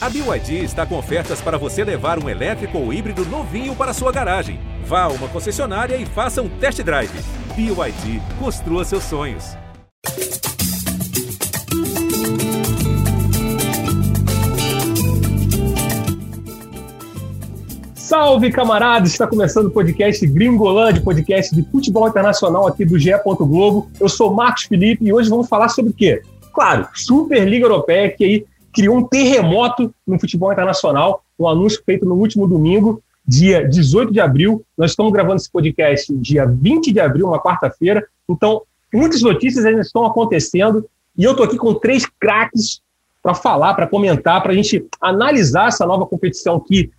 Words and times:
A 0.00 0.08
BYD 0.08 0.62
está 0.62 0.86
com 0.86 0.96
ofertas 0.96 1.40
para 1.40 1.58
você 1.58 1.82
levar 1.82 2.22
um 2.22 2.28
elétrico 2.28 2.78
ou 2.78 2.92
híbrido 2.92 3.24
novinho 3.24 3.74
para 3.74 3.92
sua 3.92 4.12
garagem. 4.12 4.60
Vá 4.84 5.02
a 5.02 5.08
uma 5.08 5.26
concessionária 5.26 5.96
e 5.96 6.06
faça 6.06 6.40
um 6.40 6.48
test 6.48 6.80
drive. 6.84 7.10
BYD, 7.56 8.22
construa 8.38 8.84
seus 8.84 9.02
sonhos. 9.02 9.56
Salve, 17.96 18.52
camaradas! 18.52 19.10
Está 19.10 19.26
começando 19.26 19.66
o 19.66 19.70
podcast 19.72 20.24
Gringolândia, 20.28 21.02
podcast 21.02 21.52
de 21.52 21.68
futebol 21.72 22.06
internacional 22.06 22.68
aqui 22.68 22.84
do 22.84 22.96
GE. 22.96 23.10
Globo. 23.24 23.90
Eu 23.98 24.08
sou 24.08 24.32
Marcos 24.32 24.62
Felipe 24.62 25.04
e 25.04 25.12
hoje 25.12 25.28
vamos 25.28 25.48
falar 25.48 25.68
sobre 25.70 25.90
o 25.90 25.94
quê? 25.94 26.22
Claro, 26.54 26.86
Superliga 26.94 27.66
Europeia, 27.66 28.08
que 28.10 28.24
aí 28.24 28.46
criou 28.78 28.96
um 28.96 29.02
terremoto 29.02 29.92
no 30.06 30.20
futebol 30.20 30.52
internacional, 30.52 31.24
um 31.36 31.48
anúncio 31.48 31.82
feito 31.84 32.06
no 32.06 32.14
último 32.14 32.46
domingo, 32.46 33.02
dia 33.26 33.68
18 33.68 34.12
de 34.12 34.20
abril. 34.20 34.64
Nós 34.76 34.92
estamos 34.92 35.12
gravando 35.12 35.34
esse 35.34 35.50
podcast 35.50 36.14
dia 36.14 36.46
20 36.46 36.92
de 36.92 37.00
abril, 37.00 37.26
uma 37.26 37.42
quarta-feira. 37.42 38.06
Então, 38.28 38.62
muitas 38.94 39.20
notícias 39.20 39.64
ainda 39.64 39.80
estão 39.80 40.04
acontecendo 40.06 40.88
e 41.16 41.24
eu 41.24 41.32
estou 41.32 41.44
aqui 41.44 41.56
com 41.56 41.74
três 41.74 42.06
craques 42.20 42.80
para 43.20 43.34
falar, 43.34 43.74
para 43.74 43.88
comentar, 43.88 44.40
para 44.40 44.52
a 44.52 44.54
gente 44.54 44.86
analisar 45.00 45.66
essa 45.66 45.84
nova 45.84 46.06
competição 46.06 46.60
que 46.60 46.92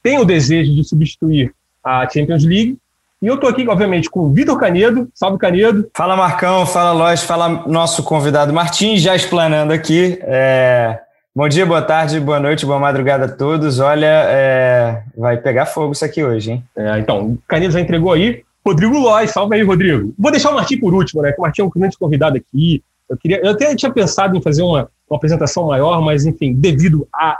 tem 0.00 0.20
o 0.20 0.24
desejo 0.24 0.72
de 0.72 0.84
substituir 0.84 1.52
a 1.82 2.08
Champions 2.08 2.44
League. 2.44 2.78
E 3.20 3.26
eu 3.26 3.34
estou 3.34 3.50
aqui, 3.50 3.68
obviamente, 3.68 4.08
com 4.08 4.20
o 4.20 4.32
Vitor 4.32 4.56
Canedo. 4.56 5.10
Salve, 5.12 5.36
Canedo. 5.36 5.90
Fala, 5.96 6.16
Marcão. 6.16 6.64
Fala, 6.64 6.92
Lois. 6.92 7.24
Fala, 7.24 7.66
nosso 7.66 8.04
convidado 8.04 8.52
Martins, 8.52 9.02
já 9.02 9.16
explanando 9.16 9.72
aqui. 9.72 10.16
É... 10.22 11.00
Bom 11.38 11.48
dia, 11.48 11.64
boa 11.64 11.80
tarde, 11.80 12.18
boa 12.18 12.40
noite, 12.40 12.66
boa 12.66 12.80
madrugada 12.80 13.26
a 13.26 13.28
todos. 13.28 13.78
Olha, 13.78 14.24
é... 14.28 15.04
vai 15.16 15.36
pegar 15.36 15.66
fogo 15.66 15.92
isso 15.92 16.04
aqui 16.04 16.24
hoje, 16.24 16.50
hein? 16.50 16.64
É, 16.74 16.98
então, 16.98 17.26
o 17.26 17.38
Canedo 17.46 17.72
já 17.72 17.78
entregou 17.80 18.10
aí. 18.10 18.42
Rodrigo 18.66 18.98
Lois, 18.98 19.30
salve 19.30 19.54
aí, 19.54 19.62
Rodrigo. 19.62 20.12
Vou 20.18 20.32
deixar 20.32 20.50
o 20.50 20.54
Martim 20.56 20.78
por 20.78 20.92
último, 20.92 21.22
né? 21.22 21.30
Que 21.30 21.38
o 21.38 21.42
Martim 21.42 21.60
é 21.60 21.64
um 21.64 21.70
grande 21.70 21.96
convidado 21.96 22.36
aqui. 22.36 22.82
Eu, 23.08 23.16
queria, 23.16 23.40
eu 23.40 23.52
até 23.52 23.72
tinha 23.76 23.92
pensado 23.92 24.36
em 24.36 24.42
fazer 24.42 24.62
uma, 24.62 24.90
uma 25.08 25.16
apresentação 25.16 25.68
maior, 25.68 26.02
mas, 26.02 26.26
enfim, 26.26 26.52
devido 26.54 27.06
à 27.14 27.38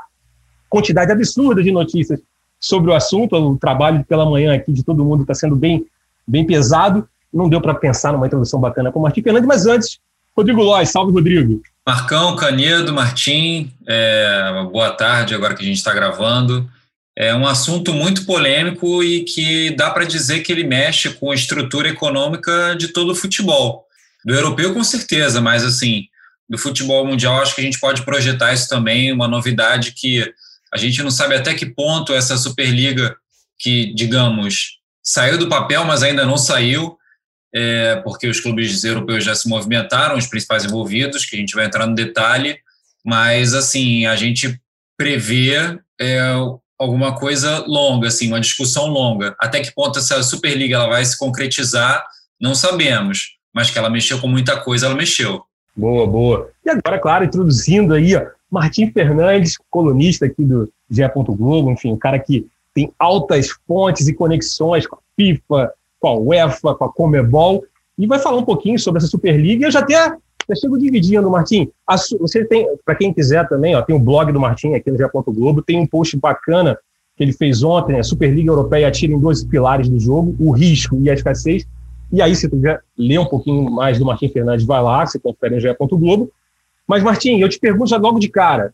quantidade 0.70 1.10
absurda 1.10 1.60
de 1.60 1.72
notícias 1.72 2.20
sobre 2.60 2.92
o 2.92 2.94
assunto, 2.94 3.34
o 3.34 3.58
trabalho 3.58 4.04
pela 4.04 4.24
manhã 4.24 4.54
aqui 4.54 4.72
de 4.72 4.84
todo 4.84 5.04
mundo 5.04 5.22
está 5.22 5.34
sendo 5.34 5.56
bem, 5.56 5.84
bem 6.24 6.46
pesado. 6.46 7.08
Não 7.34 7.48
deu 7.48 7.60
para 7.60 7.74
pensar 7.74 8.12
numa 8.12 8.28
introdução 8.28 8.60
bacana 8.60 8.92
com 8.92 9.00
o 9.00 9.02
Martim 9.02 9.22
Fernandes, 9.22 9.48
mas 9.48 9.66
antes, 9.66 9.98
Rodrigo 10.38 10.62
Lois, 10.62 10.88
salve 10.90 11.12
Rodrigo. 11.12 11.60
Marcão, 11.84 12.36
Canedo, 12.36 12.94
Martim, 12.94 13.72
é, 13.84 14.52
boa 14.70 14.90
tarde, 14.92 15.34
agora 15.34 15.52
que 15.52 15.64
a 15.64 15.66
gente 15.66 15.78
está 15.78 15.92
gravando. 15.92 16.70
É 17.16 17.34
um 17.34 17.44
assunto 17.44 17.92
muito 17.92 18.24
polêmico 18.24 19.02
e 19.02 19.24
que 19.24 19.70
dá 19.70 19.90
para 19.90 20.04
dizer 20.04 20.40
que 20.40 20.52
ele 20.52 20.62
mexe 20.62 21.10
com 21.10 21.32
a 21.32 21.34
estrutura 21.34 21.88
econômica 21.88 22.76
de 22.78 22.88
todo 22.88 23.10
o 23.10 23.14
futebol. 23.16 23.84
Do 24.24 24.32
europeu, 24.32 24.72
com 24.72 24.84
certeza, 24.84 25.40
mas 25.40 25.64
assim, 25.64 26.04
do 26.48 26.56
futebol 26.56 27.04
mundial, 27.04 27.42
acho 27.42 27.56
que 27.56 27.60
a 27.60 27.64
gente 27.64 27.80
pode 27.80 28.02
projetar 28.02 28.52
isso 28.52 28.68
também, 28.68 29.12
uma 29.12 29.26
novidade 29.26 29.90
que 29.90 30.32
a 30.72 30.76
gente 30.76 31.02
não 31.02 31.10
sabe 31.10 31.34
até 31.34 31.52
que 31.52 31.66
ponto 31.66 32.12
essa 32.12 32.36
Superliga, 32.36 33.16
que, 33.58 33.92
digamos, 33.92 34.78
saiu 35.02 35.36
do 35.36 35.48
papel, 35.48 35.84
mas 35.84 36.04
ainda 36.04 36.24
não 36.24 36.38
saiu, 36.38 36.97
é, 37.54 37.96
porque 37.96 38.28
os 38.28 38.40
clubes 38.40 38.84
europeus 38.84 39.24
já 39.24 39.34
se 39.34 39.48
movimentaram, 39.48 40.16
os 40.16 40.26
principais 40.26 40.64
envolvidos, 40.64 41.24
que 41.24 41.36
a 41.36 41.38
gente 41.38 41.54
vai 41.54 41.66
entrar 41.66 41.86
no 41.86 41.94
detalhe, 41.94 42.58
mas, 43.04 43.54
assim, 43.54 44.06
a 44.06 44.16
gente 44.16 44.60
prevê 44.96 45.78
é, 46.00 46.20
alguma 46.78 47.14
coisa 47.14 47.64
longa, 47.66 48.08
assim, 48.08 48.28
uma 48.28 48.40
discussão 48.40 48.86
longa. 48.86 49.34
Até 49.38 49.60
que 49.60 49.72
ponto 49.74 49.98
essa 49.98 50.22
Superliga 50.22 50.76
ela 50.76 50.88
vai 50.88 51.04
se 51.04 51.18
concretizar, 51.18 52.04
não 52.40 52.54
sabemos, 52.54 53.36
mas 53.52 53.70
que 53.70 53.78
ela 53.78 53.90
mexeu 53.90 54.20
com 54.20 54.28
muita 54.28 54.60
coisa, 54.60 54.86
ela 54.86 54.94
mexeu. 54.94 55.42
Boa, 55.76 56.06
boa. 56.06 56.50
E 56.64 56.70
agora, 56.70 56.98
claro, 56.98 57.24
introduzindo 57.24 57.94
aí 57.94 58.14
ó, 58.16 58.26
Martim 58.50 58.90
Fernandes, 58.90 59.56
colunista 59.70 60.26
aqui 60.26 60.44
do 60.44 60.70
GE. 60.90 61.02
Globo, 61.14 61.70
enfim, 61.70 61.92
um 61.92 61.98
cara 61.98 62.18
que 62.18 62.46
tem 62.74 62.92
altas 62.98 63.48
fontes 63.66 64.06
e 64.08 64.12
conexões 64.12 64.86
com 64.86 64.96
a 64.96 64.98
FIFA, 65.16 65.72
com 66.00 66.08
a 66.08 66.14
UEFA, 66.14 66.74
com 66.74 66.84
a 66.84 66.92
Comebol, 66.92 67.64
e 67.98 68.06
vai 68.06 68.18
falar 68.18 68.38
um 68.38 68.44
pouquinho 68.44 68.78
sobre 68.78 68.98
essa 68.98 69.08
Superliga. 69.08 69.66
Eu 69.66 69.70
já 69.70 69.80
até 69.80 69.94
já 70.48 70.54
chego 70.54 70.78
dividindo, 70.78 71.30
Martim. 71.30 71.70
A, 71.86 71.96
você 72.18 72.44
tem, 72.44 72.66
para 72.84 72.94
quem 72.94 73.12
quiser 73.12 73.46
também, 73.48 73.74
ó, 73.74 73.82
tem 73.82 73.94
o 73.94 73.98
blog 73.98 74.32
do 74.32 74.40
Martim 74.40 74.74
aqui 74.74 74.90
no 74.90 74.96
GE. 74.96 75.04
Globo, 75.28 75.62
tem 75.62 75.78
um 75.78 75.86
post 75.86 76.16
bacana 76.16 76.78
que 77.16 77.24
ele 77.24 77.32
fez 77.32 77.62
ontem, 77.62 77.98
a 77.98 78.02
Superliga 78.04 78.50
Europeia 78.50 78.88
atira 78.88 79.12
em 79.12 79.18
dois 79.18 79.44
pilares 79.44 79.88
do 79.88 79.98
jogo, 79.98 80.34
o 80.38 80.52
risco 80.52 80.96
e 81.02 81.10
a 81.10 81.14
escassez. 81.14 81.66
E 82.12 82.22
aí, 82.22 82.34
se 82.34 82.48
tu 82.48 82.56
quiser 82.56 82.80
ler 82.96 83.18
um 83.18 83.26
pouquinho 83.26 83.68
mais 83.70 83.98
do 83.98 84.04
Martim 84.06 84.28
Fernandes, 84.28 84.64
vai 84.64 84.80
lá, 84.80 85.04
você 85.04 85.18
confere 85.18 85.56
no 85.56 85.60
GE. 85.60 85.68
Globo. 85.78 86.30
Mas, 86.86 87.02
Martim, 87.02 87.38
eu 87.38 87.48
te 87.48 87.58
pergunto 87.58 87.90
já 87.90 87.98
logo 87.98 88.18
de 88.18 88.28
cara. 88.28 88.72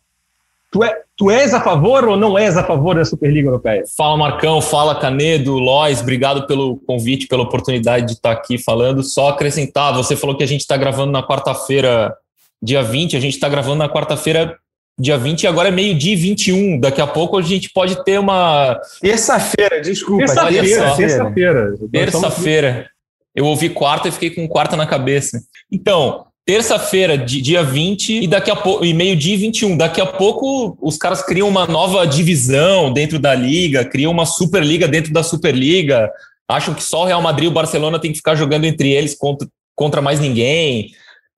Tu, 0.74 0.82
é, 0.82 1.02
tu 1.16 1.30
és 1.30 1.54
a 1.54 1.60
favor 1.60 2.04
ou 2.08 2.16
não 2.16 2.36
és 2.36 2.56
a 2.56 2.64
favor 2.64 2.96
da 2.96 3.04
Superliga 3.04 3.46
Europeia? 3.46 3.84
Fala, 3.96 4.16
Marcão. 4.16 4.60
Fala, 4.60 4.98
Canedo, 4.98 5.54
Lois. 5.54 6.00
Obrigado 6.00 6.48
pelo 6.48 6.78
convite, 6.78 7.28
pela 7.28 7.44
oportunidade 7.44 8.06
de 8.06 8.12
estar 8.14 8.32
aqui 8.32 8.58
falando. 8.58 9.00
Só 9.00 9.28
acrescentar, 9.28 9.94
você 9.94 10.16
falou 10.16 10.36
que 10.36 10.42
a 10.42 10.48
gente 10.48 10.62
está 10.62 10.76
gravando 10.76 11.12
na 11.12 11.22
quarta-feira, 11.22 12.12
dia 12.60 12.82
20. 12.82 13.16
A 13.16 13.20
gente 13.20 13.34
está 13.34 13.48
gravando 13.48 13.76
na 13.76 13.88
quarta-feira, 13.88 14.58
dia 14.98 15.16
20, 15.16 15.44
e 15.44 15.46
agora 15.46 15.68
é 15.68 15.70
meio-dia 15.70 16.14
e 16.14 16.16
21. 16.16 16.80
Daqui 16.80 17.00
a 17.00 17.06
pouco 17.06 17.38
a 17.38 17.42
gente 17.42 17.70
pode 17.72 18.02
ter 18.02 18.18
uma. 18.18 18.76
Terça-feira, 19.00 19.80
desculpa. 19.80 20.26
Terça-feira. 20.26 20.96
Terça-feira. 20.96 21.74
Terça-feira. 21.92 22.90
Eu 23.32 23.44
ouvi 23.44 23.68
quarta 23.68 24.08
e 24.08 24.10
fiquei 24.10 24.30
com 24.30 24.48
quarta 24.48 24.74
na 24.74 24.88
cabeça. 24.88 25.40
Então, 25.70 26.26
terça-feira, 26.46 27.16
dia 27.16 27.62
20, 27.62 28.22
e 28.22 28.26
daqui 28.26 28.50
a 28.50 28.56
pouco, 28.56 28.84
e 28.84 28.92
meio-dia 28.92 29.34
e 29.34 29.38
21. 29.38 29.76
Daqui 29.76 30.00
a 30.00 30.06
pouco 30.06 30.76
os 30.80 30.96
caras 30.98 31.22
criam 31.24 31.48
uma 31.48 31.66
nova 31.66 32.06
divisão 32.06 32.92
dentro 32.92 33.18
da 33.18 33.34
liga, 33.34 33.84
criam 33.84 34.12
uma 34.12 34.26
Superliga 34.26 34.86
dentro 34.86 35.12
da 35.12 35.22
Superliga, 35.22 36.10
acham 36.48 36.74
que 36.74 36.82
só 36.82 37.02
o 37.02 37.06
Real 37.06 37.22
Madrid 37.22 37.46
e 37.46 37.48
o 37.48 37.54
Barcelona 37.54 37.98
tem 37.98 38.10
que 38.10 38.18
ficar 38.18 38.34
jogando 38.34 38.64
entre 38.64 38.90
eles 38.90 39.14
contra, 39.14 39.48
contra 39.74 40.02
mais 40.02 40.20
ninguém. 40.20 40.90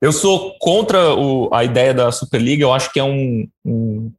Eu 0.03 0.13
sou 0.13 0.57
contra 0.59 1.15
o, 1.15 1.49
a 1.55 1.65
ideia 1.65 1.95
da 1.95 2.11
Superliga, 2.11 2.65
eu 2.65 2.73
acho 2.73 2.93
que 2.93 2.99
é 2.99 3.05
um, 3.05 3.47
um, 3.65 4.13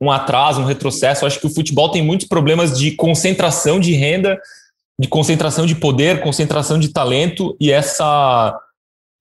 um 0.00 0.10
atraso, 0.10 0.60
um 0.60 0.66
retrocesso. 0.66 1.24
Eu 1.24 1.26
acho 1.26 1.40
que 1.40 1.46
o 1.46 1.54
futebol 1.54 1.90
tem 1.90 2.00
muitos 2.00 2.28
problemas 2.28 2.78
de 2.78 2.92
concentração 2.92 3.80
de 3.80 3.92
renda, 3.92 4.40
de 5.00 5.08
concentração 5.08 5.66
de 5.66 5.74
poder, 5.74 6.22
concentração 6.22 6.78
de 6.78 6.90
talento, 6.90 7.56
e 7.60 7.72
essa 7.72 8.56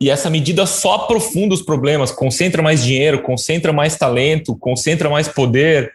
e 0.02 0.10
essa 0.10 0.32
medida 0.32 0.66
só 0.66 0.96
aprofunda 0.96 1.54
os 1.54 1.62
problemas, 1.62 2.12
concentra 2.12 2.64
mais 2.64 2.84
dinheiro, 2.84 3.22
concentra 3.22 3.72
mais 3.72 3.96
talento, 3.96 4.58
concentra 4.58 5.08
mais 5.08 5.28
poder. 5.28 5.94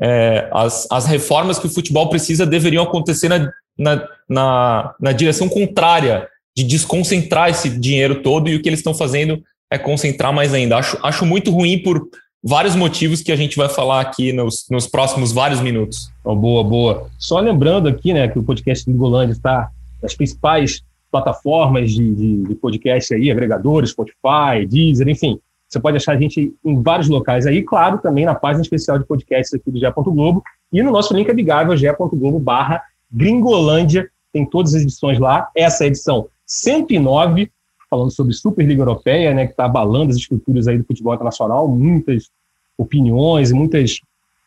É, 0.00 0.48
as, 0.50 0.88
as 0.90 1.04
reformas 1.04 1.58
que 1.58 1.66
o 1.66 1.70
futebol 1.70 2.08
precisa 2.08 2.46
deveriam 2.46 2.82
acontecer 2.82 3.28
na, 3.28 3.52
na, 3.78 4.08
na, 4.26 4.94
na 4.98 5.12
direção 5.12 5.46
contrária, 5.46 6.26
de 6.56 6.64
desconcentrar 6.64 7.50
esse 7.50 7.68
dinheiro 7.68 8.22
todo, 8.22 8.48
e 8.48 8.56
o 8.56 8.62
que 8.62 8.68
eles 8.68 8.80
estão 8.80 8.94
fazendo 8.94 9.42
é 9.70 9.76
concentrar 9.76 10.32
mais 10.32 10.54
ainda. 10.54 10.78
Acho, 10.78 10.98
acho 11.02 11.26
muito 11.26 11.50
ruim 11.50 11.82
por 11.82 12.08
vários 12.42 12.74
motivos 12.74 13.20
que 13.20 13.30
a 13.30 13.36
gente 13.36 13.56
vai 13.58 13.68
falar 13.68 14.00
aqui 14.00 14.32
nos, 14.32 14.64
nos 14.70 14.86
próximos 14.86 15.32
vários 15.32 15.60
minutos. 15.60 16.10
Oh, 16.24 16.34
boa, 16.34 16.64
boa. 16.64 17.10
Só 17.18 17.40
lembrando 17.40 17.90
aqui 17.90 18.14
né, 18.14 18.26
que 18.26 18.38
o 18.38 18.42
podcast 18.42 18.86
Gringolândia 18.86 19.34
está 19.34 19.68
nas 20.02 20.14
principais 20.14 20.82
plataformas 21.14 21.92
de, 21.92 22.12
de, 22.12 22.42
de 22.42 22.54
podcast 22.56 23.14
aí, 23.14 23.30
agregadores, 23.30 23.90
Spotify, 23.90 24.66
Deezer, 24.68 25.08
enfim. 25.08 25.38
Você 25.68 25.78
pode 25.78 25.96
achar 25.96 26.16
a 26.16 26.20
gente 26.20 26.52
em 26.64 26.82
vários 26.82 27.08
locais 27.08 27.46
aí, 27.46 27.62
claro, 27.62 27.98
também 27.98 28.24
na 28.24 28.34
página 28.34 28.62
especial 28.62 28.98
de 28.98 29.06
podcasts 29.06 29.54
aqui 29.54 29.70
do 29.70 29.78
Gé. 29.78 29.92
Globo 29.92 30.42
e 30.72 30.82
no 30.82 30.90
nosso 30.90 31.14
link 31.14 31.30
amigável, 31.30 31.76
gé.globo 31.76 32.40
barra 32.40 32.82
Gringolândia, 33.12 34.10
tem 34.32 34.44
todas 34.44 34.74
as 34.74 34.82
edições 34.82 35.20
lá. 35.20 35.48
Essa 35.54 35.84
é 35.84 35.86
a 35.86 35.88
edição 35.88 36.26
109, 36.46 37.48
falando 37.88 38.10
sobre 38.10 38.32
Superliga 38.32 38.82
Europeia, 38.82 39.32
né, 39.32 39.46
que 39.46 39.52
está 39.52 39.66
abalando 39.66 40.10
as 40.10 40.16
estruturas 40.16 40.66
aí 40.66 40.78
do 40.78 40.84
futebol 40.84 41.14
internacional, 41.14 41.68
muitas 41.68 42.28
opiniões 42.76 43.52
e 43.52 43.54
muitas 43.54 44.00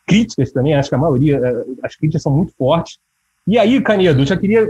críticas 0.06 0.52
também, 0.52 0.74
acho 0.74 0.90
que 0.90 0.94
a 0.94 0.98
maioria, 0.98 1.38
eh, 1.38 1.64
as 1.82 1.96
críticas 1.96 2.22
são 2.22 2.32
muito 2.32 2.52
fortes. 2.58 2.98
E 3.46 3.58
aí, 3.58 3.80
Canedo, 3.80 4.20
eu 4.20 4.26
já 4.26 4.36
queria 4.36 4.68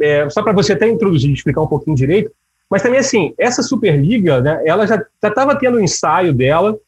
é, 0.00 0.28
só 0.30 0.42
para 0.42 0.52
você 0.52 0.72
até 0.72 0.88
introduzir, 0.88 1.32
explicar 1.32 1.62
um 1.62 1.66
pouquinho 1.66 1.96
direito, 1.96 2.30
mas 2.70 2.82
também 2.82 3.00
assim, 3.00 3.34
essa 3.36 3.62
Superliga, 3.62 4.40
né, 4.40 4.62
ela 4.64 4.86
já 4.86 5.04
estava 5.22 5.56
tendo 5.56 5.76
o 5.76 5.80
um 5.80 5.82
ensaio 5.82 6.32
dela, 6.32 6.78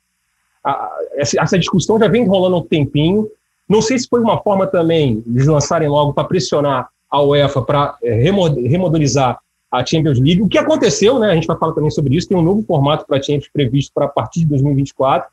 a, 0.64 0.90
essa 1.16 1.58
discussão 1.58 1.98
já 1.98 2.08
vem 2.08 2.26
rolando 2.26 2.56
há 2.56 2.58
um 2.60 2.64
tempinho, 2.64 3.28
não 3.68 3.82
sei 3.82 3.98
se 3.98 4.08
foi 4.08 4.20
uma 4.20 4.40
forma 4.40 4.66
também 4.66 5.22
de 5.26 5.44
lançarem 5.44 5.88
logo 5.88 6.12
para 6.12 6.24
pressionar 6.24 6.88
a 7.10 7.22
UEFA 7.22 7.62
para 7.62 7.96
é, 8.02 8.14
remodelizar 8.14 9.38
a 9.70 9.84
Champions 9.84 10.18
League, 10.18 10.42
o 10.42 10.48
que 10.48 10.58
aconteceu, 10.58 11.18
né, 11.18 11.30
a 11.30 11.34
gente 11.34 11.46
vai 11.46 11.58
falar 11.58 11.72
também 11.72 11.90
sobre 11.90 12.14
isso, 12.14 12.28
tem 12.28 12.36
um 12.36 12.42
novo 12.42 12.62
formato 12.62 13.06
para 13.06 13.18
a 13.18 13.22
Champions 13.22 13.48
previsto 13.52 13.92
para 13.94 14.04
a 14.04 14.08
partir 14.08 14.40
de 14.40 14.46
2024, 14.46 15.28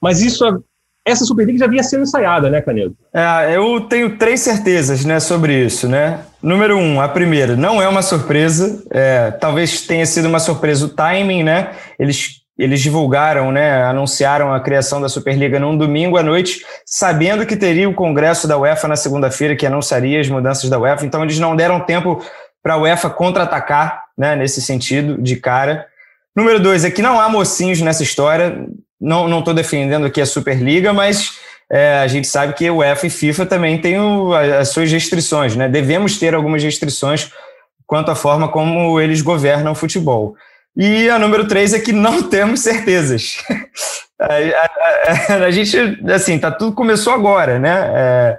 mas 0.00 0.20
isso 0.20 0.44
essa 1.06 1.24
Superliga 1.24 1.60
já 1.60 1.66
vinha 1.68 1.84
sendo 1.84 2.02
ensaiada, 2.02 2.50
né, 2.50 2.60
Canedo? 2.60 2.96
É, 3.14 3.56
eu 3.56 3.80
tenho 3.82 4.18
três 4.18 4.40
certezas 4.40 5.04
né, 5.04 5.20
sobre 5.20 5.64
isso, 5.64 5.88
né? 5.88 6.18
Número 6.42 6.76
um, 6.76 7.00
a 7.00 7.08
primeira, 7.08 7.54
não 7.56 7.80
é 7.80 7.88
uma 7.88 8.02
surpresa. 8.02 8.82
É, 8.90 9.30
talvez 9.30 9.82
tenha 9.82 10.04
sido 10.04 10.26
uma 10.26 10.40
surpresa 10.40 10.84
o 10.84 10.88
timing, 10.88 11.44
né? 11.44 11.70
Eles, 11.96 12.42
eles 12.58 12.80
divulgaram, 12.80 13.52
né? 13.52 13.84
Anunciaram 13.84 14.52
a 14.52 14.58
criação 14.58 15.00
da 15.00 15.08
Superliga 15.08 15.60
num 15.60 15.78
domingo 15.78 16.16
à 16.16 16.24
noite, 16.24 16.64
sabendo 16.84 17.46
que 17.46 17.56
teria 17.56 17.88
o 17.88 17.94
congresso 17.94 18.48
da 18.48 18.58
UEFA 18.58 18.88
na 18.88 18.96
segunda-feira, 18.96 19.54
que 19.54 19.64
anunciaria 19.64 20.20
as 20.20 20.28
mudanças 20.28 20.68
da 20.68 20.76
UEFA. 20.76 21.06
Então, 21.06 21.22
eles 21.22 21.38
não 21.38 21.54
deram 21.54 21.78
tempo 21.78 22.20
para 22.60 22.74
a 22.74 22.78
UEFA 22.78 23.10
contra-atacar, 23.10 24.02
né? 24.18 24.34
Nesse 24.34 24.60
sentido, 24.60 25.22
de 25.22 25.36
cara. 25.36 25.86
Número 26.34 26.58
dois 26.58 26.84
é 26.84 26.90
que 26.90 27.00
não 27.00 27.20
há 27.20 27.28
mocinhos 27.28 27.80
nessa 27.80 28.02
história. 28.02 28.66
Não 29.00 29.38
estou 29.38 29.52
defendendo 29.52 30.06
aqui 30.06 30.20
a 30.20 30.26
Superliga, 30.26 30.92
mas 30.92 31.38
é, 31.70 31.98
a 31.98 32.06
gente 32.06 32.26
sabe 32.28 32.54
que 32.54 32.70
o 32.70 32.76
UEFA 32.76 33.06
e 33.06 33.10
FIFA 33.10 33.46
também 33.46 33.80
têm 33.80 33.96
as 34.58 34.68
suas 34.68 34.90
restrições, 34.90 35.56
né? 35.56 35.68
Devemos 35.68 36.18
ter 36.18 36.34
algumas 36.34 36.62
restrições 36.62 37.30
quanto 37.86 38.10
à 38.10 38.14
forma 38.14 38.48
como 38.48 39.00
eles 39.00 39.20
governam 39.20 39.72
o 39.72 39.76
futebol. 39.76 40.36
E 40.76 41.08
a 41.08 41.18
número 41.18 41.48
três 41.48 41.72
é 41.72 41.80
que 41.80 41.92
não 41.92 42.22
temos 42.28 42.60
certezas. 42.60 43.38
a, 44.20 44.26
a, 44.26 45.34
a, 45.34 45.44
a, 45.46 45.50
gente, 45.50 45.76
assim, 46.12 46.38
tá 46.38 46.50
tudo 46.50 46.74
começou 46.74 47.12
agora, 47.12 47.58
né? 47.58 47.90
É, 47.94 48.38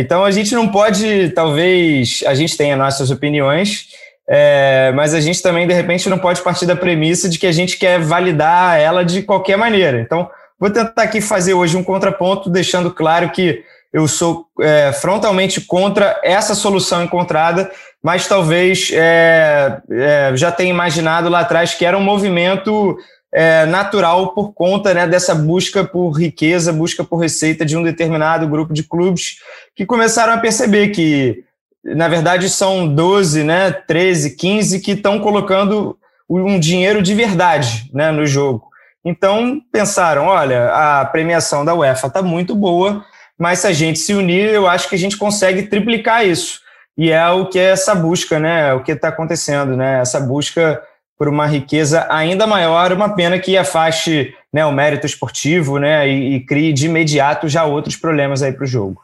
então 0.00 0.24
a 0.24 0.30
gente 0.30 0.54
não 0.54 0.68
pode, 0.68 1.30
talvez, 1.30 2.24
a 2.26 2.34
gente 2.34 2.56
tenha 2.56 2.76
nossas 2.76 3.10
opiniões, 3.10 3.86
é, 4.28 4.92
mas 4.94 5.12
a 5.14 5.20
gente 5.20 5.42
também, 5.42 5.66
de 5.66 5.74
repente, 5.74 6.08
não 6.08 6.18
pode 6.18 6.40
partir 6.42 6.66
da 6.66 6.76
premissa 6.76 7.28
de 7.28 7.38
que 7.38 7.46
a 7.46 7.52
gente 7.52 7.76
quer 7.76 8.00
validar 8.00 8.78
ela 8.78 9.04
de 9.04 9.22
qualquer 9.22 9.56
maneira. 9.56 10.00
Então, 10.00 10.28
vou 10.58 10.70
tentar 10.70 11.02
aqui 11.02 11.20
fazer 11.20 11.54
hoje 11.54 11.76
um 11.76 11.84
contraponto, 11.84 12.48
deixando 12.48 12.90
claro 12.90 13.30
que 13.30 13.62
eu 13.92 14.08
sou 14.08 14.46
é, 14.60 14.92
frontalmente 14.92 15.60
contra 15.60 16.20
essa 16.24 16.54
solução 16.54 17.04
encontrada, 17.04 17.70
mas 18.02 18.26
talvez 18.26 18.90
é, 18.92 19.80
é 19.90 20.32
já 20.34 20.50
tenha 20.50 20.70
imaginado 20.70 21.28
lá 21.28 21.40
atrás 21.40 21.74
que 21.74 21.84
era 21.84 21.96
um 21.96 22.02
movimento 22.02 22.98
é, 23.32 23.66
natural 23.66 24.34
por 24.34 24.52
conta 24.52 24.92
né, 24.92 25.06
dessa 25.06 25.34
busca 25.34 25.84
por 25.84 26.10
riqueza, 26.10 26.72
busca 26.72 27.04
por 27.04 27.18
receita 27.18 27.64
de 27.64 27.76
um 27.76 27.82
determinado 27.82 28.48
grupo 28.48 28.72
de 28.72 28.82
clubes 28.82 29.36
que 29.76 29.86
começaram 29.86 30.32
a 30.32 30.38
perceber 30.38 30.88
que 30.88 31.44
na 31.84 32.08
verdade, 32.08 32.48
são 32.48 32.88
12, 32.88 33.44
né, 33.44 33.70
13, 33.70 34.36
15 34.36 34.80
que 34.80 34.92
estão 34.92 35.20
colocando 35.20 35.98
um 36.28 36.58
dinheiro 36.58 37.02
de 37.02 37.14
verdade 37.14 37.90
né, 37.92 38.10
no 38.10 38.26
jogo. 38.26 38.68
Então, 39.04 39.60
pensaram: 39.70 40.26
olha, 40.26 40.72
a 40.72 41.04
premiação 41.04 41.64
da 41.64 41.74
UEFA 41.74 42.06
está 42.06 42.22
muito 42.22 42.54
boa, 42.54 43.04
mas 43.38 43.58
se 43.58 43.66
a 43.66 43.72
gente 43.72 43.98
se 43.98 44.14
unir, 44.14 44.48
eu 44.50 44.66
acho 44.66 44.88
que 44.88 44.94
a 44.94 44.98
gente 44.98 45.18
consegue 45.18 45.64
triplicar 45.64 46.26
isso. 46.26 46.60
E 46.96 47.10
é 47.10 47.28
o 47.28 47.46
que 47.46 47.58
é 47.58 47.70
essa 47.70 47.94
busca, 47.94 48.38
né? 48.38 48.72
O 48.72 48.82
que 48.82 48.92
está 48.92 49.08
acontecendo, 49.08 49.76
né? 49.76 50.00
Essa 50.00 50.20
busca 50.20 50.80
por 51.18 51.28
uma 51.28 51.46
riqueza 51.46 52.06
ainda 52.08 52.46
maior, 52.46 52.92
uma 52.92 53.14
pena 53.14 53.38
que 53.38 53.56
afaste 53.56 54.34
né, 54.52 54.64
o 54.64 54.72
mérito 54.72 55.06
esportivo, 55.06 55.78
né? 55.78 56.08
E, 56.08 56.36
e 56.36 56.40
crie 56.40 56.72
de 56.72 56.86
imediato 56.86 57.48
já 57.48 57.64
outros 57.64 57.96
problemas 57.96 58.42
aí 58.42 58.52
para 58.52 58.64
o 58.64 58.66
jogo. 58.66 59.03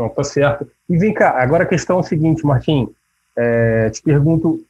Não, 0.00 0.08
tá 0.08 0.24
certo. 0.24 0.66
E 0.88 0.96
vem 0.96 1.12
cá, 1.12 1.42
agora 1.42 1.64
a 1.64 1.66
questão 1.66 1.98
é 1.98 2.00
o 2.00 2.02
seguinte, 2.02 2.44
Martim. 2.44 2.88
É, 3.36 3.90
te 3.90 4.02
pergunto, 4.02 4.60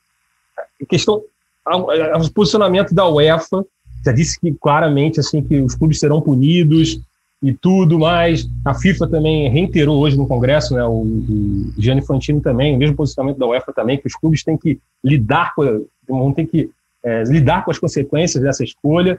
questão, 0.88 1.22
o 1.64 2.30
posicionamento 2.32 2.92
da 2.92 3.08
UEFA, 3.08 3.64
já 4.04 4.12
disse 4.12 4.40
que 4.40 4.52
claramente 4.60 5.20
assim 5.20 5.42
que 5.42 5.60
os 5.60 5.76
clubes 5.76 6.00
serão 6.00 6.20
punidos 6.20 7.00
e 7.40 7.52
tudo 7.52 7.98
mais. 7.98 8.48
A 8.64 8.74
FIFA 8.74 9.06
também 9.06 9.48
reiterou 9.48 10.00
hoje 10.00 10.16
no 10.16 10.26
Congresso, 10.26 10.74
né, 10.74 10.84
o, 10.84 11.02
o 11.02 11.72
Gianni 11.78 12.04
Fantino 12.04 12.40
também, 12.40 12.74
o 12.74 12.78
mesmo 12.78 12.96
posicionamento 12.96 13.38
da 13.38 13.46
UEFA 13.46 13.72
também, 13.72 13.98
que 13.98 14.08
os 14.08 14.14
clubes 14.14 14.42
têm 14.42 14.58
que 14.58 14.80
lidar 15.04 15.54
com, 15.54 15.86
vão 16.08 16.32
ter 16.32 16.46
que 16.46 16.70
é, 17.04 17.22
lidar 17.22 17.64
com 17.64 17.70
as 17.70 17.78
consequências 17.78 18.42
dessa 18.42 18.64
escolha. 18.64 19.18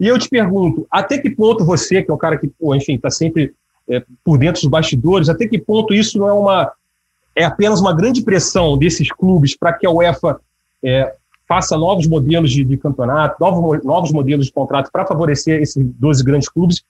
E 0.00 0.08
eu 0.08 0.18
te 0.18 0.28
pergunto, 0.28 0.86
até 0.90 1.18
que 1.18 1.30
ponto 1.30 1.64
você, 1.64 2.02
que 2.02 2.10
é 2.10 2.14
o 2.14 2.18
cara 2.18 2.36
que, 2.36 2.48
pô, 2.48 2.74
enfim, 2.74 2.96
está 2.96 3.10
sempre 3.10 3.54
é, 3.88 4.02
por 4.24 4.38
dentro 4.38 4.60
dos 4.60 4.70
bastidores, 4.70 5.28
até 5.28 5.46
que 5.46 5.58
ponto 5.58 5.94
isso 5.94 6.18
não 6.18 6.28
é 6.28 6.32
uma 6.32 6.72
é 7.34 7.44
apenas 7.44 7.80
uma 7.80 7.92
grande 7.92 8.22
pressão 8.22 8.78
desses 8.78 9.12
clubes 9.12 9.54
para 9.54 9.74
que 9.74 9.86
a 9.86 9.90
UEFA 9.90 10.40
é, 10.82 11.12
faça 11.46 11.76
novos 11.76 12.06
modelos 12.06 12.50
de, 12.50 12.64
de 12.64 12.76
campeonato, 12.78 13.36
novos, 13.38 13.84
novos 13.84 14.10
modelos 14.10 14.46
de 14.46 14.52
contrato 14.52 14.90
para 14.90 15.06
favorecer 15.06 15.60
esses 15.60 15.76
12 15.76 16.24
grandes 16.24 16.48
clubes, 16.48 16.82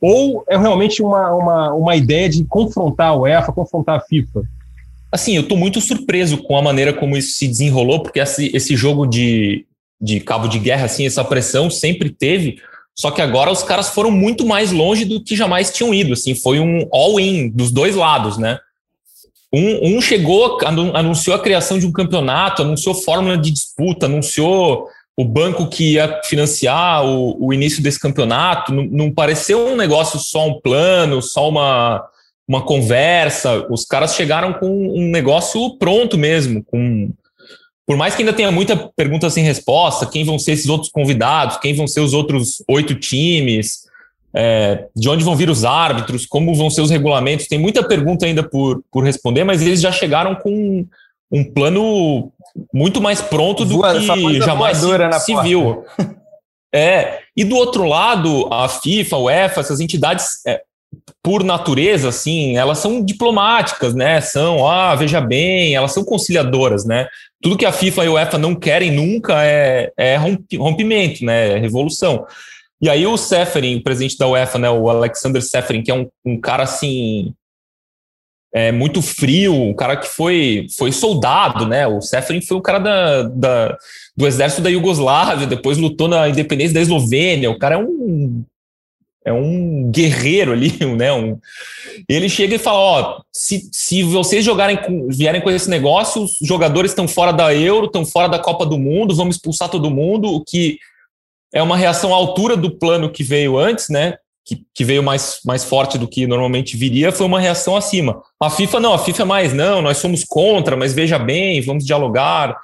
ou 0.00 0.42
é 0.48 0.56
realmente 0.56 1.02
uma, 1.02 1.34
uma, 1.34 1.74
uma 1.74 1.96
ideia 1.96 2.28
de 2.28 2.42
confrontar 2.44 3.08
a 3.08 3.14
UEFA, 3.14 3.52
confrontar 3.52 3.98
a 3.98 4.00
FIFA? 4.00 4.42
Assim, 5.12 5.36
eu 5.36 5.42
estou 5.42 5.58
muito 5.58 5.80
surpreso 5.80 6.38
com 6.38 6.56
a 6.56 6.62
maneira 6.62 6.92
como 6.92 7.16
isso 7.16 7.34
se 7.34 7.46
desenrolou, 7.46 8.02
porque 8.02 8.20
esse, 8.20 8.50
esse 8.56 8.76
jogo 8.76 9.06
de, 9.06 9.66
de 10.00 10.20
cabo 10.20 10.48
de 10.48 10.58
guerra, 10.58 10.86
assim, 10.86 11.04
essa 11.04 11.22
pressão 11.22 11.68
sempre 11.68 12.08
teve, 12.08 12.58
só 13.00 13.10
que 13.10 13.22
agora 13.22 13.50
os 13.50 13.62
caras 13.62 13.88
foram 13.88 14.10
muito 14.10 14.44
mais 14.44 14.72
longe 14.72 15.06
do 15.06 15.24
que 15.24 15.34
jamais 15.34 15.70
tinham 15.70 15.94
ido. 15.94 16.12
Assim, 16.12 16.34
foi 16.34 16.60
um 16.60 16.86
all-in 16.92 17.48
dos 17.48 17.70
dois 17.70 17.96
lados, 17.96 18.36
né? 18.36 18.58
Um, 19.50 19.96
um, 19.96 20.02
chegou, 20.02 20.58
anunciou 20.92 21.34
a 21.34 21.38
criação 21.38 21.78
de 21.78 21.86
um 21.86 21.92
campeonato, 21.92 22.60
anunciou 22.60 22.94
fórmula 22.94 23.38
de 23.38 23.52
disputa, 23.52 24.04
anunciou 24.04 24.86
o 25.16 25.24
banco 25.24 25.66
que 25.66 25.94
ia 25.94 26.20
financiar 26.24 27.02
o, 27.06 27.46
o 27.46 27.54
início 27.54 27.82
desse 27.82 27.98
campeonato. 27.98 28.70
Não, 28.70 28.84
não, 28.84 29.10
pareceu 29.10 29.66
um 29.66 29.76
negócio 29.76 30.18
só 30.18 30.46
um 30.46 30.60
plano, 30.60 31.22
só 31.22 31.48
uma, 31.48 32.06
uma 32.46 32.60
conversa. 32.60 33.66
Os 33.70 33.86
caras 33.86 34.14
chegaram 34.14 34.52
com 34.52 34.68
um 34.68 35.10
negócio 35.10 35.74
pronto 35.78 36.18
mesmo, 36.18 36.62
com 36.64 37.10
por 37.90 37.96
mais 37.96 38.14
que 38.14 38.22
ainda 38.22 38.32
tenha 38.32 38.52
muita 38.52 38.76
pergunta 38.94 39.28
sem 39.28 39.42
resposta, 39.42 40.06
quem 40.06 40.24
vão 40.24 40.38
ser 40.38 40.52
esses 40.52 40.68
outros 40.68 40.92
convidados, 40.92 41.56
quem 41.56 41.74
vão 41.74 41.88
ser 41.88 41.98
os 41.98 42.14
outros 42.14 42.62
oito 42.68 42.94
times, 42.94 43.80
é, 44.32 44.84
de 44.94 45.08
onde 45.08 45.24
vão 45.24 45.34
vir 45.34 45.50
os 45.50 45.64
árbitros, 45.64 46.24
como 46.24 46.54
vão 46.54 46.70
ser 46.70 46.82
os 46.82 46.90
regulamentos, 46.90 47.48
tem 47.48 47.58
muita 47.58 47.82
pergunta 47.82 48.26
ainda 48.26 48.44
por, 48.44 48.80
por 48.92 49.02
responder, 49.02 49.42
mas 49.42 49.60
eles 49.60 49.80
já 49.80 49.90
chegaram 49.90 50.36
com 50.36 50.86
um 51.32 51.42
plano 51.52 52.30
muito 52.72 53.00
mais 53.00 53.20
pronto 53.20 53.64
do 53.64 53.78
Voa, 53.78 53.92
que 53.92 54.38
jamais 54.38 54.78
se, 54.78 55.24
se 55.24 55.42
viu. 55.42 55.84
É, 56.72 57.18
e 57.36 57.42
do 57.42 57.56
outro 57.56 57.82
lado, 57.82 58.46
a 58.48 58.68
FIFA, 58.68 59.16
a 59.16 59.18
UEFA, 59.18 59.60
essas 59.60 59.80
entidades, 59.80 60.46
é, 60.46 60.62
por 61.20 61.42
natureza, 61.42 62.10
assim, 62.10 62.56
elas 62.56 62.78
são 62.78 63.04
diplomáticas, 63.04 63.92
né? 63.92 64.20
São, 64.20 64.68
ah, 64.70 64.94
veja 64.94 65.20
bem, 65.20 65.74
elas 65.74 65.92
são 65.92 66.04
conciliadoras, 66.04 66.84
né? 66.84 67.08
Tudo 67.42 67.56
que 67.56 67.64
a 67.64 67.72
FIFA 67.72 68.04
e 68.04 68.08
a 68.08 68.12
UEFA 68.12 68.38
não 68.38 68.54
querem 68.54 68.90
nunca 68.90 69.44
é, 69.44 69.92
é 69.96 70.16
rompimento, 70.16 71.24
né? 71.24 71.52
É 71.52 71.58
revolução. 71.58 72.26
E 72.82 72.88
aí 72.88 73.06
o 73.06 73.16
Seferin, 73.16 73.76
o 73.76 73.82
presidente 73.82 74.18
da 74.18 74.28
UEFA, 74.28 74.58
né? 74.58 74.70
O 74.70 74.88
Alexander 74.88 75.42
Seferin, 75.42 75.82
que 75.82 75.90
é 75.90 75.94
um, 75.94 76.08
um 76.24 76.40
cara 76.40 76.64
assim 76.64 77.34
é 78.52 78.72
muito 78.72 79.00
frio, 79.00 79.54
um 79.54 79.72
cara 79.72 79.96
que 79.96 80.08
foi, 80.08 80.66
foi 80.76 80.90
soldado, 80.90 81.66
né? 81.66 81.86
O 81.86 82.00
Seferin 82.00 82.40
foi 82.40 82.56
o 82.56 82.62
cara 82.62 82.78
da, 82.80 83.22
da, 83.22 83.78
do 84.16 84.26
exército 84.26 84.62
da 84.62 84.70
Iugoslávia, 84.70 85.46
depois 85.46 85.78
lutou 85.78 86.08
na 86.08 86.28
independência 86.28 86.74
da 86.74 86.80
Eslovênia. 86.80 87.50
O 87.50 87.58
cara 87.58 87.76
é 87.76 87.78
um 87.78 88.44
é 89.24 89.32
um 89.32 89.90
guerreiro 89.90 90.52
ali, 90.52 90.72
né? 90.96 91.12
Um, 91.12 91.38
ele 92.08 92.28
chega 92.28 92.54
e 92.54 92.58
fala: 92.58 92.78
ó, 92.78 93.20
se, 93.32 93.68
se 93.72 94.02
vocês 94.02 94.44
jogarem 94.44 94.76
com, 94.76 95.08
vierem 95.08 95.40
com 95.40 95.50
esse 95.50 95.68
negócio, 95.68 96.22
os 96.22 96.38
jogadores 96.42 96.92
estão 96.92 97.06
fora 97.06 97.32
da 97.32 97.54
Euro, 97.54 97.86
estão 97.86 98.04
fora 98.04 98.28
da 98.28 98.38
Copa 98.38 98.64
do 98.64 98.78
Mundo, 98.78 99.14
vamos 99.14 99.36
expulsar 99.36 99.68
todo 99.68 99.90
mundo, 99.90 100.34
o 100.34 100.44
que 100.44 100.78
é 101.52 101.62
uma 101.62 101.76
reação 101.76 102.14
à 102.14 102.16
altura 102.16 102.56
do 102.56 102.70
plano 102.70 103.10
que 103.10 103.22
veio 103.22 103.58
antes, 103.58 103.88
né? 103.88 104.16
Que, 104.44 104.64
que 104.74 104.84
veio 104.84 105.02
mais, 105.02 105.40
mais 105.44 105.64
forte 105.64 105.98
do 105.98 106.08
que 106.08 106.26
normalmente 106.26 106.76
viria, 106.76 107.12
foi 107.12 107.26
uma 107.26 107.38
reação 107.38 107.76
acima. 107.76 108.20
A 108.40 108.48
FIFA 108.48 108.80
não, 108.80 108.94
a 108.94 108.98
FIFA 108.98 109.22
é 109.22 109.26
mais, 109.26 109.52
não, 109.52 109.82
nós 109.82 109.98
somos 109.98 110.24
contra, 110.24 110.76
mas 110.76 110.94
veja 110.94 111.18
bem, 111.18 111.60
vamos 111.60 111.84
dialogar. 111.84 112.56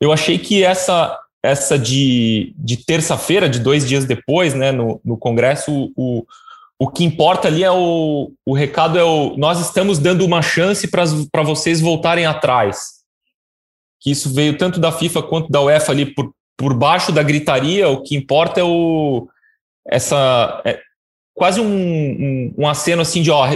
Eu 0.00 0.12
achei 0.12 0.38
que 0.38 0.64
essa 0.64 1.16
essa 1.42 1.78
de, 1.78 2.54
de 2.56 2.76
terça-feira, 2.76 3.48
de 3.48 3.58
dois 3.58 3.86
dias 3.88 4.04
depois, 4.04 4.54
né, 4.54 4.72
no, 4.72 5.00
no 5.04 5.16
Congresso, 5.16 5.92
o, 5.96 6.26
o 6.78 6.88
que 6.88 7.04
importa 7.04 7.48
ali 7.48 7.64
é 7.64 7.70
o, 7.70 8.32
o 8.44 8.54
recado 8.54 8.98
é 8.98 9.04
o 9.04 9.36
nós 9.36 9.60
estamos 9.60 9.98
dando 9.98 10.24
uma 10.24 10.42
chance 10.42 10.88
para 10.88 11.42
vocês 11.42 11.80
voltarem 11.80 12.26
atrás. 12.26 13.00
Que 14.00 14.10
isso 14.10 14.32
veio 14.32 14.56
tanto 14.56 14.80
da 14.80 14.90
FIFA 14.90 15.22
quanto 15.22 15.50
da 15.50 15.60
UEFA 15.60 15.92
ali 15.92 16.06
por, 16.06 16.32
por 16.56 16.74
baixo 16.74 17.12
da 17.12 17.22
gritaria, 17.22 17.88
o 17.88 18.02
que 18.02 18.16
importa 18.16 18.60
é 18.60 18.64
o 18.64 19.28
essa 19.86 20.62
é, 20.64 20.78
quase 21.34 21.60
um, 21.60 21.66
um, 21.66 22.54
um 22.58 22.68
aceno 22.68 23.02
assim 23.02 23.22
de 23.22 23.30
ó, 23.30 23.46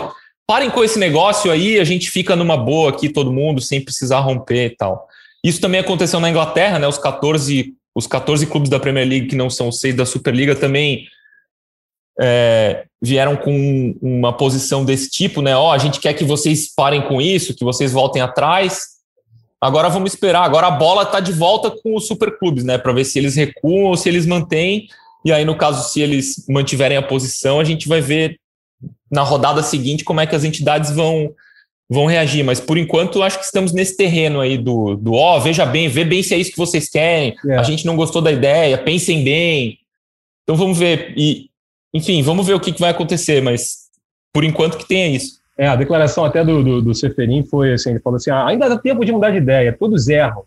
parem 0.47 0.71
com 0.71 0.83
esse 0.83 0.99
negócio 0.99 1.51
aí, 1.51 1.79
a 1.79 1.85
gente 1.85 2.11
fica 2.11 2.35
numa 2.35 2.57
boa 2.57 2.91
aqui 2.91 3.09
todo 3.09 3.33
mundo 3.33 3.61
sem 3.61 3.83
precisar 3.83 4.21
romper 4.21 4.67
e 4.67 4.77
tal. 4.77 5.09
Isso 5.45 5.61
também 5.61 5.81
aconteceu 5.81 6.19
na 6.19 6.31
Inglaterra, 6.31 6.79
né? 6.79 6.89
Os 6.89 6.97
14, 6.97 7.75
os 7.95 8.07
14 8.07 8.47
clubes 8.47 8.71
da 8.71 8.81
Premier 8.81 9.07
League 9.07 9.27
que 9.27 9.37
não 9.37 9.51
são 9.51 9.71
seis 9.71 9.95
da 9.95 10.07
Superliga 10.07 10.57
também 10.57 11.07
é, 12.19 12.87
vieram 13.03 13.37
com 13.37 13.95
uma 14.01 14.33
posição 14.33 14.85
desse 14.85 15.11
tipo, 15.11 15.43
né? 15.43 15.55
Ó, 15.55 15.69
oh, 15.69 15.73
a 15.73 15.79
gente 15.79 16.01
quer 16.01 16.15
que 16.15 16.25
vocês 16.25 16.73
parem 16.75 17.03
com 17.03 17.21
isso, 17.21 17.55
que 17.55 17.63
vocês 17.63 17.93
voltem 17.93 18.23
atrás. 18.23 18.95
Agora 19.61 19.91
vamos 19.91 20.13
esperar. 20.13 20.45
Agora 20.45 20.69
a 20.69 20.71
bola 20.71 21.03
está 21.03 21.21
de 21.21 21.33
volta 21.33 21.71
com 21.71 21.95
os 21.95 22.07
superclubes, 22.07 22.65
né? 22.65 22.79
Para 22.79 22.93
ver 22.95 23.05
se 23.05 23.19
eles 23.19 23.37
recuam 23.37 23.85
ou 23.85 23.97
se 23.97 24.09
eles 24.09 24.25
mantêm. 24.25 24.89
E 25.25 25.33
aí, 25.33 25.45
no 25.45 25.57
caso, 25.57 25.91
se 25.91 26.01
eles 26.01 26.45
mantiverem 26.49 26.97
a 26.97 27.03
posição, 27.03 27.61
a 27.61 27.65
gente 27.65 27.89
vai 27.89 28.01
ver 28.01 28.39
na 29.11 29.23
rodada 29.23 29.63
seguinte 29.63 30.05
como 30.05 30.21
é 30.21 30.27
que 30.27 30.35
as 30.35 30.45
entidades 30.45 30.91
vão 30.91 31.31
vão 31.89 32.07
reagir, 32.07 32.45
mas 32.45 32.61
por 32.61 32.79
enquanto 32.79 33.23
acho 33.23 33.39
que 33.39 33.45
estamos 33.45 33.73
nesse 33.73 33.97
terreno 33.97 34.41
aí 34.41 34.57
do, 34.57 34.97
do 34.97 35.13
ó, 35.13 35.37
oh, 35.37 35.41
veja 35.41 35.67
bem, 35.67 35.89
vê 35.89 36.05
bem 36.05 36.23
se 36.23 36.35
é 36.35 36.39
isso 36.39 36.51
que 36.51 36.59
vocês 36.59 36.89
querem, 36.89 37.35
é. 37.47 37.57
a 37.57 37.63
gente 37.63 37.85
não 37.85 37.97
gostou 37.97 38.23
da 38.23 38.33
ideia, 38.33 38.79
pensem 38.79 39.23
bem. 39.23 39.79
Então 40.43 40.57
vamos 40.57 40.79
ver. 40.79 41.13
E, 41.17 41.51
enfim, 41.93 42.23
vamos 42.23 42.47
ver 42.47 42.55
o 42.55 42.61
que, 42.61 42.73
que 42.73 42.81
vai 42.81 42.91
acontecer, 42.91 43.43
mas 43.43 43.85
por 44.33 44.45
enquanto 44.45 44.79
que 44.79 44.89
tenha 44.89 45.09
isso. 45.09 45.39
É, 45.57 45.69
a 45.69 45.77
declaração 45.77 46.25
até 46.25 46.45
do, 46.45 46.65
do, 46.65 46.83
do 46.83 46.95
Seferin 46.95 47.45
foi 47.45 47.73
assim, 47.73 47.91
ele 47.91 48.01
falou 48.01 48.17
assim, 48.17 48.31
ah, 48.31 48.47
ainda 48.47 48.69
dá 48.69 48.77
tempo 48.77 49.05
de 49.05 49.13
mudar 49.13 49.31
de 49.31 49.37
ideia, 49.37 49.77
todos 49.79 50.09
erram. 50.09 50.45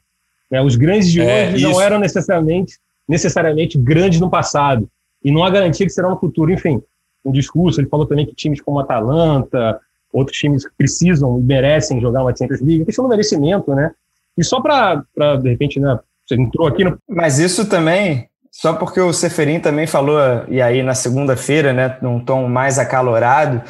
Né? 0.52 0.62
Os 0.62 0.76
grandes 0.76 1.10
de 1.10 1.22
é, 1.22 1.50
hoje 1.54 1.64
não 1.64 1.82
eram 1.82 2.00
necessariamente, 2.00 2.78
necessariamente 3.08 3.78
grandes 3.78 4.20
no 4.20 4.30
passado, 4.30 4.90
e 5.24 5.32
não 5.32 5.44
há 5.44 5.50
garantia 5.50 5.86
que 5.86 5.94
serão 5.94 6.10
no 6.10 6.20
futuro. 6.20 6.52
Enfim, 6.52 6.82
um 7.24 7.32
discurso, 7.32 7.80
ele 7.80 7.88
falou 7.88 8.06
também 8.06 8.26
que 8.26 8.36
times 8.36 8.60
como 8.60 8.80
Atalanta, 8.80 9.80
outros 10.12 10.38
times 10.38 10.64
precisam 10.78 11.40
e 11.40 11.44
merecem 11.44 12.02
jogar 12.02 12.24
uma 12.24 12.36
Champions 12.36 12.62
League, 12.62 12.86
questão 12.86 13.06
do 13.06 13.10
merecimento, 13.10 13.74
né? 13.74 13.92
E 14.38 14.44
só 14.44 14.62
para, 14.62 15.04
de 15.42 15.50
repente, 15.50 15.80
né, 15.80 16.00
você 16.26 16.36
entrou 16.36 16.68
aqui 16.68 16.84
no... 16.84 16.98
Mas 17.10 17.40
isso 17.40 17.68
também, 17.68 18.30
só 18.52 18.74
porque 18.74 19.00
o 19.00 19.14
Seferin 19.14 19.60
também 19.60 19.88
falou, 19.88 20.20
e 20.48 20.62
aí 20.62 20.84
na 20.84 20.94
segunda-feira, 20.94 21.74
né, 21.74 21.98
num 22.02 22.20
tom 22.20 22.48
mais 22.48 22.78
acalorado, 22.78 23.62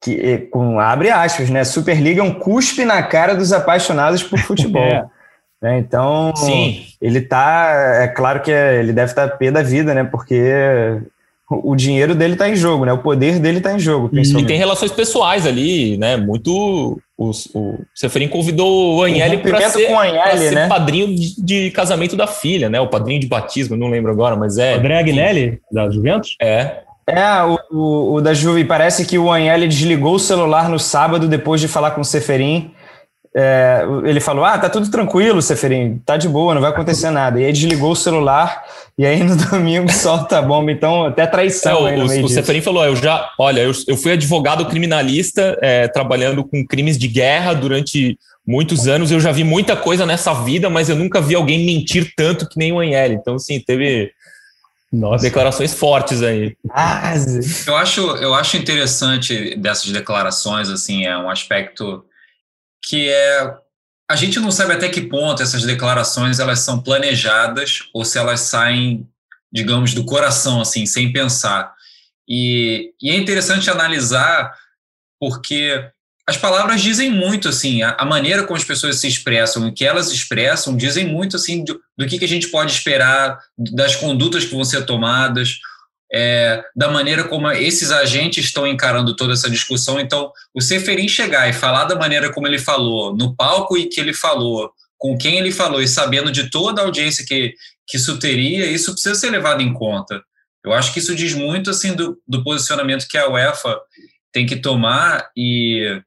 que 0.00 0.38
com 0.50 0.78
abre 0.78 1.10
aspas, 1.10 1.50
né? 1.50 1.64
Superliga 1.64 2.20
é 2.20 2.24
um 2.24 2.34
cuspe 2.34 2.84
na 2.84 3.02
cara 3.02 3.34
dos 3.34 3.52
apaixonados 3.52 4.22
por 4.22 4.38
futebol. 4.38 4.82
é. 4.86 5.04
Né? 5.60 5.78
Então, 5.78 6.32
Sim. 6.36 6.86
ele 7.00 7.20
tá. 7.20 7.72
É 8.02 8.08
claro 8.08 8.40
que 8.40 8.52
é, 8.52 8.78
ele 8.78 8.92
deve 8.92 9.10
estar 9.10 9.28
tá 9.28 9.36
pé 9.36 9.50
da 9.50 9.62
vida, 9.62 9.92
né? 9.92 10.04
Porque 10.04 11.00
o 11.50 11.74
dinheiro 11.74 12.14
dele 12.14 12.34
está 12.34 12.48
em 12.48 12.54
jogo, 12.54 12.84
né? 12.84 12.92
O 12.92 12.98
poder 12.98 13.38
dele 13.38 13.58
está 13.58 13.72
em 13.72 13.78
jogo. 13.78 14.10
E 14.12 14.44
tem 14.44 14.58
relações 14.58 14.92
pessoais 14.92 15.46
ali, 15.46 15.96
né? 15.96 16.16
Muito. 16.16 17.00
Os, 17.16 17.48
o 17.54 17.80
Seferin 17.94 18.28
convidou 18.28 18.96
o 18.96 19.02
Agnelli 19.02 19.38
para 19.38 19.68
ser, 19.70 19.86
com 19.86 19.98
Agnelli, 19.98 20.38
ser 20.38 20.54
né? 20.54 20.68
padrinho 20.68 21.14
de, 21.14 21.42
de, 21.42 21.70
casamento 21.70 22.14
da 22.14 22.26
filha, 22.26 22.68
né? 22.68 22.80
O 22.80 22.86
padrinho 22.86 23.18
de 23.18 23.26
batismo, 23.26 23.76
não 23.76 23.88
lembro 23.88 24.12
agora, 24.12 24.36
mas 24.36 24.58
é. 24.58 24.74
André 24.74 24.98
Agnelli, 24.98 25.58
da 25.72 25.90
Juventus? 25.90 26.36
É. 26.40 26.82
É, 27.08 27.42
o, 27.42 27.58
o, 27.72 28.14
o 28.16 28.20
da 28.20 28.34
Juve, 28.34 28.64
parece 28.64 29.06
que 29.06 29.18
o 29.18 29.32
Agnelli 29.32 29.66
desligou 29.66 30.14
o 30.14 30.18
celular 30.18 30.68
no 30.68 30.78
sábado 30.78 31.26
depois 31.26 31.60
de 31.60 31.66
falar 31.66 31.92
com 31.92 32.02
o 32.02 32.04
Seferin. 32.04 32.70
É, 33.34 33.82
ele 34.04 34.20
falou: 34.20 34.44
Ah, 34.44 34.58
tá 34.58 34.68
tudo 34.68 34.90
tranquilo, 34.90 35.42
Seferin, 35.42 36.00
tá 36.04 36.16
de 36.16 36.28
boa, 36.28 36.54
não 36.54 36.60
vai 36.60 36.70
acontecer 36.70 37.10
nada. 37.10 37.40
E 37.40 37.44
aí 37.44 37.52
desligou 37.52 37.92
o 37.92 37.96
celular 37.96 38.64
e 38.96 39.06
aí 39.06 39.22
no 39.22 39.36
domingo 39.50 39.92
solta 39.92 40.38
a 40.38 40.42
bomba, 40.42 40.72
então 40.72 41.04
até 41.04 41.26
traição. 41.26 41.86
É, 41.86 41.96
o, 41.96 42.24
o 42.24 42.28
Seferin 42.28 42.60
falou: 42.60 42.84
eu 42.84 42.96
já, 42.96 43.30
olha, 43.38 43.60
eu, 43.60 43.72
eu 43.86 43.96
fui 43.96 44.12
advogado 44.12 44.66
criminalista, 44.66 45.58
é, 45.62 45.86
trabalhando 45.88 46.42
com 46.42 46.66
crimes 46.66 46.98
de 46.98 47.06
guerra 47.06 47.54
durante 47.54 48.18
muitos 48.46 48.88
anos. 48.88 49.10
Eu 49.10 49.20
já 49.20 49.30
vi 49.30 49.44
muita 49.44 49.76
coisa 49.76 50.06
nessa 50.06 50.32
vida, 50.32 50.70
mas 50.70 50.88
eu 50.88 50.96
nunca 50.96 51.20
vi 51.20 51.34
alguém 51.34 51.66
mentir 51.66 52.12
tanto 52.16 52.48
que 52.48 52.58
nem 52.58 52.72
o 52.72 52.80
Anhele. 52.80 53.14
Então, 53.14 53.34
assim, 53.34 53.60
teve 53.60 54.10
Nossa. 54.90 55.22
declarações 55.22 55.74
fortes 55.74 56.22
aí. 56.22 56.56
Eu 57.66 57.76
acho, 57.76 58.00
eu 58.16 58.34
acho 58.34 58.56
interessante 58.56 59.54
dessas 59.56 59.92
declarações, 59.92 60.70
assim, 60.70 61.04
é 61.04 61.16
um 61.18 61.28
aspecto 61.28 62.02
que 62.82 63.08
é 63.08 63.56
a 64.10 64.16
gente 64.16 64.40
não 64.40 64.50
sabe 64.50 64.72
até 64.72 64.88
que 64.88 65.02
ponto 65.02 65.42
essas 65.42 65.64
declarações 65.64 66.38
elas 66.38 66.60
são 66.60 66.80
planejadas 66.80 67.82
ou 67.92 68.06
se 68.06 68.18
elas 68.18 68.40
saem, 68.40 69.06
digamos, 69.52 69.92
do 69.92 70.04
coração, 70.04 70.62
assim, 70.62 70.86
sem 70.86 71.12
pensar. 71.12 71.74
E, 72.26 72.94
e 73.02 73.10
é 73.10 73.16
interessante 73.16 73.70
analisar 73.70 74.54
porque 75.20 75.90
as 76.26 76.36
palavras 76.36 76.80
dizem 76.80 77.10
muito, 77.10 77.48
assim, 77.48 77.82
a, 77.82 77.96
a, 77.98 78.04
maneira 78.04 78.44
como 78.44 78.56
as 78.56 78.64
pessoas 78.64 78.96
se 78.96 79.08
expressam, 79.08 79.66
o 79.66 79.72
que 79.72 79.84
elas 79.84 80.10
expressam, 80.10 80.76
dizem 80.76 81.06
muito, 81.06 81.36
assim, 81.36 81.64
do, 81.64 81.80
do 81.96 82.06
que, 82.06 82.18
que 82.18 82.24
a 82.24 82.28
gente 82.28 82.48
pode 82.48 82.70
esperar, 82.70 83.38
das 83.56 83.96
condutas 83.96 84.44
que 84.44 84.54
vão 84.54 84.64
ser 84.64 84.84
tomadas, 84.84 85.58
é, 86.12 86.62
da 86.74 86.88
maneira 86.88 87.24
como 87.24 87.50
esses 87.50 87.90
agentes 87.90 88.46
estão 88.46 88.66
encarando 88.66 89.14
toda 89.14 89.32
essa 89.34 89.50
discussão. 89.50 90.00
Então, 90.00 90.32
o 90.54 90.60
Seferin 90.60 91.08
chegar 91.08 91.48
e 91.48 91.52
falar 91.52 91.84
da 91.84 91.96
maneira 91.96 92.32
como 92.32 92.46
ele 92.46 92.58
falou, 92.58 93.14
no 93.14 93.34
palco 93.34 93.76
e 93.76 93.86
que 93.86 94.00
ele 94.00 94.14
falou, 94.14 94.72
com 94.96 95.16
quem 95.16 95.38
ele 95.38 95.52
falou, 95.52 95.82
e 95.82 95.88
sabendo 95.88 96.32
de 96.32 96.50
toda 96.50 96.80
a 96.80 96.84
audiência 96.84 97.24
que, 97.26 97.54
que 97.86 97.96
isso 97.96 98.18
teria, 98.18 98.66
isso 98.66 98.92
precisa 98.92 99.14
ser 99.14 99.30
levado 99.30 99.62
em 99.62 99.72
conta. 99.72 100.22
Eu 100.64 100.72
acho 100.72 100.92
que 100.92 100.98
isso 100.98 101.14
diz 101.14 101.34
muito 101.34 101.70
assim 101.70 101.94
do, 101.94 102.20
do 102.26 102.42
posicionamento 102.42 103.06
que 103.08 103.16
a 103.16 103.28
UEFA 103.28 103.78
tem 104.32 104.44
que 104.46 104.56
tomar 104.56 105.30
e, 105.36 106.02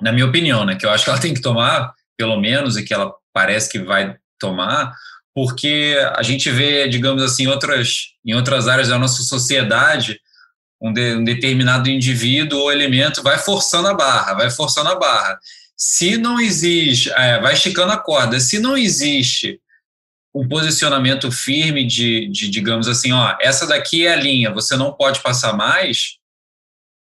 na 0.00 0.12
minha 0.12 0.26
opinião, 0.26 0.64
né, 0.64 0.76
que 0.76 0.86
eu 0.86 0.90
acho 0.90 1.04
que 1.04 1.10
ela 1.10 1.20
tem 1.20 1.34
que 1.34 1.40
tomar, 1.40 1.92
pelo 2.16 2.40
menos, 2.40 2.76
e 2.76 2.84
que 2.84 2.94
ela 2.94 3.12
parece 3.32 3.70
que 3.70 3.78
vai 3.78 4.16
tomar, 4.38 4.92
porque 5.36 5.94
a 6.14 6.22
gente 6.22 6.50
vê, 6.50 6.88
digamos 6.88 7.22
assim, 7.22 7.46
outras, 7.46 8.14
em 8.24 8.32
outras 8.32 8.66
áreas 8.66 8.88
da 8.88 8.98
nossa 8.98 9.22
sociedade, 9.22 10.18
um, 10.80 10.90
de, 10.90 11.14
um 11.14 11.22
determinado 11.22 11.90
indivíduo 11.90 12.58
ou 12.58 12.72
elemento 12.72 13.22
vai 13.22 13.36
forçando 13.36 13.86
a 13.88 13.92
barra, 13.92 14.32
vai 14.32 14.50
forçando 14.50 14.88
a 14.88 14.94
barra. 14.94 15.38
Se 15.76 16.16
não 16.16 16.40
existe, 16.40 17.10
é, 17.10 17.38
vai 17.38 17.52
esticando 17.52 17.92
a 17.92 17.98
corda, 17.98 18.40
se 18.40 18.58
não 18.58 18.78
existe 18.78 19.60
um 20.34 20.48
posicionamento 20.48 21.30
firme 21.30 21.84
de, 21.84 22.28
de, 22.28 22.48
digamos 22.48 22.88
assim, 22.88 23.12
ó, 23.12 23.36
essa 23.38 23.66
daqui 23.66 24.06
é 24.06 24.14
a 24.14 24.16
linha, 24.16 24.50
você 24.50 24.74
não 24.74 24.90
pode 24.94 25.20
passar 25.20 25.52
mais, 25.52 26.16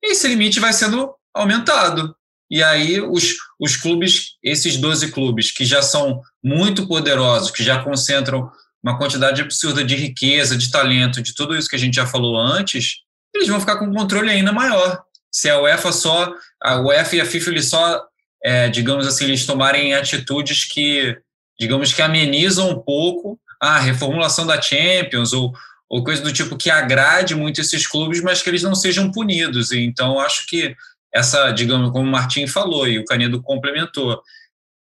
esse 0.03 0.27
limite 0.27 0.59
vai 0.59 0.73
sendo 0.73 1.15
aumentado. 1.35 2.17
E 2.53 2.63
aí 2.63 3.01
os, 3.01 3.37
os 3.59 3.77
clubes, 3.77 4.37
esses 4.45 4.77
12 4.77 5.11
clubes 5.11 5.51
que 5.51 5.65
já 5.65 5.81
são 5.81 6.21
muito 6.45 6.87
poderosos, 6.87 7.51
que 7.51 7.65
já 7.65 7.83
concentram 7.83 8.51
uma 8.83 8.99
quantidade 8.99 9.41
absurda 9.41 9.83
de 9.83 9.97
riqueza, 9.97 10.55
de 10.55 10.71
talento, 10.71 11.23
de 11.23 11.35
tudo 11.35 11.57
isso 11.57 11.67
que 11.67 11.77
a 11.77 11.79
gente 11.79 11.95
já 11.95 12.07
falou 12.07 12.37
antes, 12.37 12.97
eles 13.35 13.49
vão 13.49 13.59
ficar 13.59 13.79
com 13.79 13.87
um 13.87 13.95
controle 13.95 14.29
ainda 14.29 14.53
maior. 14.53 15.03
Se 15.33 15.49
a 15.49 15.63
UEFA 15.63 15.93
só, 15.93 16.31
a 16.63 16.79
UEFA 16.79 17.17
e 17.17 17.21
a 17.23 17.25
FIFA 17.25 17.51
eles 17.53 17.71
só, 17.71 18.05
é, 18.45 18.69
digamos 18.69 19.07
assim, 19.07 19.25
eles 19.25 19.47
tomarem 19.47 19.95
atitudes 19.95 20.67
que, 20.67 21.17
digamos 21.59 21.95
que 21.95 22.03
amenizam 22.03 22.69
um 22.69 22.79
pouco 22.79 23.41
a 23.59 23.79
reformulação 23.79 24.47
da 24.47 24.61
Champions 24.61 25.33
ou, 25.33 25.55
ou 25.89 26.05
coisa 26.05 26.21
do 26.21 26.31
tipo 26.31 26.59
que 26.59 26.69
agrade 26.69 27.35
muito 27.35 27.63
esses 27.63 27.87
clubes, 27.87 28.21
mas 28.21 28.43
que 28.43 28.51
eles 28.51 28.63
não 28.63 28.75
sejam 28.75 29.11
punidos. 29.11 29.73
Então, 29.73 30.21
acho 30.21 30.47
que 30.47 30.77
essa, 31.13 31.51
digamos, 31.51 31.91
como 31.91 32.09
o 32.09 32.11
Martim 32.11 32.47
falou 32.47 32.89
e 32.89 32.99
o 32.99 33.05
Canedo 33.05 33.43
complementou, 33.43 34.21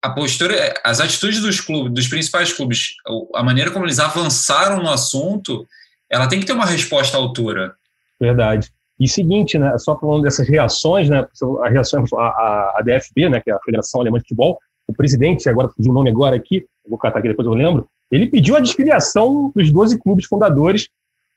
a 0.01 0.09
postura, 0.09 0.73
as 0.83 0.99
atitudes 0.99 1.41
dos 1.41 1.59
clubes, 1.59 1.93
dos 1.93 2.07
principais 2.07 2.53
clubes, 2.53 2.95
a 3.35 3.43
maneira 3.43 3.71
como 3.71 3.85
eles 3.85 3.99
avançaram 3.99 4.81
no 4.81 4.89
assunto, 4.89 5.67
ela 6.09 6.27
tem 6.27 6.39
que 6.39 6.45
ter 6.45 6.53
uma 6.53 6.65
resposta 6.65 7.17
à 7.17 7.19
altura. 7.19 7.75
Verdade. 8.19 8.71
E 8.99 9.07
seguinte, 9.07 9.57
né, 9.57 9.77
só 9.77 9.97
falando 9.97 10.23
dessas 10.23 10.47
reações, 10.47 11.09
né, 11.09 11.25
a 11.63 11.69
reação 11.69 12.03
a, 12.17 12.77
a 12.77 12.81
DFB, 12.83 13.29
né, 13.29 13.41
que 13.41 13.49
é 13.49 13.53
a 13.53 13.59
Federação 13.59 14.01
Alemã 14.01 14.17
de 14.17 14.23
Futebol, 14.23 14.59
o 14.87 14.93
presidente, 14.93 15.47
agora 15.47 15.69
fugiu 15.69 15.91
o 15.91 15.93
nome 15.93 16.09
agora 16.09 16.35
aqui, 16.35 16.65
vou 16.87 16.97
catar 16.97 17.19
aqui 17.19 17.29
depois 17.29 17.45
eu 17.45 17.53
lembro, 17.53 17.87
ele 18.11 18.27
pediu 18.27 18.57
a 18.57 18.59
desfiliação 18.59 19.51
dos 19.55 19.71
12 19.71 19.99
clubes 19.99 20.25
fundadores 20.25 20.89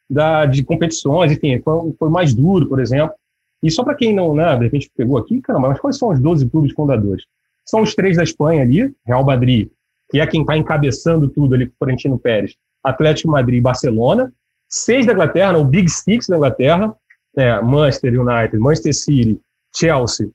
da, 0.09 0.47
de 0.47 0.65
competições, 0.65 1.31
enfim, 1.31 1.61
foi, 1.63 1.95
foi 1.99 2.09
mais 2.09 2.35
duro, 2.35 2.67
por 2.67 2.81
exemplo. 2.81 3.15
E 3.63 3.71
só 3.71 3.85
para 3.85 3.95
quem 3.95 4.15
não, 4.15 4.35
né, 4.35 4.57
de 4.57 4.65
repente 4.65 4.91
pegou 4.97 5.17
aqui, 5.17 5.41
caramba, 5.41 5.69
mas 5.69 5.81
quais 5.81 5.97
são 5.97 6.09
os 6.09 6.19
12 6.19 6.49
clubes 6.51 6.73
fundadores? 6.73 7.25
São 7.65 7.83
os 7.83 7.95
três 7.95 8.17
da 8.17 8.25
Espanha 8.25 8.63
ali, 8.63 8.93
Real 9.07 9.25
Madrid, 9.25 9.69
que 10.11 10.21
é 10.21 10.27
quem 10.27 10.41
está 10.41 10.57
encabeçando 10.57 11.29
tudo 11.29 11.55
ali 11.55 11.67
com 11.67 11.73
o 11.73 11.77
Florentino 11.79 12.19
Pérez, 12.19 12.57
Atlético 12.83 13.31
Madrid 13.31 13.59
e 13.59 13.63
Barcelona. 13.63 14.33
Seis 14.69 15.07
da 15.07 15.13
Inglaterra, 15.13 15.59
o 15.59 15.65
Big 15.65 15.89
Six 15.89 16.27
da 16.27 16.37
Inglaterra, 16.37 16.95
é, 17.37 17.61
Manchester 17.61 18.21
United, 18.21 18.59
Manchester 18.59 18.95
City, 18.95 19.41
Chelsea 19.75 20.29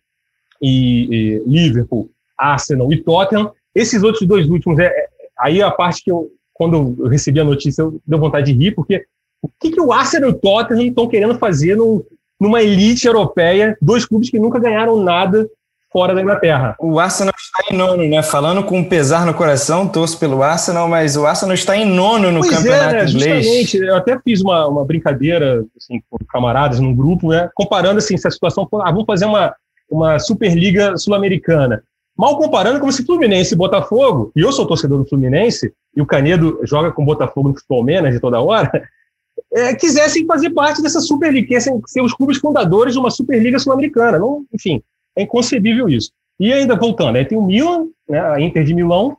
e, 0.62 1.08
e, 1.12 1.44
Liverpool, 1.46 2.10
Arsenal 2.38 2.92
e 2.94 2.98
Tottenham. 3.04 3.52
Esses 3.76 4.02
outros 4.04 4.28
dois 4.28 4.50
últimos, 4.50 4.80
é, 4.80 4.86
é, 4.86 5.10
aí 5.40 5.62
a 5.62 5.70
parte 5.70 6.04
que 6.04 6.12
eu, 6.12 6.32
quando 6.54 6.96
eu 6.98 7.08
recebi 7.08 7.40
a 7.40 7.44
notícia, 7.44 7.82
eu 7.82 8.00
deu 8.06 8.20
vontade 8.20 8.52
de 8.52 8.58
rir, 8.58 8.72
porque 8.72 9.06
o 9.42 9.50
que, 9.60 9.72
que 9.72 9.82
o 9.82 9.92
Arsenal 9.92 10.30
e 10.30 10.34
o 10.34 10.38
Tottenham 10.38 10.88
estão 10.88 11.08
querendo 11.08 11.38
fazer 11.38 11.76
no, 11.76 12.04
numa 12.40 12.62
elite 12.62 13.08
europeia, 13.08 13.78
dois 13.82 14.06
clubes 14.06 14.30
que 14.30 14.40
nunca 14.40 14.60
ganharam 14.60 15.02
nada 15.02 15.48
fora 15.92 16.14
da 16.14 16.22
Inglaterra. 16.22 16.76
O 16.80 17.00
Arsenal 17.00 17.34
está 17.36 17.74
em 17.74 17.78
nono, 17.78 18.08
né? 18.08 18.22
Falando 18.22 18.64
com 18.64 18.84
pesar 18.84 19.26
no 19.26 19.34
coração, 19.34 19.88
torço 19.88 20.20
pelo 20.20 20.44
Arsenal, 20.44 20.88
mas 20.88 21.16
o 21.18 21.26
Arsenal 21.26 21.56
está 21.56 21.76
em 21.76 21.86
nono 21.86 22.32
no 22.32 22.42
pois 22.42 22.56
campeonato 22.56 22.96
é, 22.96 23.04
né? 23.04 23.10
inglês. 23.10 23.46
Justamente, 23.46 23.78
eu 23.78 23.96
até 23.96 24.20
fiz 24.20 24.42
uma, 24.42 24.68
uma 24.68 24.86
brincadeira 24.86 25.66
assim, 25.76 26.02
com 26.10 26.18
camaradas 26.30 26.80
num 26.80 26.96
grupo, 26.96 27.30
né? 27.30 27.50
Comparando 27.56 27.98
assim, 27.98 28.18
se 28.18 28.28
a 28.28 28.32
situação 28.32 28.68
for, 28.70 28.82
ah, 28.82 28.92
vamos 28.92 29.06
fazer 29.06 29.26
uma, 29.26 29.56
uma 29.90 30.20
Superliga 30.20 30.98
Sul-Americana. 30.98 31.82
Mal 32.18 32.38
comparando 32.38 32.80
como 32.80 32.92
se 32.92 33.06
Fluminense 33.06 33.54
e 33.54 33.58
Botafogo, 33.58 34.32
e 34.36 34.42
eu 34.42 34.52
sou 34.52 34.66
torcedor 34.66 34.98
do 34.98 35.08
Fluminense, 35.08 35.72
e 35.96 36.02
o 36.02 36.06
Canedo 36.06 36.60
joga 36.64 36.92
com 36.92 37.04
o 37.04 37.06
Botafogo 37.06 37.50
no 37.50 37.56
futebol 37.56 37.86
de 37.86 38.20
toda 38.20 38.42
hora, 38.42 38.72
é, 39.54 39.74
quisessem 39.76 40.26
fazer 40.26 40.50
parte 40.52 40.82
dessa 40.82 41.00
Superliga, 41.00 41.48
quisessem 41.48 41.82
ser 41.86 42.02
os 42.02 42.14
clubes 42.14 42.38
fundadores 42.38 42.94
de 42.94 43.00
uma 43.00 43.12
Superliga 43.12 43.60
Sul-Americana. 43.60 44.20
Não, 44.20 44.46
enfim, 44.54 44.82
é 45.16 45.24
inconcebível 45.24 45.88
isso. 45.88 46.12
E 46.40 46.54
ainda 46.54 46.76
voltando, 46.76 47.16
aí 47.16 47.26
tem 47.26 47.38
o 47.38 47.44
Milan, 47.44 47.88
né, 48.08 48.20
a 48.20 48.40
Inter 48.40 48.64
de 48.64 48.74
Milão, 48.74 49.18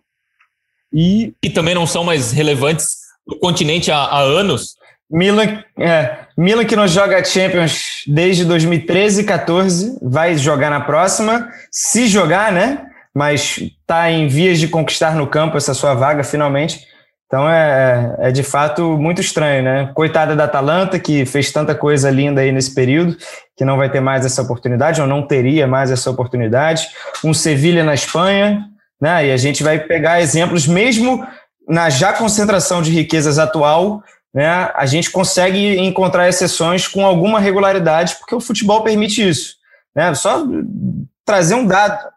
e... 0.92 1.35
Que 1.42 1.50
também 1.50 1.75
não 1.75 1.87
são 1.87 2.04
mais 2.04 2.32
relevantes 2.32 2.97
no 3.26 3.38
continente 3.38 3.90
há, 3.90 3.99
há 3.99 4.20
anos. 4.20 4.76
Milan, 5.11 5.62
é, 5.78 6.18
Milan 6.37 6.64
que 6.64 6.76
não 6.76 6.87
joga 6.87 7.25
Champions 7.25 8.02
desde 8.06 8.44
2013 8.44 9.23
e 9.23 9.25
14, 9.25 9.99
vai 10.02 10.37
jogar 10.37 10.70
na 10.70 10.80
próxima, 10.80 11.50
se 11.70 12.06
jogar, 12.06 12.52
né? 12.52 12.87
Mas 13.14 13.58
está 13.58 14.11
em 14.11 14.28
vias 14.28 14.58
de 14.58 14.68
conquistar 14.68 15.14
no 15.14 15.26
campo 15.26 15.56
essa 15.56 15.75
sua 15.75 15.94
vaga 15.94 16.23
finalmente. 16.23 16.87
Então 17.28 17.49
é, 17.49 18.16
é 18.20 18.32
de 18.32 18.42
fato 18.42 18.97
muito 18.97 19.20
estranho, 19.20 19.62
né? 19.62 19.90
Coitada 19.94 20.35
da 20.35 20.44
Atalanta, 20.44 20.99
que 20.99 21.26
fez 21.26 21.52
tanta 21.52 21.75
coisa 21.75 22.11
linda 22.11 22.40
aí 22.40 22.50
nesse 22.50 22.75
período, 22.75 23.18
que 23.54 23.66
não 23.66 23.76
vai 23.76 23.90
ter 23.90 24.00
mais 24.00 24.25
essa 24.25 24.40
oportunidade, 24.40 24.99
ou 24.99 25.06
não 25.06 25.26
teria 25.26 25.66
mais 25.66 25.90
essa 25.90 26.11
oportunidade. 26.11 26.88
Um 27.23 27.35
Sevilha 27.35 27.85
na 27.85 27.92
Espanha, 27.92 28.64
né? 28.99 29.26
E 29.26 29.30
a 29.32 29.37
gente 29.37 29.62
vai 29.62 29.78
pegar 29.78 30.23
exemplos, 30.23 30.66
mesmo 30.66 31.23
na 31.68 31.90
já 31.90 32.14
concentração 32.14 32.80
de 32.80 32.90
riquezas 32.90 33.38
atual, 33.38 34.02
né? 34.32 34.70
A 34.75 34.87
gente 34.87 35.11
consegue 35.11 35.78
encontrar 35.80 36.30
exceções 36.30 36.88
com 36.88 37.04
alguma 37.04 37.38
regularidade, 37.38 38.16
porque 38.18 38.35
o 38.35 38.40
futebol 38.40 38.82
permite 38.82 39.28
isso. 39.28 39.56
Né? 39.94 40.14
Só 40.14 40.47
trazer 41.26 41.56
um 41.56 41.66
dado. 41.66 42.08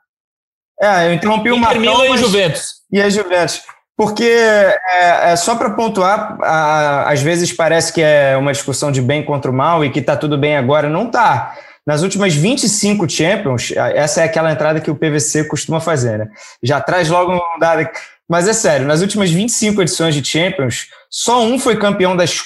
É, 0.80 1.08
eu 1.08 1.14
interrompi 1.14 1.52
o 1.52 1.58
Marcão. 1.58 2.06
E 2.06 2.18
Juventus. 2.18 2.76
E 2.90 3.02
a 3.02 3.10
Juventus 3.10 3.62
porque 4.02 4.24
é, 4.24 5.32
é 5.32 5.36
só 5.36 5.56
para 5.56 5.70
pontuar, 5.70 6.36
a, 6.42 7.08
às 7.12 7.22
vezes 7.22 7.54
parece 7.54 7.94
que 7.94 8.02
é 8.02 8.36
uma 8.36 8.52
discussão 8.52 8.92
de 8.92 9.00
bem 9.00 9.24
contra 9.24 9.52
o 9.52 9.54
mal 9.54 9.86
e 9.86 9.92
que 9.92 10.00
está 10.00 10.18
tudo 10.18 10.40
bem 10.40 10.58
agora. 10.58 10.90
Não 10.90 11.06
está. 11.06 11.56
Nas 11.86 12.02
últimas 12.02 12.34
25 12.34 13.08
Champions, 13.08 13.72
essa 13.94 14.22
é 14.22 14.24
aquela 14.24 14.52
entrada 14.52 14.82
que 14.82 14.90
o 14.90 14.96
PVC 14.96 15.44
costuma 15.44 15.80
fazer, 15.80 16.18
né? 16.18 16.30
Já 16.64 16.82
traz 16.82 17.10
logo 17.10 17.32
um 17.32 17.60
dado. 17.60 17.88
Mas 18.28 18.48
é 18.48 18.54
sério, 18.54 18.88
nas 18.88 19.02
últimas 19.02 19.30
25 19.30 19.84
edições 19.84 20.16
de 20.16 20.28
Champions, 20.28 20.88
só 21.08 21.44
um 21.44 21.60
foi 21.60 21.78
campeão 21.78 22.18
das 22.18 22.42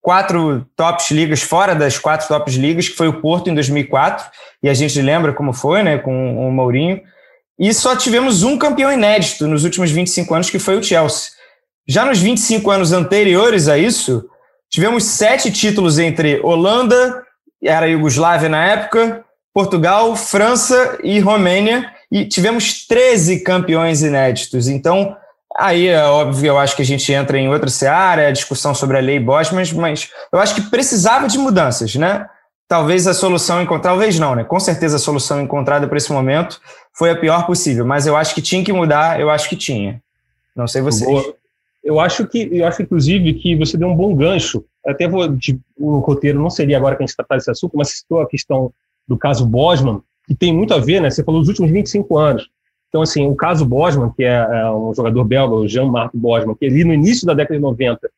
quatro 0.00 0.66
tops 0.74 1.10
ligas, 1.10 1.42
fora 1.42 1.74
das 1.74 1.98
quatro 1.98 2.26
tops 2.26 2.54
ligas, 2.54 2.88
que 2.88 2.96
foi 2.96 3.08
o 3.08 3.20
Porto 3.20 3.50
em 3.50 3.54
2004, 3.54 4.26
e 4.62 4.70
a 4.70 4.74
gente 4.74 4.98
lembra 5.02 5.34
como 5.34 5.52
foi, 5.52 5.82
né, 5.82 5.98
com 5.98 6.48
o 6.48 6.50
Mourinho. 6.50 7.02
E 7.58 7.72
só 7.72 7.94
tivemos 7.94 8.42
um 8.42 8.58
campeão 8.58 8.92
inédito 8.92 9.46
nos 9.46 9.64
últimos 9.64 9.90
25 9.90 10.34
anos, 10.34 10.50
que 10.50 10.58
foi 10.58 10.76
o 10.76 10.82
Chelsea. 10.82 11.30
Já 11.86 12.04
nos 12.04 12.18
25 12.18 12.70
anos 12.70 12.92
anteriores 12.92 13.68
a 13.68 13.78
isso, 13.78 14.24
tivemos 14.70 15.04
sete 15.04 15.52
títulos 15.52 15.98
entre 15.98 16.40
Holanda, 16.42 17.22
era 17.62 17.86
Iugoslávia 17.86 18.48
na 18.48 18.64
época, 18.64 19.24
Portugal, 19.52 20.16
França 20.16 20.98
e 21.02 21.20
Romênia, 21.20 21.90
e 22.10 22.26
tivemos 22.26 22.86
13 22.86 23.40
campeões 23.40 24.02
inéditos. 24.02 24.66
Então, 24.66 25.16
aí 25.56 25.86
é 25.86 26.02
óbvio, 26.04 26.48
eu 26.48 26.58
acho 26.58 26.74
que 26.74 26.82
a 26.82 26.86
gente 26.86 27.12
entra 27.12 27.38
em 27.38 27.48
outra 27.48 27.70
seara, 27.70 28.22
é 28.22 28.26
a 28.26 28.32
discussão 28.32 28.74
sobre 28.74 28.98
a 28.98 29.00
lei 29.00 29.20
Bosman, 29.20 29.64
mas 29.74 30.10
eu 30.32 30.40
acho 30.40 30.54
que 30.54 30.62
precisava 30.62 31.28
de 31.28 31.38
mudanças, 31.38 31.94
né? 31.94 32.26
talvez 32.68 33.06
a 33.06 33.14
solução 33.14 33.64
talvez 33.80 34.18
não, 34.18 34.34
né? 34.34 34.44
Com 34.44 34.58
certeza 34.58 34.96
a 34.96 34.98
solução 34.98 35.40
encontrada 35.40 35.86
para 35.86 35.96
esse 35.96 36.12
momento 36.12 36.60
foi 36.96 37.10
a 37.10 37.16
pior 37.16 37.46
possível, 37.46 37.84
mas 37.84 38.06
eu 38.06 38.16
acho 38.16 38.34
que 38.34 38.40
tinha 38.40 38.64
que 38.64 38.72
mudar, 38.72 39.20
eu 39.20 39.28
acho 39.28 39.48
que 39.48 39.56
tinha. 39.56 40.00
Não 40.54 40.66
sei 40.66 40.80
vocês. 40.80 41.08
Boa. 41.10 41.34
Eu 41.82 42.00
acho 42.00 42.26
que, 42.26 42.48
eu 42.50 42.66
acho 42.66 42.82
inclusive 42.82 43.34
que 43.34 43.56
você 43.56 43.76
deu 43.76 43.88
um 43.88 43.96
bom 43.96 44.14
gancho. 44.14 44.64
Até 44.86 45.08
vou, 45.08 45.28
de, 45.28 45.60
o 45.76 45.98
roteiro 45.98 46.40
não 46.40 46.48
seria 46.48 46.76
agora 46.78 46.96
que 46.96 47.02
a 47.02 47.06
gente 47.06 47.16
tratar 47.16 47.36
desse 47.36 47.50
assunto, 47.50 47.76
mas 47.76 47.90
citou 47.90 48.20
a 48.20 48.28
questão 48.28 48.72
do 49.06 49.18
caso 49.18 49.44
Bosman, 49.44 50.00
que 50.26 50.34
tem 50.34 50.54
muito 50.54 50.72
a 50.72 50.78
ver, 50.78 51.00
né? 51.00 51.10
Você 51.10 51.22
falou 51.22 51.40
dos 51.40 51.48
últimos 51.48 51.70
25 51.70 52.16
anos. 52.16 52.48
Então, 52.88 53.02
assim, 53.02 53.26
o 53.26 53.34
caso 53.34 53.66
Bosman, 53.66 54.10
que 54.16 54.22
é, 54.22 54.34
é 54.34 54.70
um 54.70 54.94
jogador 54.94 55.24
belga, 55.24 55.54
o 55.54 55.68
Jean-Marc 55.68 56.12
Bosman, 56.14 56.54
que 56.54 56.64
ali 56.64 56.84
no 56.84 56.94
início 56.94 57.26
da 57.26 57.34
década 57.34 57.56
de 57.56 57.60
90 57.60 58.08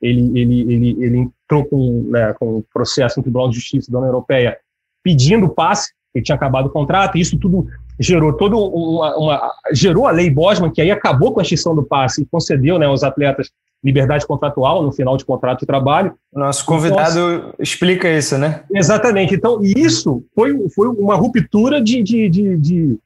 ele, 0.00 0.38
ele, 0.38 0.60
ele, 0.72 1.04
ele 1.04 1.18
entrou 1.18 1.64
com, 1.64 2.02
né, 2.10 2.34
com 2.34 2.58
um 2.58 2.64
processo 2.72 3.18
no 3.18 3.22
Tribunal 3.22 3.48
de 3.48 3.56
Justiça 3.56 3.90
da 3.90 3.98
União 3.98 4.10
Europeia 4.10 4.58
pedindo 5.02 5.48
passe, 5.48 5.92
ele 6.14 6.24
tinha 6.24 6.36
acabado 6.36 6.66
o 6.66 6.70
contrato, 6.70 7.16
e 7.16 7.20
isso 7.20 7.38
tudo 7.38 7.66
gerou 7.98 8.32
todo 8.32 8.58
uma, 8.58 9.16
uma, 9.16 9.52
gerou 9.72 10.06
a 10.06 10.10
lei 10.10 10.30
Bosman, 10.30 10.70
que 10.70 10.80
aí 10.80 10.90
acabou 10.90 11.32
com 11.32 11.40
a 11.40 11.42
extinção 11.42 11.74
do 11.74 11.82
passe 11.82 12.22
e 12.22 12.26
concedeu 12.26 12.78
né, 12.78 12.86
aos 12.86 13.02
atletas 13.02 13.50
liberdade 13.84 14.26
contratual 14.26 14.82
no 14.82 14.90
final 14.90 15.16
de 15.16 15.24
contrato 15.24 15.60
de 15.60 15.66
trabalho. 15.66 16.14
Nosso 16.32 16.64
convidado 16.64 17.18
então, 17.18 17.54
explica 17.58 18.08
isso, 18.08 18.36
né? 18.36 18.64
Exatamente. 18.74 19.34
Então, 19.34 19.60
isso 19.62 20.24
foi, 20.34 20.68
foi 20.70 20.88
uma 20.88 21.14
ruptura 21.14 21.80
de, 21.80 22.02
de, 22.02 22.28
de, 22.28 22.56
de 22.56 22.98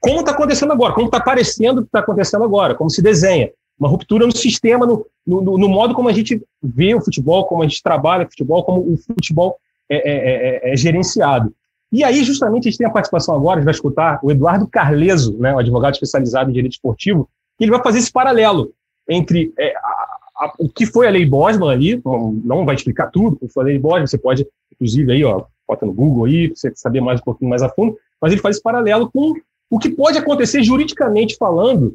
como 0.00 0.20
está 0.20 0.32
acontecendo 0.32 0.72
agora, 0.72 0.92
como 0.94 1.06
está 1.06 1.20
parecendo 1.20 1.82
que 1.82 1.88
está 1.88 2.00
acontecendo 2.00 2.44
agora, 2.44 2.74
como 2.74 2.90
se 2.90 3.00
desenha 3.00 3.50
uma 3.78 3.88
ruptura 3.88 4.26
no 4.26 4.36
sistema, 4.36 4.86
no, 4.86 5.06
no, 5.26 5.58
no, 5.58 5.68
modo 5.68 5.94
como 5.94 6.08
a 6.08 6.12
gente 6.12 6.42
vê 6.62 6.94
o 6.94 7.00
futebol, 7.00 7.44
como 7.44 7.62
a 7.62 7.68
gente 7.68 7.82
trabalha 7.82 8.24
o 8.24 8.28
futebol, 8.28 8.64
como 8.64 8.80
o 8.80 8.96
futebol 8.96 9.56
é, 9.88 9.96
é, 9.96 10.70
é, 10.70 10.72
é 10.72 10.76
gerenciado. 10.76 11.52
E 11.92 12.02
aí, 12.02 12.24
justamente, 12.24 12.68
a 12.68 12.70
gente 12.70 12.78
tem 12.78 12.86
a 12.86 12.90
participação 12.90 13.34
agora, 13.34 13.56
a 13.56 13.60
gente 13.60 13.66
vai 13.66 13.74
escutar 13.74 14.18
o 14.22 14.30
Eduardo 14.30 14.66
Carleso, 14.66 15.36
né, 15.38 15.54
um 15.54 15.58
advogado 15.58 15.94
especializado 15.94 16.50
em 16.50 16.52
direito 16.52 16.72
esportivo, 16.72 17.28
que 17.56 17.64
ele 17.64 17.70
vai 17.70 17.82
fazer 17.82 17.98
esse 17.98 18.12
paralelo 18.12 18.72
entre 19.08 19.52
é, 19.58 19.74
a, 19.76 20.16
a, 20.38 20.52
o 20.58 20.68
que 20.68 20.84
foi 20.84 21.06
a 21.06 21.10
Lei 21.10 21.24
Bosman 21.24 21.70
ali, 21.70 22.00
não 22.44 22.64
vai 22.64 22.74
explicar 22.74 23.06
tudo, 23.10 23.36
o 23.40 23.46
que 23.46 23.52
foi 23.52 23.64
a 23.64 23.66
Lei 23.66 23.78
Bosman, 23.78 24.06
você 24.06 24.18
pode, 24.18 24.46
inclusive, 24.72 25.12
aí, 25.12 25.24
ó, 25.24 25.44
bota 25.66 25.86
no 25.86 25.92
Google 25.92 26.24
aí, 26.24 26.48
para 26.48 26.56
você 26.56 26.72
saber 26.74 27.00
mais 27.00 27.20
um 27.20 27.24
pouquinho 27.24 27.50
mais 27.50 27.62
a 27.62 27.68
fundo, 27.68 27.96
mas 28.20 28.32
ele 28.32 28.40
faz 28.40 28.56
esse 28.56 28.62
paralelo 28.62 29.10
com 29.10 29.34
o 29.70 29.78
que 29.78 29.88
pode 29.88 30.18
acontecer 30.18 30.62
juridicamente 30.62 31.36
falando 31.36 31.94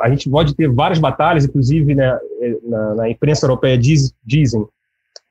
a 0.00 0.10
gente 0.10 0.28
pode 0.28 0.54
ter 0.54 0.70
várias 0.70 0.98
batalhas, 0.98 1.44
inclusive 1.44 1.94
né, 1.94 2.18
é, 2.40 2.56
na, 2.62 2.94
na, 2.94 3.10
imprensa 3.10 3.46
europeia 3.46 3.76
diz, 3.76 4.14
dizem 4.24 4.66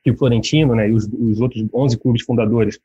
que 0.02 0.10
o 0.10 0.16
Florentino 0.16 0.74
né, 0.74 0.88
e 0.88 0.92
os, 0.92 1.06
os, 1.06 1.40
outros 1.40 1.64
11 1.72 1.96
clubes 1.98 2.22
fundadores 2.22 2.78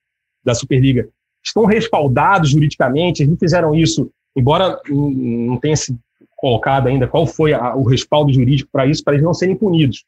da 0.47 0.55
Superliga 0.55 1.07
estão 1.43 1.65
respaldados 1.65 2.49
juridicamente, 2.49 3.21
eles 3.21 3.29
não 3.29 3.37
fizeram 3.37 3.75
isso, 3.75 4.09
embora 4.35 4.79
não 4.89 5.57
tenha 5.57 5.75
se 5.75 5.95
colocado 6.35 6.87
ainda 6.87 7.07
qual 7.07 7.27
foi 7.27 7.53
a, 7.53 7.75
o 7.75 7.83
respaldo 7.83 8.31
jurídico 8.31 8.69
para 8.71 8.85
isso, 8.85 9.03
para 9.03 9.13
eles 9.13 9.25
não 9.25 9.33
serem 9.33 9.55
punidos 9.55 10.05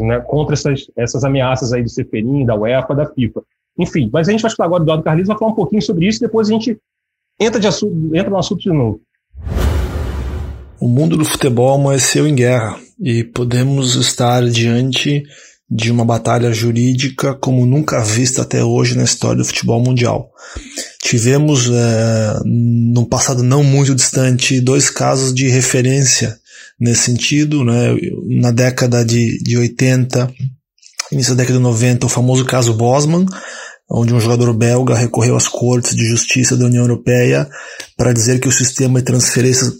né, 0.00 0.20
contra 0.20 0.54
essas, 0.54 0.90
essas 0.96 1.24
ameaças 1.24 1.72
aí 1.72 1.82
do 1.82 1.90
CFERIN, 1.90 2.44
da 2.44 2.54
UEFA, 2.54 2.94
da 2.94 3.06
FIFA. 3.06 3.42
Enfim, 3.78 4.10
mas 4.12 4.28
a 4.28 4.32
gente 4.32 4.42
vai 4.42 4.48
escutar 4.48 4.64
agora 4.64 4.82
o 4.82 4.84
Eduardo 4.84 5.04
Carlinhos, 5.04 5.28
vai 5.28 5.38
falar 5.38 5.52
um 5.52 5.56
pouquinho 5.56 5.82
sobre 5.82 6.06
isso, 6.06 6.20
depois 6.20 6.48
a 6.48 6.52
gente 6.52 6.78
entra, 7.40 7.60
de 7.60 7.66
assunto, 7.66 8.14
entra 8.14 8.30
no 8.30 8.38
assunto 8.38 8.60
de 8.60 8.70
novo. 8.70 9.00
O 10.80 10.88
mundo 10.88 11.16
do 11.16 11.24
futebol 11.24 11.74
amanheceu 11.74 12.26
em 12.26 12.34
guerra 12.34 12.78
e 13.00 13.22
podemos 13.22 13.94
estar 13.94 14.42
diante 14.48 15.22
de 15.74 15.90
uma 15.90 16.04
batalha 16.04 16.52
jurídica 16.52 17.34
como 17.34 17.64
nunca 17.64 18.04
vista 18.04 18.42
até 18.42 18.62
hoje 18.62 18.94
na 18.94 19.04
história 19.04 19.38
do 19.38 19.44
futebol 19.44 19.82
mundial. 19.82 20.30
Tivemos, 21.02 21.70
é, 21.70 22.40
num 22.44 23.06
passado 23.06 23.42
não 23.42 23.64
muito 23.64 23.94
distante, 23.94 24.60
dois 24.60 24.90
casos 24.90 25.32
de 25.32 25.48
referência 25.48 26.38
nesse 26.78 27.04
sentido. 27.04 27.64
Né? 27.64 27.96
Na 28.38 28.50
década 28.50 29.02
de, 29.02 29.42
de 29.42 29.56
80, 29.56 30.30
início 31.10 31.34
da 31.34 31.42
década 31.42 31.58
de 31.58 31.64
90, 31.64 32.04
o 32.04 32.10
famoso 32.10 32.44
caso 32.44 32.74
Bosman, 32.74 33.24
onde 33.90 34.14
um 34.14 34.20
jogador 34.20 34.52
belga 34.54 34.94
recorreu 34.94 35.36
às 35.36 35.46
cortes 35.46 35.94
de 35.94 36.04
justiça 36.06 36.56
da 36.56 36.64
União 36.64 36.84
Europeia 36.84 37.48
para 37.96 38.12
dizer 38.12 38.40
que 38.40 38.48
o 38.48 38.52
sistema 38.52 38.98
de 38.98 39.04
transferências 39.04 39.70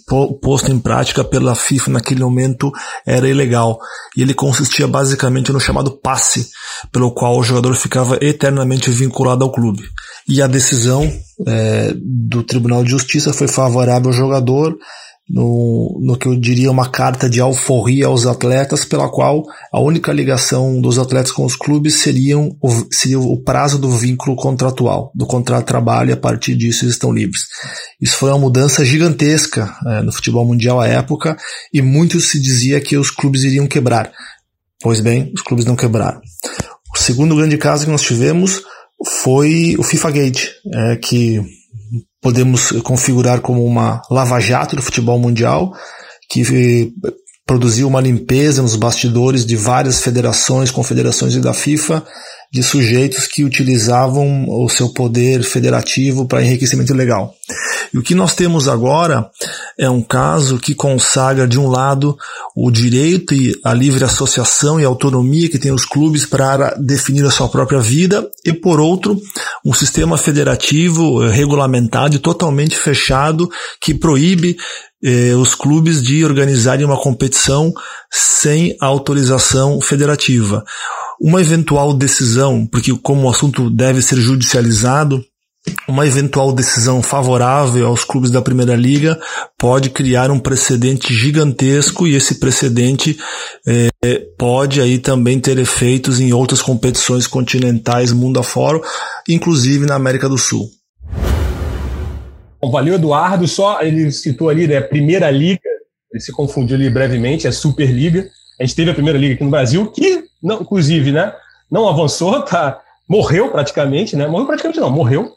posto 0.43 0.71
em 0.71 0.79
prática 0.79 1.25
pela 1.25 1.55
FIFA 1.55 1.93
naquele 1.93 2.23
momento 2.23 2.71
era 3.07 3.29
ilegal. 3.29 3.79
E 4.17 4.23
ele 4.23 4.35
consistia 4.35 4.87
basicamente 4.87 5.51
no 5.51 5.61
chamado 5.61 5.91
passe, 5.91 6.49
pelo 6.93 7.12
qual 7.12 7.38
o 7.38 7.43
jogador 7.43 7.75
ficava 7.75 8.19
eternamente 8.21 8.91
vinculado 8.91 9.45
ao 9.45 9.53
clube. 9.53 9.83
E 10.29 10.43
a 10.43 10.47
decisão 10.47 11.11
é, 11.47 11.95
do 11.97 12.43
Tribunal 12.43 12.85
de 12.85 12.91
Justiça 12.91 13.33
foi 13.33 13.49
favorável 13.49 14.09
ao 14.09 14.17
jogador, 14.17 14.77
no, 15.33 15.99
no 16.03 16.18
que 16.18 16.29
eu 16.29 16.38
diria 16.38 16.71
uma 16.71 16.90
carta 16.90 17.29
de 17.29 17.40
alforria 17.40 18.07
aos 18.07 18.27
atletas, 18.27 18.85
pela 18.85 19.09
qual 19.09 19.42
a 19.73 19.81
única 19.81 20.12
ligação 20.12 20.79
dos 20.79 20.99
atletas 20.99 21.33
com 21.33 21.47
os 21.47 21.57
clubes 21.57 22.03
seriam 22.03 22.55
o, 22.61 22.68
seria 22.92 23.18
o 23.18 23.42
prazo 23.42 23.79
do 23.79 23.90
vínculo 23.90 24.37
contratual, 24.37 25.11
do 25.14 25.27
contrato 25.27 25.61
de 25.61 25.68
trabalho, 25.68 26.11
e 26.11 26.12
a 26.12 26.18
partir 26.18 26.55
disso 26.55 26.85
eles 26.85 26.97
estão 26.97 27.11
livres. 27.11 27.47
Isso 27.99 28.18
foi 28.18 28.29
uma 28.29 28.40
mudança 28.40 28.85
gigantesca 28.85 29.75
é, 29.87 30.03
no 30.03 30.12
futebol 30.12 30.45
mundial 30.45 30.79
à 30.79 30.87
época 30.87 31.35
e 31.73 31.81
muito 31.81 32.21
se 32.21 32.38
dizia 32.38 32.79
que 32.79 32.99
os 32.99 33.11
clubes 33.11 33.42
iriam 33.42 33.66
quebrar. 33.66 34.12
Pois 34.83 35.01
bem, 35.01 35.33
os 35.35 35.40
clubes 35.40 35.64
não 35.64 35.77
quebraram. 35.77 36.21
O 36.95 36.99
segundo 36.99 37.35
grande 37.35 37.57
caso 37.57 37.87
que 37.87 37.90
nós 37.90 38.03
tivemos 38.03 38.61
foi 39.23 39.77
o 39.79 39.83
FIFA 39.83 40.11
Gate, 40.11 40.49
é, 40.75 40.97
que 40.97 41.42
podemos 42.23 42.71
configurar 42.83 43.41
como 43.41 43.65
uma 43.65 44.01
lava-jato 44.09 44.77
do 44.77 44.83
futebol 44.83 45.19
mundial, 45.19 45.73
que 46.31 46.95
produziu 47.45 47.89
uma 47.89 48.01
limpeza 48.01 48.63
nos 48.63 48.77
bastidores 48.77 49.45
de 49.45 49.57
várias 49.57 50.01
federações, 50.01 50.71
confederações 50.71 51.35
e 51.35 51.41
da 51.41 51.53
FIFA, 51.53 52.03
de 52.53 52.62
sujeitos 52.62 53.27
que 53.27 53.45
utilizavam 53.45 54.45
o 54.47 54.69
seu 54.69 54.91
poder 54.91 55.43
federativo 55.43 56.27
para 56.27 56.45
enriquecimento 56.45 56.93
ilegal. 56.93 57.35
E 57.95 57.99
o 57.99 58.03
que 58.03 58.15
nós 58.15 58.35
temos 58.35 58.69
agora 58.69 59.31
é 59.79 59.88
um 59.88 60.03
caso 60.03 60.59
que 60.59 60.75
consagra, 60.75 61.47
de 61.49 61.59
um 61.59 61.69
lado, 61.69 62.17
o 62.55 62.71
direito 62.71 63.35
e 63.35 63.59
a 63.65 63.73
livre 63.73 64.05
associação 64.05 64.79
e 64.79 64.85
autonomia 64.85 65.49
que 65.49 65.59
têm 65.59 65.73
os 65.73 65.87
clubes 65.87 66.27
para 66.27 66.75
definir 66.79 67.25
a 67.25 67.31
sua 67.31 67.49
própria 67.49 67.81
vida, 67.81 68.29
e 68.45 68.53
por 68.53 68.81
outro, 68.81 69.19
um 69.65 69.73
sistema 69.73 70.19
federativo 70.19 71.25
eh, 71.25 71.31
regulamentado 71.31 72.17
e 72.17 72.19
totalmente 72.19 72.77
fechado 72.77 73.51
que 73.81 73.95
proíbe 73.95 74.57
eh, 75.03 75.35
os 75.35 75.55
clubes 75.55 76.03
de 76.03 76.25
organizarem 76.25 76.85
uma 76.85 77.01
competição 77.01 77.73
sem 78.11 78.77
autorização 78.81 79.81
federativa. 79.81 80.65
Uma 81.25 81.41
eventual 81.41 81.95
decisão, 81.95 82.67
porque 82.67 82.93
como 83.01 83.29
o 83.29 83.31
assunto 83.31 83.71
deve 83.71 84.03
ser 84.03 84.17
judicializado, 84.17 85.25
uma 85.87 86.05
eventual 86.05 86.53
decisão 86.53 87.01
favorável 87.01 87.87
aos 87.87 88.03
clubes 88.03 88.33
da 88.33 88.43
Primeira 88.43 88.75
Liga 88.75 89.17
pode 89.57 89.91
criar 89.91 90.33
um 90.33 90.41
precedente 90.41 91.15
gigantesco 91.15 92.09
e 92.09 92.17
esse 92.17 92.41
precedente 92.41 93.17
é, 93.65 93.89
pode 94.37 94.81
aí 94.81 94.99
também 94.99 95.39
ter 95.39 95.59
efeitos 95.59 96.19
em 96.19 96.33
outras 96.33 96.61
competições 96.61 97.29
continentais 97.29 98.13
mundo 98.13 98.41
afora, 98.41 98.81
inclusive 99.29 99.87
na 99.87 99.95
América 99.95 100.29
do 100.29 100.37
Sul. 100.37 100.69
Bom, 102.61 102.73
valeu, 102.73 102.95
Eduardo. 102.95 103.47
Só 103.47 103.81
ele 103.81 104.11
citou 104.11 104.49
ali, 104.49 104.67
né, 104.67 104.81
Primeira 104.81 105.31
Liga, 105.31 105.61
ele 106.13 106.21
se 106.21 106.33
confundiu 106.33 106.75
ali 106.75 106.91
brevemente, 106.91 107.47
é 107.47 107.53
Superliga. 107.53 108.29
A 108.61 108.65
gente 108.65 108.75
teve 108.75 108.91
a 108.91 108.95
Primeira 108.95 109.21
Liga 109.21 109.35
aqui 109.35 109.45
no 109.45 109.51
Brasil, 109.51 109.87
que 109.87 110.22
não, 110.43 110.61
inclusive, 110.61 111.13
né, 111.13 111.35
não 111.71 111.89
avançou, 111.89 112.43
tá, 112.43 112.81
morreu 113.09 113.51
praticamente, 113.51 114.17
né? 114.17 114.27
Morreu 114.27 114.47
praticamente 114.47 114.81
não, 114.81 114.91
morreu. 114.91 115.33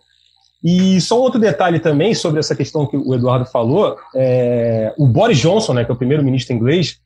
E 0.64 1.00
só 1.00 1.20
um 1.20 1.22
outro 1.22 1.40
detalhe 1.40 1.80
também 1.80 2.16
sobre 2.16 2.40
essa 2.40 2.56
questão 2.56 2.88
que 2.88 2.98
o 2.98 3.14
Eduardo 3.14 3.46
falou, 3.46 3.98
é, 4.16 4.94
o 4.98 5.06
Boris 5.08 5.38
Johnson, 5.38 5.74
né, 5.74 5.86
que 5.86 5.92
é 5.92 5.94
o 5.94 5.98
primeiro-ministro 5.98 6.56
inglês, 6.56 6.98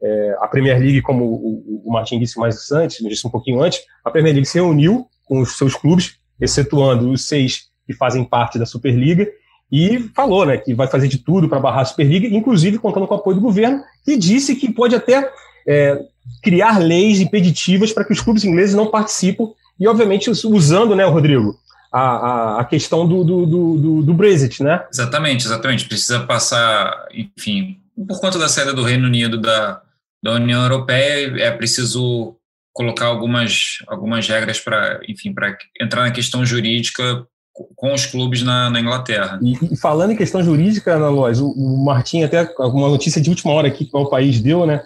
é, 0.00 0.36
a 0.40 0.46
Premier 0.46 0.78
League, 0.78 1.02
como 1.02 1.24
o, 1.24 1.82
o 1.84 1.92
Martin 1.92 2.18
disse 2.18 2.38
mais 2.38 2.70
antes, 2.70 2.98
disse 2.98 3.26
um 3.26 3.30
pouquinho 3.30 3.60
antes, 3.60 3.80
a 4.04 4.10
Premier 4.10 4.34
League 4.34 4.48
se 4.48 4.58
reuniu 4.58 5.06
com 5.24 5.40
os 5.40 5.56
seus 5.56 5.74
clubes, 5.74 6.16
excetuando 6.40 7.10
os 7.10 7.26
seis 7.26 7.64
que 7.86 7.92
fazem 7.92 8.22
parte 8.22 8.58
da 8.58 8.66
Superliga, 8.66 9.26
e 9.70 9.98
falou 10.14 10.46
né, 10.46 10.56
que 10.56 10.72
vai 10.72 10.86
fazer 10.86 11.08
de 11.08 11.18
tudo 11.18 11.48
para 11.48 11.58
barrar 11.58 11.80
a 11.80 11.86
Superliga, 11.86 12.28
inclusive 12.28 12.78
contando 12.78 13.06
com 13.06 13.14
o 13.14 13.18
apoio 13.18 13.36
do 13.36 13.42
governo, 13.42 13.82
e 14.06 14.16
disse 14.16 14.54
que 14.54 14.72
pode 14.72 14.94
até 14.94 15.28
é, 15.66 15.98
criar 16.42 16.78
leis 16.78 17.20
impeditivas 17.20 17.92
para 17.92 18.04
que 18.04 18.12
os 18.12 18.20
clubes 18.20 18.44
ingleses 18.44 18.74
não 18.74 18.86
participem, 18.86 19.48
e 19.78 19.86
obviamente 19.86 20.30
usando, 20.30 20.94
né, 20.94 21.04
Rodrigo, 21.04 21.56
a, 21.92 22.00
a, 22.00 22.60
a 22.60 22.64
questão 22.64 23.06
do, 23.06 23.24
do, 23.24 23.46
do, 23.46 24.02
do, 24.02 24.14
Brexit, 24.14 24.62
né? 24.62 24.84
Exatamente, 24.92 25.46
exatamente. 25.46 25.86
Precisa 25.86 26.20
passar, 26.20 27.06
enfim, 27.12 27.78
por 28.06 28.20
conta 28.20 28.38
da 28.38 28.48
saída 28.48 28.74
do 28.74 28.82
Reino 28.82 29.06
Unido 29.06 29.40
da, 29.40 29.80
da 30.22 30.32
União 30.34 30.62
Europeia, 30.62 31.42
é 31.42 31.50
preciso 31.50 32.36
colocar 32.72 33.06
algumas, 33.06 33.78
algumas 33.88 34.28
regras 34.28 34.60
para, 34.60 35.00
enfim, 35.08 35.32
para 35.32 35.56
entrar 35.80 36.02
na 36.02 36.10
questão 36.10 36.44
jurídica 36.44 37.26
com 37.74 37.92
os 37.92 38.06
clubes 38.06 38.42
na, 38.42 38.70
na 38.70 38.80
Inglaterra. 38.80 39.38
E, 39.42 39.72
e, 39.72 39.76
falando 39.76 40.12
em 40.12 40.16
questão 40.16 40.42
jurídica, 40.42 40.94
Ana 40.94 41.08
Lois, 41.08 41.40
o, 41.40 41.50
o 41.50 41.84
Martim 41.84 42.22
até 42.22 42.48
uma 42.58 42.88
notícia 42.88 43.20
de 43.20 43.30
última 43.30 43.52
hora 43.52 43.66
aqui 43.66 43.84
que 43.84 43.96
o 43.96 44.08
país 44.08 44.40
deu, 44.40 44.64
né? 44.64 44.82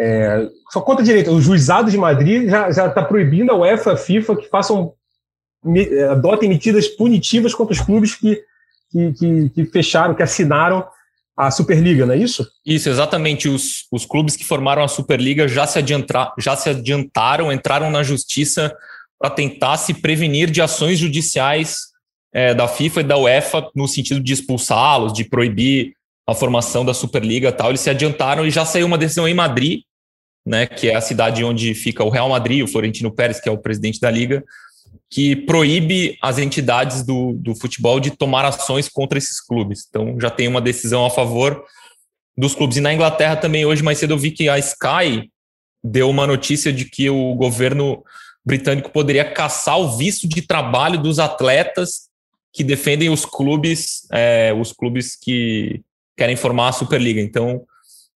É, 0.00 0.48
só 0.70 0.80
conta 0.80 1.02
direito, 1.02 1.30
o 1.30 1.40
juizado 1.40 1.90
de 1.90 1.98
Madrid 1.98 2.48
já 2.48 2.68
está 2.68 3.02
proibindo 3.02 3.50
a 3.50 3.56
UEFA, 3.56 3.94
a 3.94 3.96
FIFA 3.96 4.36
que 4.36 4.48
façam 4.48 4.94
é, 5.76 6.04
adotem 6.04 6.48
medidas 6.48 6.86
punitivas 6.86 7.54
contra 7.54 7.74
os 7.74 7.80
clubes 7.80 8.14
que, 8.14 8.40
que, 8.90 9.12
que, 9.12 9.48
que 9.50 9.64
fecharam, 9.66 10.14
que 10.14 10.22
assinaram 10.22 10.86
a 11.36 11.50
Superliga, 11.50 12.04
não 12.04 12.14
é 12.14 12.16
isso? 12.16 12.48
Isso, 12.66 12.88
exatamente. 12.88 13.48
Os, 13.48 13.86
os 13.92 14.04
clubes 14.04 14.36
que 14.36 14.44
formaram 14.44 14.82
a 14.82 14.88
Superliga 14.88 15.46
já 15.46 15.66
se, 15.66 15.78
adiantar, 15.78 16.32
já 16.38 16.56
se 16.56 16.68
adiantaram, 16.68 17.52
entraram 17.52 17.90
na 17.90 18.02
justiça 18.02 18.74
para 19.18 19.30
tentar 19.30 19.76
se 19.76 19.94
prevenir 19.94 20.50
de 20.50 20.60
ações 20.60 20.98
judiciais 20.98 21.76
é, 22.32 22.54
da 22.54 22.66
FIFA 22.66 23.00
e 23.00 23.04
da 23.04 23.16
UEFA 23.16 23.70
no 23.74 23.86
sentido 23.86 24.20
de 24.20 24.32
expulsá-los, 24.32 25.12
de 25.12 25.24
proibir 25.24 25.92
a 26.26 26.34
formação 26.34 26.84
da 26.84 26.92
Superliga 26.92 27.52
tal. 27.52 27.70
Eles 27.70 27.80
se 27.80 27.90
adiantaram 27.90 28.44
e 28.44 28.50
já 28.50 28.64
saiu 28.64 28.86
uma 28.86 28.98
decisão 28.98 29.26
em 29.26 29.34
Madrid, 29.34 29.82
né, 30.48 30.66
que 30.66 30.88
é 30.88 30.94
a 30.94 31.00
cidade 31.00 31.44
onde 31.44 31.74
fica 31.74 32.02
o 32.02 32.08
Real 32.08 32.30
Madrid, 32.30 32.64
o 32.64 32.66
Florentino 32.66 33.12
Pérez, 33.12 33.38
que 33.38 33.50
é 33.50 33.52
o 33.52 33.58
presidente 33.58 34.00
da 34.00 34.10
liga, 34.10 34.42
que 35.10 35.36
proíbe 35.36 36.16
as 36.22 36.38
entidades 36.38 37.02
do, 37.02 37.34
do 37.34 37.54
futebol 37.54 38.00
de 38.00 38.10
tomar 38.10 38.46
ações 38.46 38.88
contra 38.88 39.18
esses 39.18 39.40
clubes. 39.40 39.84
Então 39.86 40.18
já 40.18 40.30
tem 40.30 40.48
uma 40.48 40.60
decisão 40.60 41.04
a 41.04 41.10
favor 41.10 41.62
dos 42.36 42.54
clubes. 42.54 42.78
E 42.78 42.80
na 42.80 42.94
Inglaterra 42.94 43.36
também, 43.36 43.66
hoje 43.66 43.82
mais 43.82 43.98
cedo, 43.98 44.14
eu 44.14 44.18
vi 44.18 44.30
que 44.30 44.48
a 44.48 44.58
Sky 44.58 45.30
deu 45.84 46.08
uma 46.08 46.26
notícia 46.26 46.72
de 46.72 46.86
que 46.86 47.10
o 47.10 47.34
governo 47.34 48.02
britânico 48.42 48.90
poderia 48.90 49.30
caçar 49.30 49.78
o 49.78 49.98
visto 49.98 50.26
de 50.26 50.40
trabalho 50.40 50.98
dos 50.98 51.18
atletas 51.18 52.08
que 52.54 52.64
defendem 52.64 53.10
os 53.10 53.26
clubes, 53.26 54.06
é, 54.10 54.54
os 54.58 54.72
clubes 54.72 55.14
que 55.14 55.82
querem 56.16 56.36
formar 56.36 56.68
a 56.68 56.72
Superliga. 56.72 57.20
Então, 57.20 57.62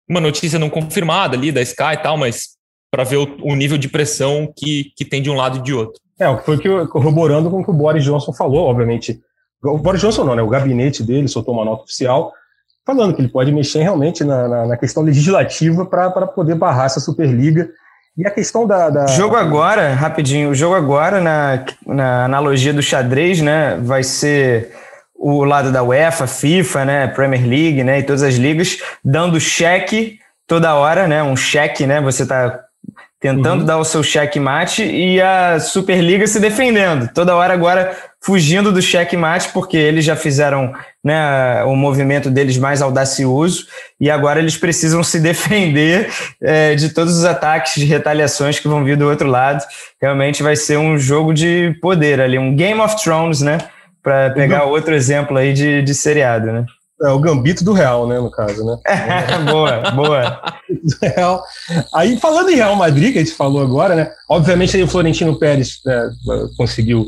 uma 0.08 0.20
notícia 0.20 0.58
não 0.58 0.70
confirmada 0.70 1.36
ali 1.36 1.52
da 1.52 1.62
Sky 1.62 1.94
e 1.94 2.02
tal, 2.02 2.16
mas 2.16 2.50
para 2.90 3.04
ver 3.04 3.16
o, 3.16 3.36
o, 3.42 3.54
nível 3.54 3.78
de 3.78 3.88
pressão 3.88 4.52
que, 4.54 4.92
que 4.96 5.04
tem 5.04 5.22
de 5.22 5.30
um 5.30 5.34
lado 5.34 5.58
e 5.58 5.62
de 5.62 5.72
outro. 5.72 6.00
É, 6.18 6.28
o 6.28 6.38
que 6.38 6.44
foi 6.44 6.58
que, 6.58 6.86
corroborando 6.88 7.50
com 7.50 7.60
o 7.60 7.64
que 7.64 7.70
o 7.70 7.74
Boris 7.74 8.04
Johnson 8.04 8.32
falou, 8.32 8.68
obviamente. 8.68 9.20
O 9.64 9.78
Boris 9.78 10.00
Johnson 10.00 10.24
não, 10.24 10.36
né? 10.36 10.42
O 10.42 10.48
gabinete 10.48 11.02
dele 11.02 11.28
soltou 11.28 11.54
uma 11.54 11.64
nota 11.64 11.84
oficial 11.84 12.32
falando 12.84 13.14
que 13.14 13.22
ele 13.22 13.28
pode 13.28 13.52
mexer 13.52 13.82
realmente 13.82 14.24
na, 14.24 14.48
na, 14.48 14.66
na 14.66 14.76
questão 14.76 15.02
legislativa 15.02 15.86
para 15.86 16.10
poder 16.26 16.54
barrar 16.54 16.86
essa 16.86 17.00
Superliga. 17.00 17.70
E 18.16 18.26
a 18.26 18.30
questão 18.30 18.66
da, 18.66 18.90
da. 18.90 19.06
Jogo 19.06 19.36
agora, 19.36 19.94
rapidinho, 19.94 20.50
o 20.50 20.54
jogo 20.54 20.74
agora, 20.74 21.18
na, 21.18 21.64
na 21.86 22.24
analogia 22.26 22.74
do 22.74 22.82
xadrez, 22.82 23.40
né? 23.40 23.78
Vai 23.82 24.02
ser 24.02 24.74
o 25.22 25.44
lado 25.44 25.70
da 25.70 25.84
UEFA, 25.84 26.26
FIFA, 26.26 26.84
né? 26.84 27.06
Premier 27.06 27.46
League, 27.46 27.84
né? 27.84 28.00
E 28.00 28.02
todas 28.02 28.24
as 28.24 28.34
ligas, 28.34 28.78
dando 29.04 29.38
cheque 29.38 30.18
toda 30.48 30.74
hora, 30.74 31.06
né? 31.06 31.22
Um 31.22 31.36
cheque, 31.36 31.86
né? 31.86 32.00
Você 32.00 32.24
está 32.24 32.58
tentando 33.20 33.60
uhum. 33.60 33.66
dar 33.66 33.78
o 33.78 33.84
seu 33.84 34.02
checkmate 34.02 34.82
e 34.82 35.20
a 35.20 35.60
Superliga 35.60 36.26
se 36.26 36.40
defendendo. 36.40 37.08
Toda 37.14 37.36
hora 37.36 37.54
agora 37.54 37.96
fugindo 38.20 38.72
do 38.72 38.82
checkmate, 38.82 39.50
porque 39.50 39.76
eles 39.76 40.04
já 40.04 40.16
fizeram 40.16 40.74
né, 41.04 41.62
o 41.64 41.76
movimento 41.76 42.28
deles 42.28 42.58
mais 42.58 42.82
audacioso 42.82 43.66
e 44.00 44.10
agora 44.10 44.40
eles 44.40 44.56
precisam 44.56 45.04
se 45.04 45.20
defender 45.20 46.10
é, 46.40 46.74
de 46.74 46.88
todos 46.88 47.16
os 47.16 47.24
ataques 47.24 47.74
de 47.76 47.84
retaliações 47.84 48.58
que 48.58 48.66
vão 48.66 48.82
vir 48.82 48.96
do 48.96 49.08
outro 49.08 49.28
lado. 49.28 49.64
Realmente 50.00 50.42
vai 50.42 50.56
ser 50.56 50.76
um 50.76 50.98
jogo 50.98 51.32
de 51.32 51.76
poder 51.80 52.20
ali, 52.20 52.36
um 52.36 52.56
Game 52.56 52.80
of 52.80 53.00
Thrones, 53.00 53.40
né? 53.40 53.58
Para 54.02 54.30
pegar 54.30 54.64
outro 54.64 54.94
exemplo 54.94 55.36
aí 55.36 55.52
de, 55.52 55.82
de 55.82 55.94
seriado, 55.94 56.46
né? 56.52 56.66
É 57.02 57.10
o 57.10 57.18
gambito 57.18 57.64
do 57.64 57.72
Real, 57.72 58.06
né, 58.06 58.18
no 58.20 58.30
caso, 58.30 58.64
né? 58.64 58.76
boa, 59.50 59.90
boa. 59.90 60.42
Real. 61.02 61.42
Aí, 61.92 62.16
falando 62.16 62.50
em 62.50 62.56
Real 62.56 62.76
Madrid, 62.76 63.12
que 63.12 63.18
a 63.18 63.24
gente 63.24 63.34
falou 63.34 63.60
agora, 63.60 63.96
né? 63.96 64.12
Obviamente 64.28 64.76
aí 64.76 64.82
o 64.84 64.88
Florentino 64.88 65.36
Pérez 65.36 65.80
né, 65.84 66.10
conseguiu, 66.56 67.06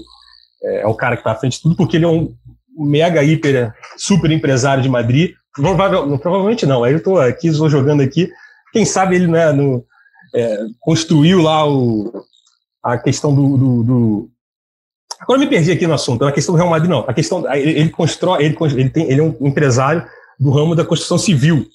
é, 0.65 0.81
é 0.81 0.87
o 0.87 0.95
cara 0.95 1.15
que 1.15 1.21
está 1.21 1.33
à 1.33 1.37
frente 1.37 1.57
de 1.57 1.63
tudo, 1.63 1.77
porque 1.77 1.97
ele 1.97 2.05
é 2.05 2.09
um 2.09 2.35
mega, 2.77 3.23
hiper, 3.23 3.73
super 3.97 4.31
empresário 4.33 4.83
de 4.83 4.89
Madrid. 4.89 5.33
Provavelmente, 5.55 6.21
provavelmente 6.21 6.67
não, 6.67 6.83
aí 6.83 6.93
eu 6.93 6.99
estou 6.99 7.21
aqui, 7.21 7.47
estou 7.47 7.71
jogando 7.71 8.03
aqui. 8.03 8.29
Quem 8.73 8.85
sabe 8.85 9.15
ele 9.15 9.29
né, 9.29 9.53
no, 9.53 9.85
é, 10.35 10.59
construiu 10.81 11.41
lá 11.41 11.69
o, 11.69 12.25
a 12.83 12.99
questão 12.99 13.33
do, 13.33 13.57
do, 13.57 13.83
do 13.85 14.31
Agora 15.25 15.39
eu 15.39 15.45
me 15.45 15.51
perdi 15.51 15.73
aqui 15.73 15.87
no 15.87 15.95
assunto, 15.95 16.25
na 16.25 16.33
questão 16.33 16.55
do 16.55 16.59
Real 16.59 16.71
Madrid, 16.71 16.91
não. 16.91 17.05
A 17.09 17.13
questão, 17.13 17.45
ele, 17.53 17.71
ele 17.73 17.89
constrói, 17.91 18.45
ele, 18.45 18.57
ele, 18.77 18.91
tem, 18.91 19.11
ele 19.11 19.21
é 19.21 19.23
um 19.25 19.35
empresário 19.41 20.05
do 20.39 20.51
ramo 20.51 20.75
da 20.75 20.85
construção 20.85 21.19
civil. 21.19 21.67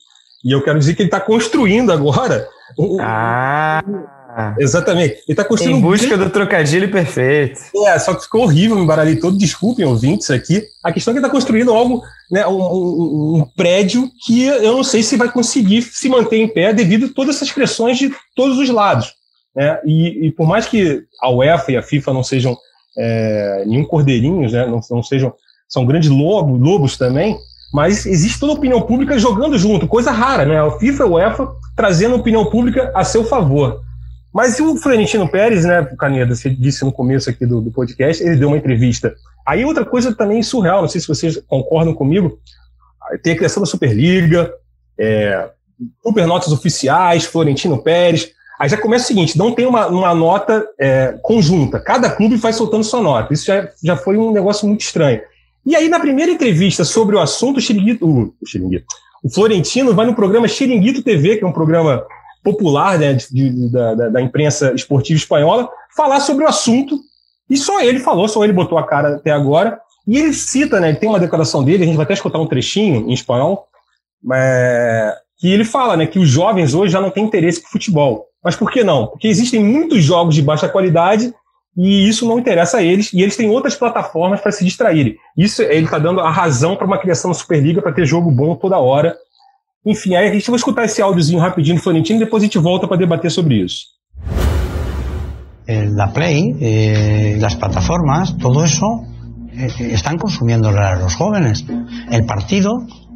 E 0.43 0.51
eu 0.51 0.63
quero 0.63 0.79
dizer 0.79 0.95
que 0.95 1.01
ele 1.01 1.07
está 1.07 1.19
construindo 1.19 1.91
agora. 1.91 2.47
Ah, 3.01 3.83
Ah, 4.31 4.55
Exatamente. 4.59 5.23
Ele 5.27 5.35
tá 5.35 5.43
construindo 5.43 5.77
em 5.77 5.81
busca 5.81 6.15
um... 6.15 6.17
do 6.17 6.29
trocadilho 6.29 6.89
perfeito. 6.91 7.59
É, 7.87 7.97
só 7.97 8.13
que 8.13 8.23
ficou 8.23 8.43
horrível, 8.43 8.77
me 8.77 8.83
embaralhei 8.83 9.15
todo. 9.15 9.37
Desculpem, 9.37 9.83
ouvintes 9.83 10.29
aqui. 10.29 10.63
A 10.83 10.93
questão 10.93 11.11
é 11.11 11.13
que 11.13 11.17
ele 11.17 11.25
está 11.25 11.31
construindo 11.31 11.73
algo, 11.73 12.03
né, 12.31 12.45
um, 12.45 12.61
um, 12.61 13.35
um, 13.37 13.45
prédio 13.57 14.09
que 14.25 14.45
eu 14.45 14.77
não 14.77 14.83
sei 14.83 15.01
se 15.01 15.17
vai 15.17 15.31
conseguir 15.31 15.81
se 15.81 16.07
manter 16.07 16.37
em 16.37 16.47
pé 16.47 16.71
devido 16.71 17.07
a 17.07 17.13
todas 17.13 17.35
essas 17.35 17.51
pressões 17.51 17.97
de 17.97 18.13
todos 18.35 18.59
os 18.59 18.69
lados. 18.69 19.13
Né? 19.55 19.79
E, 19.83 20.27
e 20.27 20.31
por 20.31 20.47
mais 20.47 20.67
que 20.67 21.03
a 21.21 21.29
UEFA 21.31 21.71
e 21.71 21.77
a 21.77 21.81
FIFA 21.81 22.13
não 22.13 22.23
sejam 22.23 22.55
é, 22.97 23.63
nenhum 23.65 23.85
cordeirinhos, 23.85 24.53
né, 24.53 24.65
não, 24.65 24.79
não 24.89 25.03
sejam, 25.03 25.33
são 25.67 25.85
grandes 25.85 26.09
lobos, 26.09 26.59
lobos 26.59 26.97
também, 26.97 27.37
mas 27.73 28.05
existe 28.05 28.39
toda 28.39 28.53
a 28.53 28.55
opinião 28.55 28.81
pública 28.81 29.17
jogando 29.19 29.57
junto, 29.57 29.87
coisa 29.87 30.11
rara, 30.11 30.45
né? 30.45 30.59
A 30.59 30.71
FIFA 30.79 31.03
e 31.03 31.05
a 31.05 31.09
UEFA 31.09 31.47
trazendo 31.75 32.15
a 32.15 32.17
opinião 32.17 32.45
pública 32.49 32.91
a 32.95 33.03
seu 33.03 33.23
favor. 33.23 33.81
Mas 34.33 34.59
o 34.59 34.77
Florentino 34.77 35.27
Pérez, 35.27 35.65
né, 35.65 35.83
Caneda, 35.97 36.35
você 36.35 36.49
disse 36.49 36.83
no 36.83 36.91
começo 36.91 37.29
aqui 37.29 37.45
do, 37.45 37.61
do, 37.61 37.71
podcast, 37.71 38.23
ele 38.23 38.37
deu 38.37 38.47
uma 38.47 38.57
entrevista. 38.57 39.15
Aí 39.45 39.65
outra 39.65 39.85
coisa 39.85 40.15
também 40.15 40.41
surreal, 40.43 40.81
não 40.81 40.89
sei 40.89 41.01
se 41.01 41.07
vocês 41.07 41.37
concordam 41.47 41.93
comigo, 41.93 42.39
tem 43.23 43.33
a 43.33 43.37
criação 43.37 43.61
da 43.61 43.69
Superliga, 43.69 44.51
é, 44.97 45.49
super 46.03 46.27
notas 46.27 46.51
oficiais, 46.51 47.25
Florentino 47.25 47.81
Pérez. 47.81 48.31
Aí 48.59 48.67
já 48.67 48.77
começa 48.77 49.05
o 49.05 49.07
seguinte, 49.07 49.37
não 49.37 49.53
tem 49.53 49.65
uma, 49.65 49.87
uma 49.87 50.13
nota 50.13 50.67
é, 50.77 51.17
conjunta, 51.21 51.79
cada 51.79 52.09
clube 52.09 52.35
vai 52.35 52.51
soltando 52.51 52.83
sua 52.83 53.01
nota. 53.01 53.33
Isso 53.33 53.45
já, 53.45 53.69
já 53.81 53.95
foi 53.95 54.17
um 54.17 54.33
negócio 54.33 54.67
muito 54.67 54.81
estranho. 54.81 55.21
E 55.65 55.75
aí, 55.77 55.87
na 55.87 55.99
primeira 55.99 56.31
entrevista 56.31 56.83
sobre 56.83 57.15
o 57.15 57.19
assunto, 57.19 57.57
o 57.57 57.61
Xiringuito, 57.61 58.05
o, 58.05 58.33
Xiringuito, 58.45 58.85
o 59.23 59.29
Florentino 59.29 59.93
vai 59.93 60.05
no 60.05 60.13
programa 60.13 60.47
Xiringuito 60.47 61.01
TV, 61.01 61.37
que 61.37 61.43
é 61.43 61.47
um 61.47 61.53
programa 61.53 62.05
popular 62.43 62.97
né, 62.97 63.13
de, 63.13 63.27
de, 63.29 63.71
da, 63.71 63.93
da, 64.09 64.21
imprensa 64.21 64.73
esportiva 64.73 65.17
espanhola, 65.17 65.69
falar 65.95 66.19
sobre 66.19 66.43
o 66.43 66.47
assunto. 66.47 66.99
E 67.49 67.55
só 67.55 67.79
ele 67.81 67.99
falou, 67.99 68.27
só 68.27 68.43
ele 68.43 68.53
botou 68.53 68.77
a 68.77 68.85
cara 68.85 69.15
até 69.15 69.31
agora. 69.31 69.79
E 70.07 70.17
ele 70.17 70.33
cita, 70.33 70.79
né, 70.79 70.93
tem 70.93 71.07
uma 71.07 71.19
declaração 71.19 71.63
dele, 71.63 71.83
a 71.83 71.85
gente 71.85 71.95
vai 71.95 72.05
até 72.05 72.13
escutar 72.13 72.39
um 72.39 72.47
trechinho 72.47 73.09
em 73.09 73.13
espanhol, 73.13 73.67
é, 74.33 75.15
que 75.37 75.51
ele 75.51 75.63
fala 75.63 75.95
né, 75.95 76.07
que 76.07 76.19
os 76.19 76.27
jovens 76.27 76.73
hoje 76.73 76.91
já 76.91 76.99
não 76.99 77.11
têm 77.11 77.25
interesse 77.25 77.61
por 77.61 77.69
futebol. 77.69 78.28
Mas 78.43 78.55
por 78.55 78.71
que 78.71 78.83
não? 78.83 79.07
Porque 79.07 79.27
existem 79.27 79.63
muitos 79.63 80.03
jogos 80.03 80.35
de 80.35 80.41
baixa 80.41 80.69
qualidade 80.69 81.33
e 81.77 82.09
isso 82.09 82.27
não 82.27 82.39
interessa 82.39 82.77
a 82.77 82.83
eles, 82.83 83.13
e 83.13 83.21
eles 83.21 83.37
têm 83.37 83.49
outras 83.49 83.75
plataformas 83.75 84.41
para 84.41 84.51
se 84.51 84.65
distraírem. 84.65 85.15
Isso 85.37 85.61
ele 85.61 85.85
está 85.85 85.97
dando 85.97 86.19
a 86.19 86.29
razão 86.29 86.75
para 86.75 86.85
uma 86.85 86.97
criação 86.97 87.31
da 87.31 87.35
Superliga 87.35 87.81
para 87.81 87.93
ter 87.93 88.05
jogo 88.05 88.31
bom 88.31 88.55
toda 88.55 88.77
hora. 88.77 89.15
Enfim, 89.85 90.15
aí 90.15 90.27
a 90.27 90.33
gente 90.33 90.49
vai 90.49 90.57
escutar 90.57 90.83
esse 90.83 91.01
áudiozinho 91.01 91.39
rapidinho 91.39 91.77
do 91.77 91.81
Florentino 91.81 92.19
e 92.19 92.25
depois 92.25 92.43
a 92.43 92.45
gente 92.45 92.57
volta 92.57 92.87
para 92.87 92.97
debater 92.97 93.31
sobre 93.31 93.63
isso. 93.63 93.85
La 95.67 96.11
Play, 96.11 96.55
eh, 96.59 97.37
las 97.39 97.55
plataformas, 97.55 98.35
todo 98.37 98.63
eso 98.63 99.03
eh, 99.53 99.67
están 99.91 100.17
consumiendo 100.17 100.69
a 100.69 100.95
los 100.95 101.15
jóvenes. 101.15 101.63
El 102.11 102.25
partido, 102.25 102.71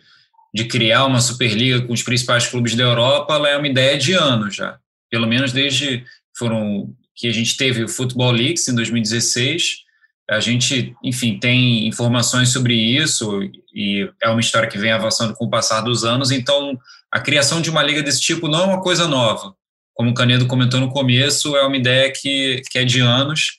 de 0.54 0.64
criar 0.64 1.04
uma 1.04 1.20
Superliga 1.20 1.82
com 1.82 1.92
os 1.92 2.02
principais 2.02 2.46
clubes 2.46 2.74
da 2.74 2.82
Europa 2.82 3.34
é 3.48 3.56
uma 3.56 3.68
ideia 3.68 3.96
de 3.98 4.12
anos 4.12 4.56
já. 4.56 4.78
Pelo 5.10 5.26
menos 5.26 5.52
desde 5.52 6.04
foram 6.36 6.92
que 7.14 7.28
a 7.28 7.32
gente 7.32 7.56
teve 7.56 7.84
o 7.84 7.88
Football 7.88 8.32
Leaks 8.32 8.66
em 8.68 8.74
2016. 8.74 9.84
A 10.28 10.40
gente, 10.40 10.94
enfim, 11.04 11.38
tem 11.38 11.86
informações 11.86 12.48
sobre 12.48 12.74
isso 12.74 13.42
e 13.74 14.10
é 14.22 14.28
uma 14.28 14.40
história 14.40 14.68
que 14.68 14.78
vem 14.78 14.90
avançando 14.90 15.34
com 15.34 15.44
o 15.44 15.50
passar 15.50 15.82
dos 15.82 16.04
anos. 16.04 16.30
Então, 16.30 16.78
a 17.12 17.20
criação 17.20 17.60
de 17.60 17.70
uma 17.70 17.82
liga 17.82 18.02
desse 18.02 18.20
tipo 18.20 18.48
não 18.48 18.62
é 18.62 18.66
uma 18.66 18.80
coisa 18.80 19.06
nova. 19.06 19.54
Como 19.94 20.10
o 20.10 20.14
Canedo 20.14 20.46
comentou 20.46 20.80
no 20.80 20.90
começo, 20.90 21.56
é 21.56 21.64
uma 21.64 21.76
ideia 21.76 22.12
que, 22.12 22.60
que 22.70 22.78
é 22.78 22.84
de 22.84 23.00
anos 23.00 23.58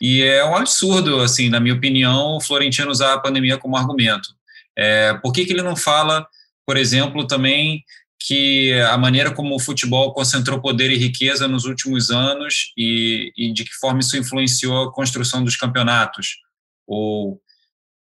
e 0.00 0.22
é 0.22 0.44
um 0.44 0.56
absurdo, 0.56 1.20
assim, 1.20 1.48
na 1.48 1.60
minha 1.60 1.74
opinião, 1.74 2.36
o 2.36 2.40
Florentino 2.40 2.90
usar 2.90 3.14
a 3.14 3.20
pandemia 3.20 3.58
como 3.58 3.76
argumento. 3.76 4.28
É, 4.76 5.14
por 5.14 5.32
que, 5.32 5.44
que 5.44 5.52
ele 5.52 5.62
não 5.62 5.76
fala, 5.76 6.26
por 6.66 6.76
exemplo, 6.76 7.26
também 7.26 7.84
que 8.26 8.72
a 8.90 8.96
maneira 8.96 9.30
como 9.30 9.54
o 9.54 9.60
futebol 9.60 10.12
concentrou 10.12 10.60
poder 10.60 10.90
e 10.90 10.96
riqueza 10.96 11.46
nos 11.46 11.64
últimos 11.66 12.10
anos 12.10 12.72
e, 12.76 13.32
e 13.36 13.52
de 13.52 13.64
que 13.64 13.74
forma 13.74 14.00
isso 14.00 14.16
influenciou 14.16 14.84
a 14.84 14.92
construção 14.92 15.44
dos 15.44 15.56
campeonatos. 15.56 16.38
Ou, 16.86 17.40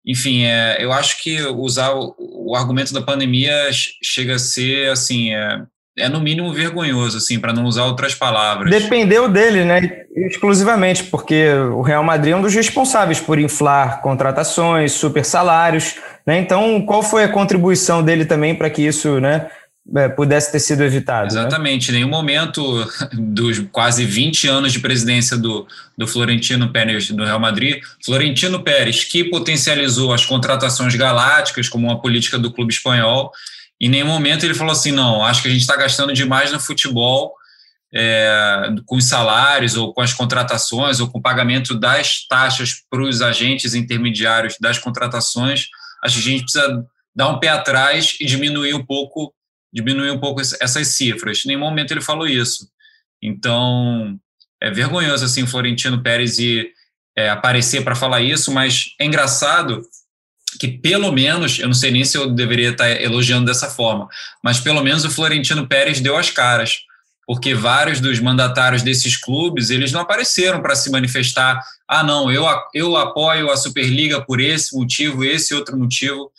enfim, 0.07 0.45
é, 0.45 0.79
eu 0.81 0.93
acho 0.93 1.21
que 1.23 1.43
usar 1.43 1.93
o, 1.93 2.15
o, 2.19 2.57
argumento 2.57 2.93
da 2.93 3.03
pandemia 3.03 3.71
chega 4.03 4.37
a 4.37 4.39
ser 4.39 4.91
assim, 4.91 5.35
é, 5.35 5.63
é 5.99 6.09
no 6.09 6.21
mínimo 6.21 6.53
vergonhoso, 6.53 7.19
assim, 7.19 7.39
para 7.39 7.53
não 7.53 7.65
usar 7.65 7.85
outras 7.85 8.15
palavras. 8.15 8.71
Dependeu 8.71 9.29
dele, 9.29 9.65
né? 9.65 10.05
Exclusivamente, 10.17 11.05
porque 11.05 11.49
o 11.53 11.83
Real 11.83 12.03
Madrid 12.03 12.33
é 12.33 12.37
um 12.37 12.43
dos 12.43 12.55
responsáveis 12.55 13.21
por 13.21 13.39
inflar 13.39 14.01
contratações, 14.01 14.93
super 14.93 15.25
salários, 15.25 15.97
né? 16.27 16.39
Então, 16.39 16.81
qual 16.87 17.03
foi 17.03 17.25
a 17.25 17.29
contribuição 17.29 18.03
dele 18.03 18.25
também 18.25 18.55
para 18.55 18.71
que 18.71 18.83
isso, 18.83 19.21
né? 19.21 19.49
é, 19.97 20.09
pudesse 20.09 20.53
ter 20.53 20.61
sido 20.61 20.83
evitado. 20.83 21.35
Né? 21.35 21.41
Exatamente. 21.41 21.91
Né? 21.91 21.99
Em 21.99 22.01
nenhum 22.01 22.11
momento 22.11 22.63
dos 23.13 23.59
quase 23.71 24.05
20 24.05 24.49
anos 24.49 24.73
de 24.73 24.81
presidência 24.81 25.37
do, 25.37 25.67
do 25.97 26.07
Florentino 26.07 26.71
Pérez 26.71 27.11
do 27.11 27.25
Real 27.25 27.41
Madrid, 27.41 27.83
Florentino 28.05 28.63
Pérez, 28.63 29.05
que 29.05 29.25
potencializou 29.25 30.13
as 30.13 30.25
contratações 30.25 30.95
galácticas 30.95 31.69
como 31.69 31.87
uma 31.87 32.01
política 32.01 32.39
do 32.39 32.53
clube 32.53 32.73
espanhol, 32.73 33.33
em 33.83 33.89
nenhum 33.89 34.07
momento 34.07 34.45
ele 34.45 34.55
falou 34.55 34.73
assim: 34.73 34.93
não, 34.93 35.25
acho 35.25 35.43
que 35.43 35.49
a 35.49 35.51
gente 35.51 35.63
está 35.63 35.77
gastando 35.77 36.13
demais 36.13 36.53
no 36.53 36.61
futebol. 36.61 37.35
É, 37.95 38.75
com 38.87 38.97
os 38.97 39.07
salários 39.07 39.77
ou 39.77 39.93
com 39.93 40.01
as 40.01 40.15
contratações 40.15 40.99
ou 40.99 41.11
com 41.11 41.19
o 41.19 41.23
pagamento 41.23 41.79
das 41.79 42.27
taxas 42.27 42.77
para 42.89 43.03
os 43.03 43.21
agentes 43.21 43.75
intermediários 43.75 44.57
das 44.59 44.79
contratações, 44.79 45.67
acho 46.03 46.15
que 46.15 46.21
a 46.21 46.33
gente 46.33 46.45
precisa 46.45 46.87
dar 47.15 47.29
um 47.29 47.39
pé 47.39 47.49
atrás 47.49 48.17
e 48.19 48.25
diminuir 48.25 48.73
um 48.73 48.83
pouco 48.83 49.35
diminuir 49.71 50.11
um 50.11 50.19
pouco 50.19 50.41
essas 50.41 50.89
cifras. 50.89 51.45
Em 51.45 51.49
nenhum 51.49 51.61
momento 51.61 51.91
ele 51.91 52.01
falou 52.01 52.27
isso. 52.27 52.67
Então, 53.23 54.19
é 54.59 54.71
vergonhoso 54.71 55.27
assim 55.27 55.47
Florentino 55.47 56.03
Pérez 56.03 56.39
ir 56.39 56.73
é, 57.17 57.29
aparecer 57.29 57.85
para 57.85 57.95
falar 57.95 58.23
isso, 58.23 58.51
mas 58.51 58.95
é 58.99 59.05
engraçado 59.05 59.83
que 60.59 60.69
pelo 60.69 61.13
menos, 61.13 61.59
eu 61.59 61.67
não 61.67 61.75
sei 61.75 61.91
nem 61.91 62.05
se 62.05 62.17
eu 62.17 62.31
deveria 62.31 62.71
estar 62.71 62.89
elogiando 63.01 63.47
dessa 63.47 63.69
forma, 63.69 64.09
mas 64.43 64.61
pelo 64.61 64.83
menos 64.83 65.05
o 65.05 65.11
Florentino 65.11 65.67
Pérez 65.67 66.01
deu 66.01 66.17
as 66.17 66.31
caras, 66.31 66.81
porque 67.27 67.55
vários 67.55 68.01
dos 68.01 68.21
mandatários 68.21 68.83
desses 68.83 69.17
clubes, 69.17 69.71
eles 69.71 69.93
não 69.93 70.01
apareceram 70.01 70.61
para 70.61 70.75
se 70.75 70.91
manifestar, 70.91 71.61
ah 71.89 72.03
não, 72.03 72.31
eu, 72.31 72.45
eu 72.75 72.97
apoio 72.97 73.51
a 73.51 73.57
Superliga 73.57 74.21
por 74.21 74.41
esse 74.41 74.77
motivo, 74.77 75.25
esse 75.25 75.55
outro 75.55 75.77
motivo, 75.77 76.31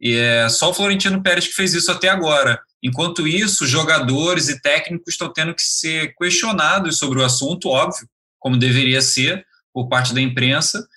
e 0.00 0.14
é 0.14 0.48
só 0.48 0.70
o 0.70 0.74
Florentino 0.74 1.22
Pérez 1.22 1.46
que 1.46 1.54
fez 1.54 1.74
isso 1.74 1.90
até 1.92 2.08
agora. 2.08 2.58
Enquanto 2.82 3.28
isso, 3.28 3.66
jogadores 3.66 4.48
e 4.48 4.58
técnicos 4.62 5.12
estão 5.12 5.30
tendo 5.30 5.54
que 5.54 5.62
ser 5.62 6.14
questionados 6.16 6.96
sobre 6.98 7.18
o 7.18 7.24
assunto, 7.24 7.68
óbvio, 7.68 8.08
como 8.38 8.56
deveria 8.56 9.02
ser, 9.02 9.44
por 9.74 9.88
parte 9.88 10.14
da 10.14 10.20
imprensa 10.20 10.88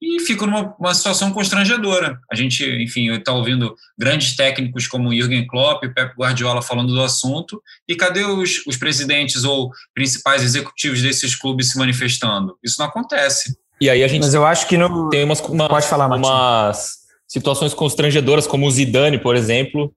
e 0.00 0.20
fica 0.20 0.46
numa 0.46 0.94
situação 0.94 1.30
constrangedora. 1.32 2.18
A 2.30 2.34
gente, 2.34 2.64
enfim, 2.82 3.12
está 3.12 3.32
ouvindo 3.32 3.74
grandes 3.98 4.34
técnicos 4.34 4.86
como 4.86 5.14
Jürgen 5.14 5.46
Klopp 5.46 5.84
e 5.84 5.92
Pep 5.92 6.14
Guardiola 6.16 6.62
falando 6.62 6.92
do 6.92 7.02
assunto, 7.02 7.62
e 7.86 7.94
cadê 7.94 8.24
os, 8.24 8.66
os 8.66 8.76
presidentes 8.76 9.44
ou 9.44 9.70
principais 9.94 10.42
executivos 10.42 11.02
desses 11.02 11.34
clubes 11.34 11.70
se 11.70 11.78
manifestando? 11.78 12.56
Isso 12.64 12.76
não 12.78 12.86
acontece. 12.86 13.56
E 13.80 13.90
aí 13.90 14.02
a 14.02 14.08
gente 14.08 14.22
Mas 14.22 14.34
eu 14.34 14.44
acho 14.44 14.66
que 14.66 14.76
no... 14.76 15.08
tem 15.10 15.24
umas, 15.24 15.40
uma, 15.40 15.68
Pode 15.68 15.86
falar, 15.86 16.06
umas 16.06 17.00
situações 17.28 17.74
constrangedoras, 17.74 18.46
como 18.46 18.66
o 18.66 18.70
Zidane, 18.70 19.18
por 19.18 19.36
exemplo, 19.36 19.94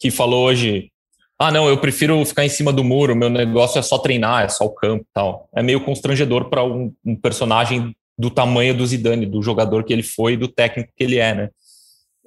que 0.00 0.10
falou 0.10 0.46
hoje 0.46 0.90
ah, 1.40 1.52
não, 1.52 1.68
eu 1.68 1.78
prefiro 1.78 2.24
ficar 2.24 2.44
em 2.44 2.48
cima 2.48 2.72
do 2.72 2.82
muro, 2.82 3.14
meu 3.14 3.30
negócio 3.30 3.78
é 3.78 3.82
só 3.82 3.96
treinar, 3.96 4.42
é 4.44 4.48
só 4.48 4.64
o 4.64 4.74
campo 4.74 5.06
tal. 5.14 5.48
É 5.54 5.62
meio 5.62 5.80
constrangedor 5.80 6.46
para 6.50 6.64
um, 6.64 6.92
um, 7.06 7.14
personagem 7.14 7.94
do 8.18 8.30
tamanho 8.30 8.74
do 8.74 8.86
Zidane, 8.86 9.26
do 9.26 9.42
jogador 9.42 9.84
que 9.84 9.92
ele 9.92 10.02
foi 10.02 10.32
e 10.32 10.36
do 10.36 10.48
técnico 10.48 10.90
que 10.96 11.04
ele 11.04 11.18
é, 11.18 11.34
né? 11.34 11.48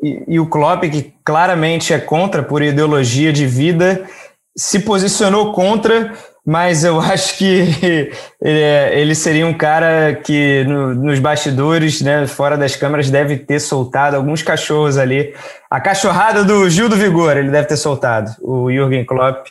E, 0.02 0.24
e 0.28 0.40
o 0.40 0.48
Klopp, 0.48 0.84
que 0.84 1.14
claramente 1.24 1.94
é 1.94 2.00
contra 2.00 2.42
por 2.42 2.62
ideologia 2.62 3.32
de 3.32 3.46
vida, 3.46 4.08
se 4.56 4.80
posicionou 4.80 5.52
contra 5.54 6.14
mas 6.46 6.84
eu 6.84 7.00
acho 7.02 7.38
que 7.38 8.12
é, 8.44 9.00
ele 9.00 9.16
seria 9.16 9.46
um 9.46 9.54
cara 9.54 10.16
que 10.16 10.64
no, 10.66 10.94
nos 10.96 11.20
bastidores, 11.20 12.02
né, 12.02 12.28
fora 12.28 12.58
das 12.58 12.76
câmeras, 12.76 13.10
deve 13.10 13.38
ter 13.38 13.60
soltado 13.60 14.16
alguns 14.16 14.42
cachorros 14.42 14.98
ali. 14.98 15.34
A 15.70 15.80
cachorrada 15.80 16.44
do 16.44 16.70
Gil 16.70 16.90
do 16.90 16.96
Vigor, 16.96 17.38
ele 17.38 17.52
deve 17.52 17.68
ter 17.68 17.78
soltado, 17.78 18.32
o 18.42 18.72
Jürgen 18.72 19.06
Klopp, 19.06 19.48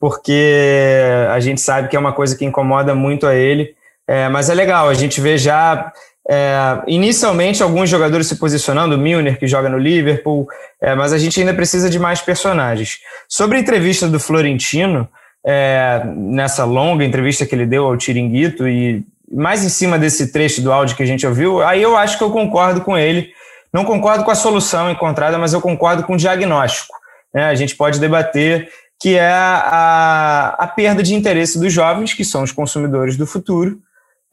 porque 0.00 1.02
a 1.30 1.40
gente 1.40 1.60
sabe 1.60 1.88
que 1.88 1.96
é 1.96 1.98
uma 1.98 2.12
coisa 2.12 2.36
que 2.36 2.44
incomoda 2.44 2.94
muito 2.94 3.26
a 3.26 3.34
ele. 3.34 3.76
É, 4.08 4.28
mas 4.28 4.48
é 4.48 4.54
legal, 4.54 4.88
a 4.88 4.94
gente 4.94 5.20
vê 5.20 5.36
já 5.36 5.92
é, 6.30 6.82
inicialmente 6.86 7.62
alguns 7.62 7.90
jogadores 7.90 8.26
se 8.26 8.36
posicionando, 8.36 8.94
o 8.94 8.98
Milner, 8.98 9.38
que 9.38 9.46
joga 9.46 9.68
no 9.68 9.78
Liverpool, 9.78 10.48
é, 10.80 10.94
mas 10.94 11.12
a 11.12 11.18
gente 11.18 11.38
ainda 11.38 11.52
precisa 11.52 11.90
de 11.90 11.98
mais 11.98 12.20
personagens. 12.20 12.98
Sobre 13.28 13.58
a 13.58 13.60
entrevista 13.60 14.08
do 14.08 14.18
Florentino, 14.18 15.08
é, 15.46 16.02
nessa 16.14 16.64
longa 16.64 17.04
entrevista 17.04 17.46
que 17.46 17.54
ele 17.54 17.66
deu 17.66 17.86
ao 17.86 17.96
Tiringuito 17.96 18.66
e 18.66 19.04
mais 19.30 19.64
em 19.64 19.68
cima 19.68 19.98
desse 19.98 20.32
trecho 20.32 20.62
do 20.62 20.72
áudio 20.72 20.96
que 20.96 21.02
a 21.02 21.06
gente 21.06 21.26
ouviu, 21.26 21.62
aí 21.62 21.82
eu 21.82 21.96
acho 21.96 22.16
que 22.16 22.24
eu 22.24 22.30
concordo 22.30 22.80
com 22.80 22.96
ele. 22.96 23.30
Não 23.72 23.84
concordo 23.84 24.24
com 24.24 24.30
a 24.30 24.34
solução 24.34 24.90
encontrada, 24.90 25.38
mas 25.38 25.52
eu 25.52 25.60
concordo 25.60 26.02
com 26.02 26.14
o 26.14 26.16
diagnóstico. 26.16 26.94
Né? 27.34 27.44
A 27.44 27.54
gente 27.54 27.76
pode 27.76 28.00
debater 28.00 28.70
que 29.00 29.16
é 29.16 29.30
a, 29.30 30.56
a 30.58 30.66
perda 30.66 31.02
de 31.02 31.14
interesse 31.14 31.58
dos 31.58 31.72
jovens, 31.72 32.14
que 32.14 32.24
são 32.24 32.42
os 32.42 32.50
consumidores 32.50 33.16
do 33.16 33.26
futuro, 33.26 33.78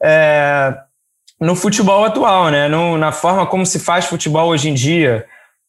é, 0.02 0.74
no 1.40 1.54
futebol 1.54 2.04
atual, 2.04 2.50
né? 2.50 2.68
No, 2.68 2.96
na 2.96 3.12
forma 3.12 3.46
como 3.46 3.64
se 3.66 3.78
faz 3.78 4.06
futebol 4.06 4.48
hoje 4.48 4.70
em 4.70 4.74
dia, 4.74 5.26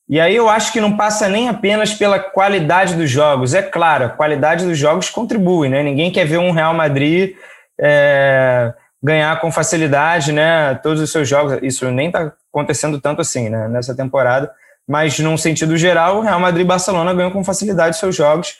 e 0.09 0.21
aí 0.21 0.35
eu 0.35 0.47
acho 0.47 0.71
que 0.71 0.79
não 0.79 0.95
passa 0.95 1.27
nem 1.27 1.49
apenas 1.49 1.93
pela 1.93 2.17
qualidade 2.17 2.95
dos 2.95 3.09
jogos. 3.09 3.53
É 3.53 3.61
claro, 3.61 4.05
a 4.05 4.09
qualidade 4.09 4.65
dos 4.65 4.77
jogos 4.77 5.09
contribui, 5.09 5.67
né? 5.67 5.83
Ninguém 5.83 6.11
quer 6.11 6.25
ver 6.25 6.37
um 6.37 6.51
Real 6.51 6.73
Madrid 6.73 7.35
é, 7.79 8.73
ganhar 9.03 9.39
com 9.41 9.51
facilidade, 9.51 10.31
né? 10.31 10.75
Todos 10.75 11.01
os 11.01 11.11
seus 11.11 11.27
jogos. 11.27 11.59
Isso 11.61 11.91
nem 11.91 12.07
está 12.07 12.31
acontecendo 12.53 13.01
tanto 13.01 13.19
assim, 13.19 13.49
né? 13.49 13.67
Nessa 13.67 13.93
temporada. 13.93 14.49
Mas, 14.87 15.19
num 15.19 15.37
sentido 15.37 15.75
geral, 15.75 16.19
o 16.19 16.21
Real 16.21 16.39
Madrid 16.39 16.63
e 16.63 16.67
Barcelona 16.67 17.13
ganham 17.13 17.31
com 17.31 17.43
facilidade 17.43 17.97
seus 17.97 18.15
jogos 18.15 18.55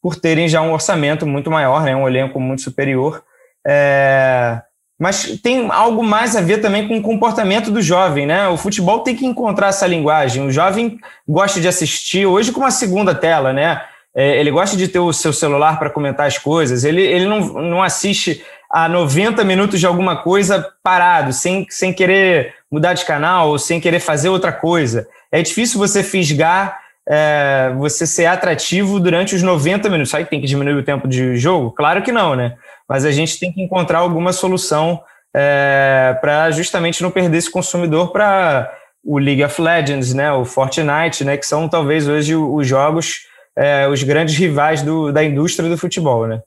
por 0.00 0.14
terem 0.14 0.48
já 0.48 0.62
um 0.62 0.72
orçamento 0.72 1.26
muito 1.26 1.50
maior, 1.50 1.82
né? 1.82 1.96
Um 1.96 2.06
elenco 2.06 2.38
muito 2.38 2.62
superior. 2.62 3.24
É, 3.66 4.62
mas 5.02 5.40
tem 5.42 5.68
algo 5.68 6.00
mais 6.00 6.36
a 6.36 6.40
ver 6.40 6.58
também 6.58 6.86
com 6.86 6.96
o 6.96 7.02
comportamento 7.02 7.72
do 7.72 7.82
jovem, 7.82 8.24
né? 8.24 8.46
O 8.46 8.56
futebol 8.56 9.00
tem 9.00 9.16
que 9.16 9.26
encontrar 9.26 9.66
essa 9.66 9.84
linguagem. 9.84 10.46
O 10.46 10.52
jovem 10.52 10.96
gosta 11.26 11.60
de 11.60 11.66
assistir, 11.66 12.24
hoje 12.24 12.52
com 12.52 12.60
uma 12.60 12.70
segunda 12.70 13.12
tela, 13.12 13.52
né? 13.52 13.82
É, 14.14 14.38
ele 14.38 14.52
gosta 14.52 14.76
de 14.76 14.86
ter 14.86 15.00
o 15.00 15.12
seu 15.12 15.32
celular 15.32 15.76
para 15.80 15.90
comentar 15.90 16.28
as 16.28 16.38
coisas, 16.38 16.84
ele, 16.84 17.02
ele 17.02 17.26
não, 17.26 17.40
não 17.40 17.82
assiste 17.82 18.44
a 18.70 18.88
90 18.88 19.42
minutos 19.42 19.80
de 19.80 19.86
alguma 19.86 20.22
coisa 20.22 20.72
parado, 20.84 21.32
sem, 21.32 21.66
sem 21.68 21.92
querer 21.92 22.54
mudar 22.70 22.94
de 22.94 23.04
canal 23.04 23.48
ou 23.48 23.58
sem 23.58 23.80
querer 23.80 23.98
fazer 23.98 24.28
outra 24.28 24.52
coisa. 24.52 25.08
É 25.32 25.42
difícil 25.42 25.80
você 25.80 26.04
fisgar, 26.04 26.78
é, 27.08 27.72
você 27.78 28.06
ser 28.06 28.26
atrativo 28.26 29.00
durante 29.00 29.34
os 29.34 29.42
90 29.42 29.88
minutos. 29.88 30.14
Aí 30.14 30.24
tem 30.24 30.40
que 30.40 30.46
diminuir 30.46 30.74
o 30.74 30.84
tempo 30.84 31.08
de 31.08 31.36
jogo? 31.36 31.70
Claro 31.72 32.02
que 32.02 32.12
não, 32.12 32.34
né? 32.34 32.56
mas 32.92 33.06
a 33.06 33.10
gente 33.10 33.38
tem 33.38 33.50
que 33.50 33.62
encontrar 33.62 34.00
alguma 34.00 34.34
solução 34.34 35.02
é, 35.34 36.14
para 36.20 36.50
justamente 36.50 37.02
não 37.02 37.10
perder 37.10 37.38
esse 37.38 37.50
consumidor 37.50 38.12
para 38.12 38.70
o 39.02 39.18
League 39.18 39.42
of 39.42 39.60
Legends, 39.62 40.12
né, 40.12 40.30
o 40.30 40.44
Fortnite, 40.44 41.24
né, 41.24 41.38
que 41.38 41.46
são 41.46 41.70
talvez 41.70 42.06
hoje 42.06 42.36
os 42.36 42.66
jogos, 42.66 43.26
é, 43.56 43.88
os 43.88 44.02
grandes 44.02 44.36
rivais 44.36 44.82
do, 44.82 45.10
da 45.10 45.24
indústria 45.24 45.70
do 45.70 45.78
futebol, 45.78 46.26
né? 46.26 46.42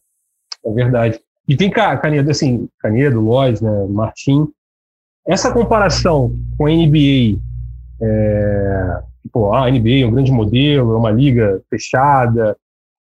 É 0.63 0.71
verdade. 0.71 1.19
E 1.47 1.57
tem 1.57 1.71
Canedo, 1.71 2.29
assim, 2.29 2.69
Canedo, 2.79 3.19
Lois, 3.19 3.59
né, 3.59 3.87
Martim, 3.89 4.47
essa 5.27 5.51
comparação 5.51 6.31
com 6.59 6.67
a 6.67 6.69
NBA, 6.69 7.39
é, 8.01 8.99
tipo, 9.25 9.53
a 9.53 9.69
NBA 9.69 10.03
é 10.03 10.05
um 10.05 10.11
grande 10.11 10.31
modelo, 10.31 10.93
é 10.93 10.97
uma 10.97 11.11
liga 11.11 11.61
fechada, 11.69 12.55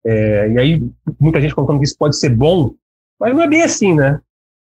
é, 0.05 0.51
e 0.51 0.59
aí 0.59 0.83
muita 1.19 1.41
gente 1.41 1.55
colocando 1.55 1.79
que 1.79 1.85
isso 1.85 1.97
pode 1.99 2.19
ser 2.19 2.31
bom 2.31 2.75
mas 3.21 3.35
não 3.35 3.43
é 3.43 3.47
bem 3.47 3.63
assim, 3.63 3.95
né? 3.95 4.19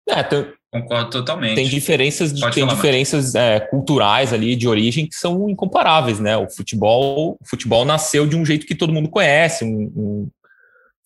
É, 0.09 0.23
tem, 0.23 0.47
Concordo 0.73 1.11
totalmente. 1.11 1.55
Tem 1.55 1.69
diferenças, 1.69 2.33
de, 2.33 2.51
tem 2.51 2.67
diferenças 2.67 3.35
é, 3.35 3.61
culturais 3.61 4.33
ali 4.33 4.57
de 4.57 4.67
origem 4.67 5.07
que 5.07 5.15
são 5.15 5.49
incomparáveis, 5.49 6.19
né? 6.19 6.37
O 6.37 6.49
futebol, 6.51 7.39
o 7.41 7.49
futebol 7.49 7.85
nasceu 7.85 8.27
de 8.27 8.37
um 8.37 8.45
jeito 8.45 8.67
que 8.67 8.75
todo 8.75 8.93
mundo 8.93 9.11
conhece. 9.11 9.65
Um, 9.65 9.93
um, 9.97 10.29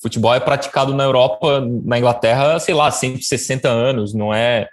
futebol 0.00 0.34
é 0.34 0.40
praticado 0.40 0.94
na 0.94 1.04
Europa, 1.04 1.60
na 1.84 1.98
Inglaterra, 1.98 2.58
sei 2.58 2.74
lá, 2.74 2.90
160 2.90 3.68
anos. 3.68 4.14
Não 4.14 4.34
é 4.34 4.68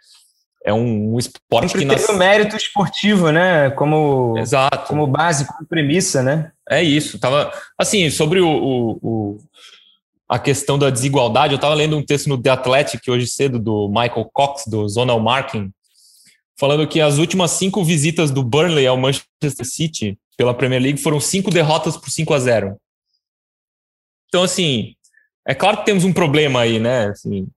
é 0.64 0.74
um, 0.74 1.16
um 1.16 1.20
esporte 1.20 1.72
Sempre 1.72 1.96
que. 1.96 2.06
Tem 2.06 2.16
o 2.16 2.18
mérito 2.18 2.56
esportivo, 2.56 3.32
né? 3.32 3.70
Como 3.72 4.38
Exato. 4.38 4.88
como 4.88 5.08
base, 5.08 5.46
como 5.46 5.66
premissa, 5.68 6.22
né? 6.22 6.52
É 6.70 6.84
isso. 6.84 7.20
Tava 7.20 7.52
assim 7.78 8.10
sobre 8.10 8.40
o, 8.40 8.48
o, 8.48 9.00
o 9.02 9.38
a 10.28 10.38
questão 10.38 10.78
da 10.78 10.90
desigualdade. 10.90 11.54
Eu 11.54 11.58
estava 11.58 11.74
lendo 11.74 11.98
um 11.98 12.06
texto 12.06 12.28
no 12.28 12.42
The 12.42 12.52
Athletic 12.52 13.10
hoje 13.10 13.28
cedo 13.28 13.58
do 13.58 13.88
Michael 13.88 14.30
Cox, 14.32 14.66
do 14.68 14.88
Zonal 14.88 15.20
Marking, 15.20 15.72
falando 16.60 16.88
que 16.88 17.02
as 17.02 17.18
últimas 17.18 17.52
cinco 17.52 17.84
visitas 17.84 18.30
do 18.30 18.44
Burnley 18.44 18.86
ao 18.86 18.98
Manchester 18.98 19.66
City 19.66 20.20
pela 20.38 20.54
Premier 20.54 20.82
League 20.82 21.02
foram 21.02 21.20
cinco 21.20 21.50
derrotas 21.50 21.98
por 21.98 22.10
5 22.10 22.34
a 22.34 22.40
0. 22.40 22.78
Então, 24.28 24.44
assim, 24.44 24.94
é 25.46 25.56
claro 25.56 25.78
que 25.78 25.86
temos 25.86 26.06
um 26.06 26.14
problema 26.14 26.62
aí, 26.62 26.80
né? 26.80 27.08
Assim, 27.08 27.48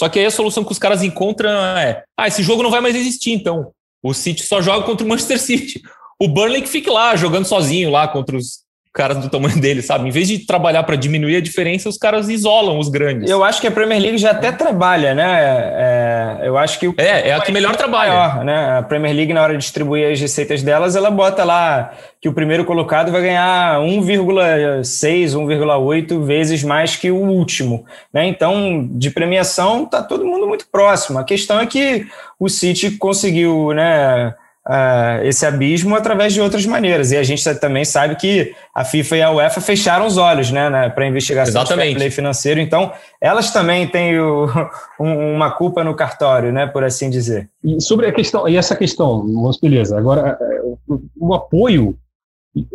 só 0.00 0.08
que 0.08 0.18
aí 0.18 0.24
a 0.24 0.30
solução 0.30 0.64
que 0.64 0.72
os 0.72 0.78
caras 0.78 1.02
encontram 1.02 1.50
é: 1.50 2.02
ah, 2.18 2.26
esse 2.26 2.42
jogo 2.42 2.62
não 2.62 2.70
vai 2.70 2.80
mais 2.80 2.96
existir, 2.96 3.32
então. 3.32 3.70
O 4.02 4.14
City 4.14 4.42
só 4.42 4.62
joga 4.62 4.86
contra 4.86 5.04
o 5.04 5.08
Manchester 5.08 5.38
City. 5.38 5.82
O 6.18 6.26
Burnley 6.26 6.62
que 6.62 6.70
fique 6.70 6.88
lá, 6.88 7.14
jogando 7.16 7.44
sozinho 7.44 7.90
lá 7.90 8.08
contra 8.08 8.34
os 8.34 8.60
caras 8.92 9.18
do 9.18 9.28
tamanho 9.28 9.58
dele, 9.60 9.82
sabe? 9.82 10.08
Em 10.08 10.10
vez 10.10 10.28
de 10.28 10.40
trabalhar 10.40 10.82
para 10.82 10.96
diminuir 10.96 11.36
a 11.36 11.40
diferença, 11.40 11.88
os 11.88 11.96
caras 11.96 12.28
isolam 12.28 12.78
os 12.78 12.88
grandes. 12.88 13.30
Eu 13.30 13.44
acho 13.44 13.60
que 13.60 13.66
a 13.66 13.70
Premier 13.70 14.00
League 14.00 14.18
já 14.18 14.32
até 14.32 14.52
trabalha, 14.52 15.14
né? 15.14 16.40
É, 16.42 16.48
eu 16.48 16.58
acho 16.58 16.78
que 16.78 16.88
o 16.88 16.94
é, 16.98 17.28
é 17.28 17.34
a 17.34 17.40
que 17.40 17.52
melhor 17.52 17.76
trabalha. 17.76 18.12
Maior, 18.12 18.44
né? 18.44 18.78
A 18.78 18.82
Premier 18.82 19.14
League 19.14 19.32
na 19.32 19.42
hora 19.42 19.52
de 19.52 19.58
distribuir 19.58 20.10
as 20.12 20.20
receitas 20.20 20.62
delas, 20.62 20.96
ela 20.96 21.10
bota 21.10 21.44
lá 21.44 21.92
que 22.20 22.28
o 22.28 22.32
primeiro 22.34 22.64
colocado 22.64 23.10
vai 23.10 23.22
ganhar 23.22 23.80
1,6, 23.80 25.30
1,8 25.30 26.24
vezes 26.24 26.62
mais 26.62 26.96
que 26.96 27.10
o 27.10 27.16
último, 27.16 27.84
né? 28.12 28.26
Então, 28.26 28.88
de 28.92 29.10
premiação, 29.10 29.86
tá 29.86 30.02
todo 30.02 30.26
mundo 30.26 30.46
muito 30.46 30.66
próximo. 30.70 31.18
A 31.18 31.24
questão 31.24 31.60
é 31.60 31.66
que 31.66 32.06
o 32.38 32.48
City 32.48 32.92
conseguiu, 32.92 33.72
né? 33.72 34.34
Uh, 34.70 35.24
esse 35.24 35.44
abismo 35.44 35.96
através 35.96 36.32
de 36.32 36.40
outras 36.40 36.64
maneiras. 36.64 37.10
E 37.10 37.16
a 37.16 37.22
gente 37.24 37.42
também 37.56 37.84
sabe 37.84 38.14
que 38.14 38.54
a 38.72 38.84
FIFA 38.84 39.16
e 39.16 39.22
a 39.22 39.32
UEFA 39.32 39.60
fecharam 39.60 40.06
os 40.06 40.16
olhos 40.16 40.52
né, 40.52 40.70
né 40.70 40.88
para 40.88 41.06
investigação 41.06 41.60
Exatamente. 41.62 41.90
de 41.90 41.94
play 41.96 42.10
financeiro. 42.10 42.60
Então, 42.60 42.92
elas 43.20 43.50
também 43.50 43.88
têm 43.88 44.18
o, 44.20 44.46
um, 45.00 45.34
uma 45.34 45.50
culpa 45.50 45.82
no 45.82 45.94
cartório, 45.94 46.52
né, 46.52 46.66
por 46.66 46.84
assim 46.84 47.10
dizer. 47.10 47.50
E 47.64 47.80
sobre 47.80 48.06
a 48.06 48.12
questão, 48.12 48.48
e 48.48 48.56
essa 48.56 48.76
questão, 48.76 49.26
beleza, 49.60 49.98
agora 49.98 50.38
o, 50.62 50.78
o 51.18 51.34
apoio 51.34 51.96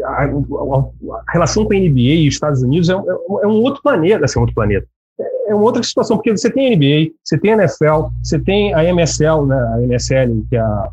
a, 0.03 0.23
a, 0.23 1.31
relação 1.31 1.65
com 1.65 1.73
a 1.73 1.77
NBA 1.77 1.99
e 1.99 2.27
os 2.27 2.35
Estados 2.35 2.61
Unidos 2.61 2.89
é, 2.89 2.93
é, 2.93 2.95
é 2.95 3.47
um 3.47 3.61
outro 3.61 3.81
planeta, 3.81 4.25
assim, 4.25 4.39
um 4.39 4.41
outro 4.43 4.55
planeta. 4.55 4.85
É, 5.19 5.51
é 5.51 5.55
uma 5.55 5.63
outra 5.63 5.83
situação, 5.83 6.17
porque 6.17 6.31
você 6.31 6.49
tem 6.49 6.67
a 6.67 6.75
NBA, 6.75 7.11
você 7.23 7.37
tem 7.37 7.53
a 7.53 7.55
NFL, 7.55 8.07
você 8.23 8.39
tem 8.39 8.73
a 8.73 8.83
MSL, 8.83 9.45
né, 9.45 9.73
a 9.73 9.81
MSL, 9.81 10.45
que 10.49 10.55
é 10.55 10.59
a 10.59 10.89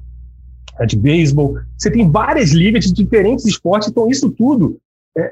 é 0.79 0.87
de 0.87 0.97
beisebol. 0.97 1.57
Você 1.77 1.91
tem 1.91 2.11
várias 2.11 2.51
ligas 2.51 2.85
de 2.85 2.93
diferentes 2.93 3.45
esportes, 3.45 3.89
então 3.89 4.09
isso 4.09 4.31
tudo 4.31 4.79
é, 5.17 5.31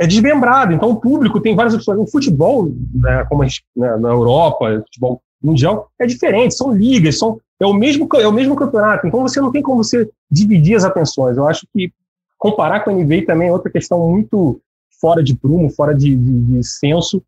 é 0.00 0.06
desmembrado. 0.06 0.72
Então 0.72 0.90
o 0.90 1.00
público 1.00 1.40
tem 1.40 1.54
várias 1.54 1.74
opções. 1.74 1.98
O 1.98 2.06
futebol, 2.06 2.72
né, 2.94 3.24
como 3.28 3.44
gente, 3.44 3.64
né, 3.76 3.96
na 3.96 4.10
Europa, 4.10 4.82
futebol 4.86 5.22
mundial, 5.42 5.90
é 5.98 6.06
diferente. 6.06 6.54
São 6.54 6.74
ligas, 6.74 7.18
são, 7.18 7.40
é 7.60 7.66
o 7.66 7.74
mesmo, 7.74 8.08
é 8.16 8.26
o 8.26 8.32
mesmo 8.32 8.56
campeonato. 8.56 9.06
Então 9.06 9.22
você 9.22 9.40
não 9.40 9.52
tem 9.52 9.62
como 9.62 9.82
você 9.82 10.08
dividir 10.30 10.76
as 10.76 10.84
atenções. 10.84 11.36
Eu 11.36 11.46
acho 11.46 11.66
que 11.72 11.92
comparar 12.38 12.80
com 12.80 12.90
a 12.90 12.92
NBA 12.92 13.26
também 13.26 13.48
é 13.48 13.52
outra 13.52 13.70
questão 13.70 14.08
muito 14.08 14.60
fora 15.00 15.22
de 15.22 15.34
prumo, 15.34 15.70
fora 15.70 15.94
de, 15.94 16.14
de, 16.16 16.40
de 16.40 16.64
senso. 16.64 17.22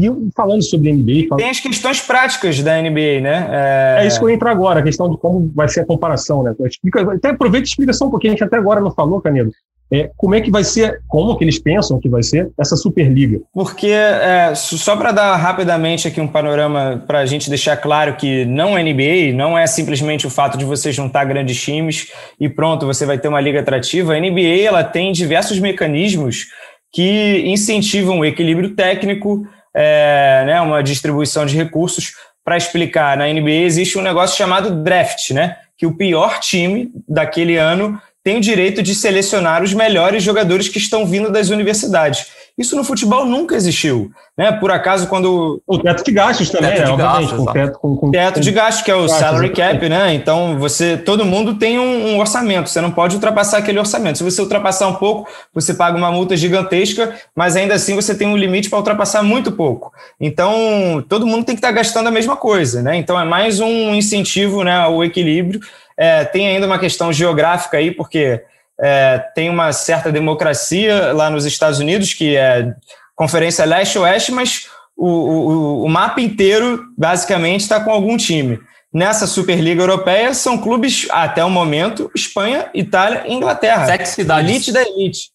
E 0.00 0.30
falando 0.34 0.62
sobre 0.62 0.92
NBA. 0.92 1.28
Falando... 1.28 1.42
Tem 1.42 1.50
as 1.50 1.60
questões 1.60 2.00
práticas 2.00 2.62
da 2.62 2.80
NBA, 2.80 3.20
né? 3.20 3.48
É... 3.50 4.04
é... 4.04 4.06
isso 4.06 4.18
que 4.18 4.24
eu 4.24 4.30
entro 4.30 4.48
agora, 4.48 4.80
a 4.80 4.82
questão 4.82 5.10
de 5.10 5.18
como 5.18 5.50
vai 5.54 5.68
ser 5.68 5.80
a 5.80 5.84
comparação, 5.86 6.42
né? 6.42 6.54
Explica, 6.60 7.00
até 7.12 7.30
aproveita 7.30 7.66
e 7.66 7.68
explica 7.68 7.92
só 7.92 8.06
um 8.06 8.10
pouquinho, 8.10 8.32
a 8.32 8.36
gente 8.36 8.44
até 8.44 8.56
agora 8.56 8.80
não 8.80 8.90
falou, 8.90 9.20
Canedo. 9.20 9.50
É, 9.92 10.08
como 10.16 10.36
é 10.36 10.40
que 10.40 10.52
vai 10.52 10.62
ser, 10.62 11.02
como 11.08 11.36
que 11.36 11.42
eles 11.42 11.58
pensam 11.58 11.98
que 11.98 12.08
vai 12.08 12.22
ser 12.22 12.48
essa 12.56 12.76
Superliga? 12.76 13.40
Porque, 13.52 13.88
é, 13.88 14.54
só 14.54 14.96
para 14.96 15.10
dar 15.10 15.34
rapidamente 15.34 16.06
aqui 16.06 16.20
um 16.20 16.28
panorama, 16.28 17.02
para 17.08 17.18
a 17.18 17.26
gente 17.26 17.50
deixar 17.50 17.76
claro 17.76 18.14
que 18.14 18.44
não 18.44 18.78
é 18.78 18.84
NBA, 18.84 19.34
não 19.34 19.58
é 19.58 19.66
simplesmente 19.66 20.28
o 20.28 20.30
fato 20.30 20.56
de 20.56 20.64
você 20.64 20.92
juntar 20.92 21.24
grandes 21.24 21.60
times 21.60 22.06
e 22.38 22.48
pronto, 22.48 22.86
você 22.86 23.04
vai 23.04 23.18
ter 23.18 23.26
uma 23.26 23.40
liga 23.40 23.58
atrativa. 23.58 24.14
A 24.14 24.20
NBA 24.20 24.62
ela 24.64 24.84
tem 24.84 25.10
diversos 25.10 25.58
mecanismos 25.58 26.46
que 26.92 27.42
incentivam 27.46 28.20
o 28.20 28.24
equilíbrio 28.24 28.76
técnico, 28.76 29.44
é, 29.74 30.44
né, 30.46 30.60
uma 30.60 30.82
distribuição 30.82 31.46
de 31.46 31.56
recursos. 31.56 32.12
Para 32.44 32.56
explicar, 32.56 33.16
na 33.16 33.26
NBA 33.26 33.62
existe 33.64 33.98
um 33.98 34.02
negócio 34.02 34.36
chamado 34.36 34.82
draft, 34.82 35.30
né? 35.30 35.56
Que 35.76 35.86
o 35.86 35.96
pior 35.96 36.40
time 36.40 36.90
daquele 37.08 37.56
ano 37.56 38.00
tem 38.22 38.36
o 38.36 38.40
direito 38.40 38.82
de 38.82 38.94
selecionar 38.94 39.62
os 39.62 39.72
melhores 39.72 40.22
jogadores 40.22 40.68
que 40.68 40.78
estão 40.78 41.06
vindo 41.06 41.30
das 41.30 41.48
universidades. 41.50 42.26
Isso 42.56 42.76
no 42.76 42.84
futebol 42.84 43.24
nunca 43.24 43.54
existiu. 43.54 44.10
Né? 44.36 44.52
Por 44.52 44.70
acaso, 44.70 45.06
quando. 45.06 45.62
O 45.66 45.78
teto 45.78 46.04
de 46.04 46.12
gastos 46.12 46.50
também, 46.50 46.72
teto 46.72 46.90
de 46.90 46.96
gastos, 46.96 47.32
com 47.32 47.44
teto, 47.46 47.78
com, 47.78 47.96
com, 47.96 48.10
teto 48.10 48.40
de 48.40 48.50
gastos, 48.50 48.82
que 48.82 48.90
é 48.90 48.94
o 48.94 49.02
gastos, 49.02 49.18
salary 49.18 49.50
cap, 49.50 49.88
né? 49.88 50.14
Então, 50.14 50.58
você, 50.58 50.96
todo 50.96 51.24
mundo 51.24 51.54
tem 51.54 51.78
um, 51.78 52.08
um, 52.08 52.18
orçamento, 52.18 52.68
você 52.68 52.80
não 52.80 52.90
pode 52.90 53.14
ultrapassar 53.14 53.58
aquele 53.58 53.78
orçamento. 53.78 54.18
Se 54.18 54.24
você 54.24 54.40
ultrapassar 54.40 54.88
um 54.88 54.94
pouco, 54.94 55.28
você 55.52 55.74
paga 55.74 55.96
uma 55.96 56.10
multa 56.10 56.36
gigantesca, 56.36 57.14
mas 57.34 57.56
ainda 57.56 57.74
assim 57.74 57.94
você 57.94 58.14
tem 58.14 58.28
um 58.28 58.36
limite 58.36 58.68
para 58.70 58.78
ultrapassar 58.78 59.22
muito 59.22 59.52
pouco. 59.52 59.92
Então, 60.20 61.04
todo 61.08 61.26
mundo 61.26 61.44
tem 61.44 61.54
que 61.54 61.58
estar 61.58 61.68
tá 61.68 61.74
gastando 61.74 62.08
a 62.08 62.12
mesma 62.12 62.36
coisa, 62.36 62.82
né? 62.82 62.96
Então, 62.96 63.20
é 63.20 63.24
mais 63.24 63.60
um 63.60 63.94
incentivo 63.94 64.64
né, 64.64 64.76
ao 64.76 65.04
equilíbrio. 65.04 65.60
É, 65.96 66.24
tem 66.24 66.48
ainda 66.48 66.66
uma 66.66 66.78
questão 66.78 67.12
geográfica 67.12 67.76
aí, 67.76 67.90
porque 67.90 68.42
é, 68.82 69.18
tem 69.34 69.50
uma 69.50 69.72
certa 69.72 70.10
democracia 70.10 71.12
lá 71.12 71.28
nos 71.30 71.44
Estados 71.44 71.78
Unidos, 71.78 72.14
que 72.14 72.36
é 72.36 72.72
Conferência 73.14 73.64
Leste-Oeste, 73.64 74.32
mas 74.32 74.66
o, 74.96 75.08
o, 75.08 75.84
o 75.84 75.88
mapa 75.88 76.20
inteiro 76.20 76.82
basicamente 76.96 77.60
está 77.60 77.80
com 77.80 77.90
algum 77.90 78.16
time. 78.16 78.58
Nessa 78.92 79.26
Superliga 79.26 79.82
Europeia 79.82 80.34
são 80.34 80.58
clubes, 80.58 81.06
até 81.10 81.44
o 81.44 81.50
momento, 81.50 82.10
Espanha, 82.14 82.68
Itália 82.74 83.24
e 83.26 83.32
Inglaterra. 83.32 83.86
Sete 83.86 84.08
cidades. 84.08 84.50
Elite 84.50 84.72
da 84.72 84.82
elite. 84.82 85.30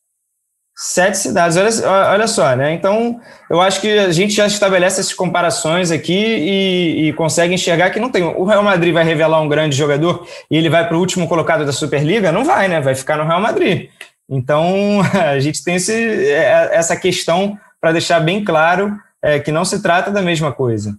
Sete 0.77 1.17
cidades, 1.17 1.55
olha, 1.55 2.11
olha 2.11 2.27
só, 2.27 2.53
né? 2.53 2.73
Então, 2.73 3.21
eu 3.49 3.61
acho 3.61 3.79
que 3.79 3.97
a 3.97 4.11
gente 4.11 4.33
já 4.33 4.45
estabelece 4.45 4.99
essas 4.99 5.13
comparações 5.13 5.89
aqui 5.89 6.13
e, 6.13 7.07
e 7.07 7.13
consegue 7.13 7.53
enxergar 7.53 7.91
que 7.91 7.99
não 7.99 8.11
tem. 8.11 8.23
O 8.23 8.43
Real 8.43 8.61
Madrid 8.61 8.93
vai 8.93 9.05
revelar 9.05 9.39
um 9.39 9.47
grande 9.47 9.73
jogador 9.73 10.27
e 10.51 10.57
ele 10.57 10.69
vai 10.69 10.85
para 10.85 10.97
o 10.97 10.99
último 10.99 11.29
colocado 11.29 11.65
da 11.65 11.71
Superliga? 11.71 12.29
Não 12.29 12.43
vai, 12.43 12.67
né? 12.67 12.81
Vai 12.81 12.93
ficar 12.93 13.15
no 13.15 13.23
Real 13.23 13.39
Madrid. 13.39 13.89
Então, 14.29 14.99
a 15.15 15.39
gente 15.39 15.63
tem 15.63 15.75
esse, 15.75 15.93
é, 15.93 16.71
essa 16.73 16.97
questão 16.97 17.57
para 17.79 17.93
deixar 17.93 18.19
bem 18.19 18.43
claro 18.43 18.93
é, 19.23 19.39
que 19.39 19.53
não 19.53 19.63
se 19.63 19.81
trata 19.81 20.11
da 20.11 20.21
mesma 20.21 20.51
coisa. 20.51 20.93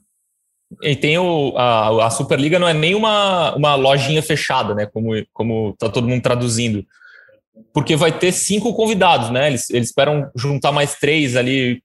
E 0.83 0.97
tem 0.97 1.19
o, 1.19 1.53
a, 1.55 2.07
a 2.07 2.11
Superliga 2.11 2.59
não 2.59 2.67
é 2.67 2.73
nem 2.73 2.95
uma, 2.95 3.55
uma 3.55 3.75
lojinha 3.75 4.23
fechada, 4.23 4.75
né? 4.75 4.87
Como, 4.87 5.11
como 5.35 5.75
tá 5.79 5.91
todo 5.91 6.09
mundo 6.09 6.23
traduzindo 6.23 6.83
porque 7.73 7.97
vai 7.97 8.17
ter 8.17 8.33
cinco 8.33 8.75
convidados, 8.75 9.31
né? 9.31 9.49
Eles, 9.49 9.71
eles 9.71 9.89
esperam 9.89 10.31
juntar 10.35 10.73
mais 10.73 10.95
três 10.95 11.37
ali 11.37 11.83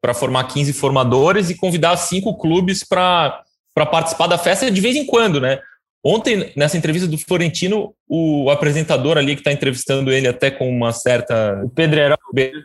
para 0.00 0.14
formar 0.14 0.44
15 0.44 0.72
formadores 0.72 1.50
e 1.50 1.56
convidar 1.56 1.96
cinco 1.96 2.36
clubes 2.36 2.84
para 2.84 3.42
participar 3.74 4.26
da 4.26 4.38
festa 4.38 4.70
de 4.70 4.80
vez 4.80 4.96
em 4.96 5.04
quando, 5.04 5.40
né? 5.40 5.60
Ontem, 6.08 6.52
nessa 6.54 6.76
entrevista 6.76 7.08
do 7.08 7.18
Florentino, 7.18 7.92
o 8.08 8.48
apresentador 8.48 9.18
ali 9.18 9.34
que 9.34 9.40
está 9.40 9.50
entrevistando 9.50 10.12
ele 10.12 10.28
até 10.28 10.52
com 10.52 10.70
uma 10.70 10.92
certa 10.92 11.60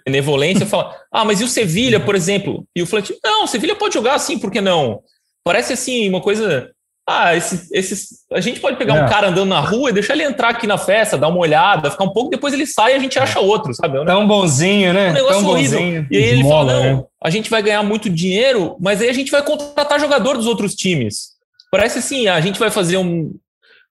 benevolência 0.05 0.63
fala: 0.67 0.95
Ah, 1.11 1.25
mas 1.25 1.41
e 1.41 1.43
o 1.43 1.47
Sevilha, 1.47 1.99
por 1.99 2.13
exemplo? 2.13 2.67
E 2.75 2.83
o 2.83 2.85
Florentino, 2.85 3.17
não, 3.23 3.45
o 3.45 3.47
Sevilha 3.47 3.75
pode 3.75 3.95
jogar 3.95 4.13
assim, 4.13 4.37
por 4.37 4.51
que 4.51 4.61
não? 4.61 5.01
Parece 5.43 5.73
assim, 5.73 6.07
uma 6.07 6.21
coisa 6.21 6.71
ah, 7.07 7.35
esse, 7.35 7.67
esse, 7.73 8.05
a 8.31 8.39
gente 8.39 8.59
pode 8.59 8.77
pegar 8.77 8.95
é. 8.95 9.03
um 9.03 9.09
cara 9.09 9.29
andando 9.29 9.49
na 9.49 9.59
rua 9.59 9.89
e 9.89 9.93
deixar 9.93 10.13
ele 10.13 10.23
entrar 10.23 10.49
aqui 10.49 10.67
na 10.67 10.77
festa, 10.77 11.17
dar 11.17 11.27
uma 11.27 11.39
olhada, 11.39 11.89
ficar 11.89 12.03
um 12.03 12.13
pouco, 12.13 12.29
depois 12.29 12.53
ele 12.53 12.65
sai 12.65 12.93
e 12.93 12.95
a 12.95 12.99
gente 12.99 13.17
acha 13.17 13.39
outro, 13.39 13.73
sabe? 13.73 13.97
É 13.97 14.01
um 14.01 14.05
Tão 14.05 14.27
bonzinho, 14.27 14.93
né? 14.93 15.09
Um 15.09 15.13
negócio 15.13 15.41
Tão 15.41 15.49
horrível. 15.49 15.79
Bonzinho. 15.79 16.07
E 16.11 16.17
aí 16.17 16.23
ele 16.23 16.43
fala: 16.43 16.73
não, 16.73 16.97
né? 16.97 17.03
a 17.23 17.29
gente 17.29 17.49
vai 17.49 17.61
ganhar 17.61 17.83
muito 17.83 18.09
dinheiro, 18.09 18.77
mas 18.79 19.01
aí 19.01 19.09
a 19.09 19.13
gente 19.13 19.31
vai 19.31 19.41
contratar 19.41 19.99
jogador 19.99 20.37
dos 20.37 20.45
outros 20.45 20.75
times. 20.75 21.31
Parece 21.71 21.99
assim, 21.99 22.27
a 22.27 22.39
gente 22.39 22.59
vai 22.59 22.69
fazer 22.69 22.97
um. 22.97 23.33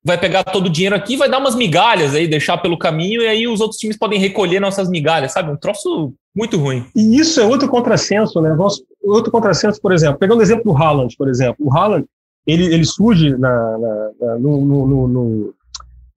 Vai 0.02 0.16
pegar 0.16 0.44
todo 0.44 0.66
o 0.66 0.70
dinheiro 0.70 0.96
aqui, 0.96 1.14
vai 1.14 1.28
dar 1.28 1.38
umas 1.38 1.54
migalhas 1.54 2.14
aí, 2.14 2.26
deixar 2.26 2.56
pelo 2.56 2.78
caminho, 2.78 3.20
e 3.20 3.26
aí 3.26 3.46
os 3.46 3.60
outros 3.60 3.78
times 3.78 3.98
podem 3.98 4.18
recolher 4.18 4.58
nossas 4.58 4.88
migalhas, 4.88 5.32
sabe? 5.32 5.50
Um 5.50 5.56
troço 5.56 6.14
muito 6.34 6.56
ruim. 6.56 6.86
E 6.96 7.18
isso 7.18 7.38
é 7.38 7.44
outro 7.44 7.68
contrassenso, 7.68 8.40
né? 8.40 8.56
Outro 9.02 9.30
contrassenso, 9.30 9.78
por 9.78 9.92
exemplo, 9.92 10.18
pegando 10.18 10.38
o 10.38 10.42
exemplo 10.42 10.64
do 10.64 10.76
Haaland, 10.76 11.14
por 11.18 11.28
exemplo. 11.28 11.56
O 11.58 11.76
Haaland, 11.76 12.06
ele, 12.46 12.64
ele 12.66 12.84
surge 12.84 13.36
na, 13.36 13.78
na, 13.78 14.10
na 14.20 14.38
no, 14.38 14.60
no, 14.64 15.08
no, 15.08 15.54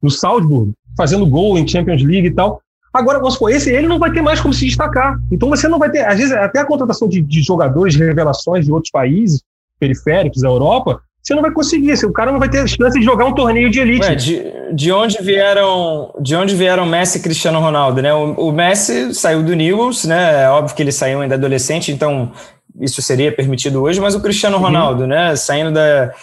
no 0.01 0.09
Salzburg, 0.09 0.71
fazendo 0.97 1.25
gol 1.25 1.57
em 1.57 1.67
Champions 1.67 2.03
League 2.03 2.27
e 2.27 2.31
tal. 2.31 2.61
Agora, 2.93 3.17
vamos 3.17 3.33
supor, 3.33 3.51
esse 3.51 3.71
ele 3.71 3.87
não 3.87 3.97
vai 3.97 4.11
ter 4.11 4.21
mais 4.21 4.39
como 4.39 4.53
se 4.53 4.65
destacar. 4.65 5.19
Então 5.31 5.49
você 5.49 5.67
não 5.67 5.79
vai 5.79 5.89
ter, 5.89 6.05
às 6.05 6.17
vezes, 6.17 6.31
até 6.31 6.59
a 6.59 6.65
contratação 6.65 7.07
de, 7.07 7.21
de 7.21 7.41
jogadores, 7.41 7.95
de 7.95 8.03
revelações 8.03 8.65
de 8.65 8.71
outros 8.71 8.91
países 8.91 9.41
periféricos 9.79 10.41
da 10.41 10.47
Europa, 10.47 11.01
você 11.23 11.33
não 11.33 11.41
vai 11.41 11.51
conseguir. 11.51 11.93
O 12.05 12.11
cara 12.11 12.31
não 12.31 12.39
vai 12.39 12.49
ter 12.49 12.67
chance 12.67 12.99
de 12.99 13.05
jogar 13.05 13.25
um 13.25 13.33
torneio 13.33 13.69
de 13.69 13.79
elite. 13.79 14.05
Ué, 14.05 14.15
de, 14.15 14.43
de, 14.73 14.91
onde 14.91 15.17
vieram 15.21 16.13
de 16.19 16.35
onde 16.35 16.53
vieram 16.53 16.85
Messi 16.85 17.17
e 17.17 17.21
Cristiano 17.21 17.59
Ronaldo, 17.59 18.01
né? 18.01 18.13
O, 18.13 18.33
o, 18.33 18.51
Messi 18.51 19.15
saiu 19.15 19.41
do 19.41 19.55
Newell's, 19.55 20.03
né? 20.03 20.43
É 20.43 20.49
óbvio 20.49 20.75
que 20.75 20.83
ele 20.83 20.91
saiu 20.91 21.21
ainda 21.21 21.35
adolescente, 21.35 21.91
então 21.91 22.31
isso 22.79 23.01
seria 23.01 23.31
permitido 23.31 23.81
hoje, 23.81 23.99
mas 23.99 24.15
o 24.15 24.21
Cristiano 24.21 24.57
uhum. 24.57 24.63
Ronaldo, 24.63 25.01
uhum. 25.03 25.07
né, 25.07 25.35
saindo 25.35 25.71
da, 25.71 26.13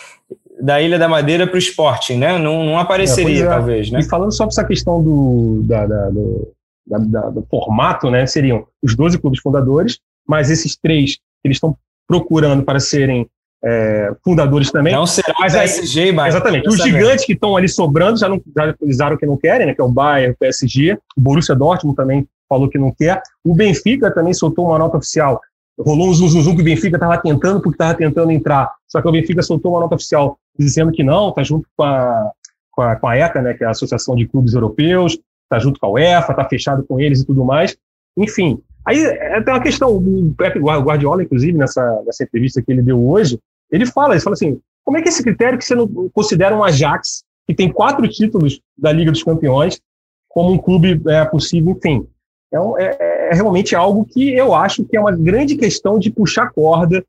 da 0.61 0.81
Ilha 0.81 0.99
da 0.99 1.09
Madeira 1.09 1.47
para 1.47 1.57
o 1.57 1.59
Sporting, 1.59 2.17
né, 2.17 2.39
não, 2.39 2.65
não 2.65 2.79
apareceria, 2.79 3.45
é, 3.45 3.47
é. 3.47 3.49
talvez, 3.49 3.91
né? 3.91 4.01
E 4.01 4.05
falando 4.05 4.33
sobre 4.33 4.53
essa 4.53 4.65
questão 4.65 5.03
do, 5.03 5.63
da, 5.65 5.87
da, 5.87 6.11
do, 6.11 6.53
da, 6.87 7.31
do 7.31 7.47
formato, 7.51 8.11
né, 8.11 8.27
seriam 8.27 8.67
os 8.83 8.95
12 8.95 9.19
clubes 9.19 9.41
fundadores, 9.41 9.99
mas 10.27 10.51
esses 10.51 10.77
três 10.77 11.19
eles 11.45 11.57
estão 11.57 11.77
procurando 12.07 12.63
para 12.63 12.81
serem 12.81 13.27
é, 13.63 14.13
fundadores 14.25 14.71
também. 14.71 14.95
Não 14.95 15.07
será 15.07 15.35
mas 15.39 15.53
PSG, 15.53 16.11
aí, 16.19 16.29
Exatamente. 16.29 16.69
Os 16.69 16.83
gigantes 16.83 17.25
que 17.25 17.33
estão 17.33 17.57
ali 17.57 17.69
sobrando 17.69 18.19
já, 18.19 18.29
não, 18.29 18.41
já 18.57 18.75
avisaram 18.83 19.17
que 19.17 19.27
não 19.27 19.37
querem, 19.37 19.67
né, 19.67 19.75
que 19.75 19.81
é 19.81 19.85
o 19.85 19.89
Bayern, 19.89 20.33
o 20.33 20.39
PSG, 20.39 20.99
o 21.17 21.21
Borussia 21.21 21.55
Dortmund 21.55 21.97
também 21.97 22.27
falou 22.49 22.69
que 22.69 22.79
não 22.79 22.93
quer. 22.93 23.23
O 23.45 23.55
Benfica 23.55 24.11
também 24.13 24.35
soltou 24.35 24.67
uma 24.67 24.79
nota 24.79 24.97
oficial 24.97 25.41
rolou 25.83 26.09
um 26.09 26.15
zum, 26.15 26.29
zum, 26.29 26.43
zum 26.43 26.55
que 26.55 26.63
o 26.63 26.65
Benfica 26.65 26.97
estava 26.97 27.19
tentando 27.19 27.61
porque 27.61 27.75
estava 27.75 27.95
tentando 27.95 28.31
entrar, 28.31 28.73
só 28.89 29.01
que 29.01 29.09
o 29.09 29.13
Benfica 29.13 29.43
soltou 29.43 29.73
uma 29.73 29.81
nota 29.81 29.95
oficial 29.95 30.39
dizendo 30.59 30.93
que 30.93 31.03
não, 31.03 31.31
está 31.31 31.43
junto 31.43 31.69
com 31.77 31.83
a, 31.83 32.31
com 32.71 32.83
a, 32.83 32.97
com 32.97 33.09
a 33.09 33.17
ECA, 33.17 33.43
né, 33.43 33.55
que 33.55 33.65
é 33.65 33.67
a 33.67 33.71
Associação 33.71 34.15
de 34.15 34.27
Clubes 34.27 34.55
Europeus, 34.55 35.19
está 35.45 35.59
junto 35.59 35.81
com 35.81 35.87
a 35.87 35.91
UEFA, 35.91 36.33
está 36.33 36.45
fechado 36.45 36.85
com 36.85 37.01
eles 37.01 37.21
e 37.21 37.27
tudo 37.27 37.45
mais. 37.45 37.77
Enfim, 38.17 38.61
aí 38.85 39.03
é, 39.03 39.41
tem 39.43 39.55
uma 39.55 39.63
questão, 39.63 39.97
o 39.97 40.35
Pepe 40.37 40.59
Guardiola, 40.59 41.23
inclusive, 41.23 41.57
nessa, 41.57 42.03
nessa 42.07 42.25
entrevista 42.25 42.63
que 42.63 42.71
ele 42.71 42.83
deu 42.83 43.05
hoje, 43.05 43.39
ele 43.71 43.87
fala, 43.87 44.15
ele 44.15 44.23
fala 44.23 44.35
assim, 44.35 44.61
como 44.85 44.99
é 44.99 45.03
que 45.03 45.09
esse 45.09 45.23
critério 45.23 45.59
que 45.59 45.65
você 45.65 45.75
não 45.75 45.89
considera 46.13 46.57
um 46.57 46.65
Ajax, 46.65 47.25
que 47.47 47.55
tem 47.55 47.73
quatro 47.73 48.07
títulos 48.09 48.61
da 48.77 48.93
Liga 48.93 49.11
dos 49.11 49.23
Campeões, 49.23 49.81
como 50.29 50.53
um 50.53 50.59
clube 50.59 51.01
é, 51.09 51.25
possível, 51.25 51.73
enfim. 51.73 52.07
É, 52.53 52.85
é, 52.85 52.97
é, 53.31 53.35
realmente 53.35 53.77
algo 53.77 54.05
que 54.05 54.33
eu 54.35 54.55
acho 54.55 54.85
que 54.85 54.97
é 54.97 55.01
uma 55.01 55.13
grande 55.13 55.57
questão 55.57 55.99
de 55.99 56.11
puxar 56.11 56.51
corda, 56.51 57.05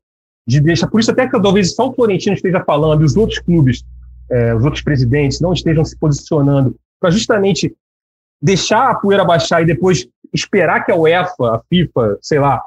de 0.46 0.60
deixar. 0.60 0.86
Por 0.86 1.00
isso, 1.00 1.10
até 1.10 1.26
que 1.26 1.40
talvez 1.40 1.74
só 1.74 1.88
o 1.88 1.92
Florentino 1.92 2.36
esteja 2.36 2.62
falando 2.64 3.02
e 3.02 3.04
os 3.04 3.16
outros 3.16 3.40
clubes, 3.40 3.84
é, 4.30 4.54
os 4.54 4.64
outros 4.64 4.82
presidentes, 4.82 5.40
não 5.40 5.52
estejam 5.52 5.84
se 5.84 5.96
posicionando 5.98 6.76
para 7.00 7.10
justamente 7.10 7.74
deixar 8.40 8.90
a 8.90 8.94
poeira 8.94 9.24
baixar 9.24 9.62
e 9.62 9.66
depois 9.66 10.06
esperar 10.32 10.84
que 10.84 10.92
a 10.92 10.96
UEFA, 10.96 11.56
a 11.56 11.62
FIFA, 11.68 12.18
sei 12.22 12.38
lá, 12.38 12.62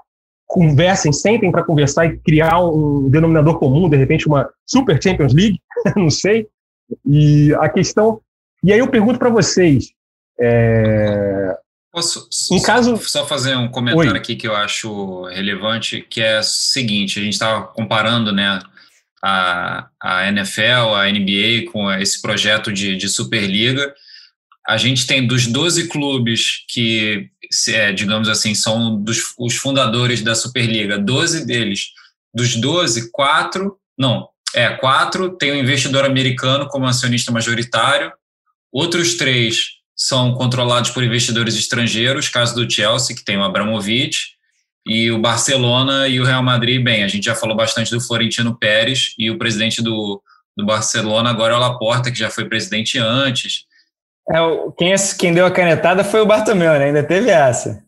conversem, 0.46 1.12
sentem 1.12 1.52
para 1.52 1.64
conversar 1.64 2.06
e 2.06 2.18
criar 2.20 2.60
um 2.62 3.10
denominador 3.10 3.58
comum, 3.58 3.90
de 3.90 3.98
repente 3.98 4.28
uma 4.28 4.50
Super 4.66 5.02
Champions 5.02 5.34
League, 5.34 5.60
não 5.96 6.10
sei. 6.10 6.48
E 7.06 7.54
a 7.56 7.70
questão. 7.70 8.20
E 8.64 8.72
aí 8.72 8.80
eu 8.80 8.88
pergunto 8.90 9.18
para 9.18 9.30
vocês: 9.30 9.92
é, 10.40 11.58
Posso 11.96 12.28
em 12.52 12.62
caso... 12.62 12.98
só 12.98 13.26
fazer 13.26 13.56
um 13.56 13.70
comentário 13.70 14.12
Oi. 14.12 14.18
aqui 14.18 14.36
que 14.36 14.46
eu 14.46 14.54
acho 14.54 15.24
relevante, 15.28 16.06
que 16.10 16.20
é 16.20 16.40
o 16.40 16.44
seguinte, 16.44 17.18
a 17.18 17.24
gente 17.24 17.32
estava 17.32 17.68
comparando 17.68 18.34
né, 18.34 18.60
a, 19.24 19.88
a 20.04 20.28
NFL, 20.28 20.94
a 20.94 21.10
NBA 21.10 21.72
com 21.72 21.90
esse 21.94 22.22
projeto 22.22 22.70
de, 22.70 22.98
de 22.98 23.08
Superliga. 23.08 23.96
A 24.68 24.76
gente 24.76 25.08
tem 25.08 25.26
dos 25.26 25.48
12 25.48 25.88
clubes 25.88 26.66
que, 26.68 27.30
é, 27.70 27.94
digamos 27.94 28.28
assim, 28.28 28.54
são 28.54 29.02
dos, 29.02 29.34
os 29.40 29.56
fundadores 29.56 30.22
da 30.22 30.36
Superliga, 30.36 30.98
12 30.98 31.46
deles, 31.46 31.92
dos 32.34 32.58
12, 32.58 33.10
quatro, 33.10 33.78
não, 33.98 34.28
é, 34.54 34.70
quatro 34.72 35.38
tem 35.38 35.54
o 35.54 35.56
um 35.56 35.60
investidor 35.60 36.04
americano 36.04 36.68
como 36.68 36.88
acionista 36.88 37.32
majoritário, 37.32 38.12
outros 38.70 39.16
três 39.16 39.75
são 39.96 40.34
controlados 40.34 40.92
por 40.92 41.04
investidores 41.04 41.56
estrangeiros, 41.56 42.28
caso 42.28 42.54
do 42.54 42.70
Chelsea, 42.70 43.16
que 43.16 43.24
tem 43.24 43.38
o 43.38 43.44
Abramovich, 43.44 44.36
e 44.86 45.10
o 45.10 45.20
Barcelona 45.20 46.08
e 46.08 46.20
o 46.20 46.26
Real 46.26 46.44
Madrid, 46.44 46.84
bem, 46.84 47.04
a 47.04 47.08
gente 47.08 47.26
já 47.26 47.34
falou 47.34 47.56
bastante 47.56 47.90
do 47.90 48.00
Florentino 48.00 48.56
Pérez 48.56 49.16
e 49.18 49.32
o 49.32 49.38
presidente 49.38 49.82
do, 49.82 50.22
do 50.56 50.66
Barcelona 50.66 51.32
agora 51.32 51.54
é 51.54 51.58
o 51.58 51.60
Laporta, 51.60 52.12
que 52.12 52.20
já 52.20 52.30
foi 52.30 52.46
presidente 52.46 53.00
antes. 53.00 53.66
É, 54.30 54.38
quem, 54.78 54.94
quem 55.18 55.34
deu 55.34 55.46
a 55.46 55.52
canetada 55.52 56.04
foi 56.04 56.22
o 56.22 56.26
Bartomeu, 56.26 56.74
né? 56.74 56.86
Ainda 56.86 57.04
teve 57.04 57.32
essa. 57.32 57.84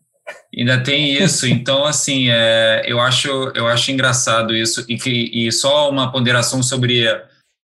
Ainda 0.56 0.82
tem 0.82 1.12
isso, 1.14 1.46
então 1.46 1.84
assim, 1.84 2.28
é, 2.30 2.82
eu 2.86 3.00
acho 3.00 3.28
eu 3.54 3.66
acho 3.66 3.90
engraçado 3.90 4.54
isso 4.54 4.84
e 4.88 4.98
que 4.98 5.30
e 5.32 5.50
só 5.50 5.88
uma 5.88 6.12
ponderação 6.12 6.62
sobre 6.62 7.06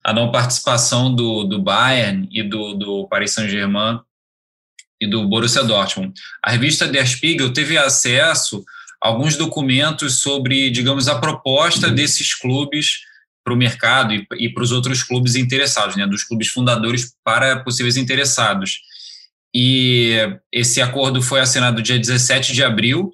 a 0.03 0.13
não 0.13 0.31
participação 0.31 1.15
do, 1.15 1.45
do 1.45 1.61
Bayern 1.61 2.29
e 2.31 2.43
do, 2.43 2.75
do 2.75 3.09
Paris 3.09 3.33
Saint-Germain 3.33 4.01
e 5.01 5.07
do 5.07 5.29
Borussia 5.29 5.63
Dortmund. 5.63 6.13
A 6.43 6.53
revista 6.53 6.87
Der 6.87 7.07
Spiegel 7.07 7.53
teve 7.53 7.77
acesso 7.77 8.65
alguns 9.01 9.37
documentos 9.37 10.21
sobre, 10.21 10.71
digamos, 10.71 11.09
a 11.09 11.19
proposta 11.19 11.91
desses 11.91 12.35
clubes 12.35 13.01
para 13.45 13.55
o 13.55 13.57
mercado 13.57 14.13
e, 14.13 14.27
e 14.39 14.49
para 14.49 14.63
os 14.63 14.73
outros 14.73 15.03
clubes 15.03 15.37
interessados, 15.37 15.95
né, 15.97 16.07
dos 16.07 16.25
clubes 16.25 16.49
fundadores 16.49 17.15
para 17.23 17.61
possíveis 17.61 17.97
interessados. 17.97 18.81
E 19.55 20.17
esse 20.53 20.83
acordo 20.83 21.23
foi 21.23 21.41
assinado 21.41 21.81
dia 21.81 21.99
17 21.99 22.53
de 22.53 22.65
abril 22.65 23.13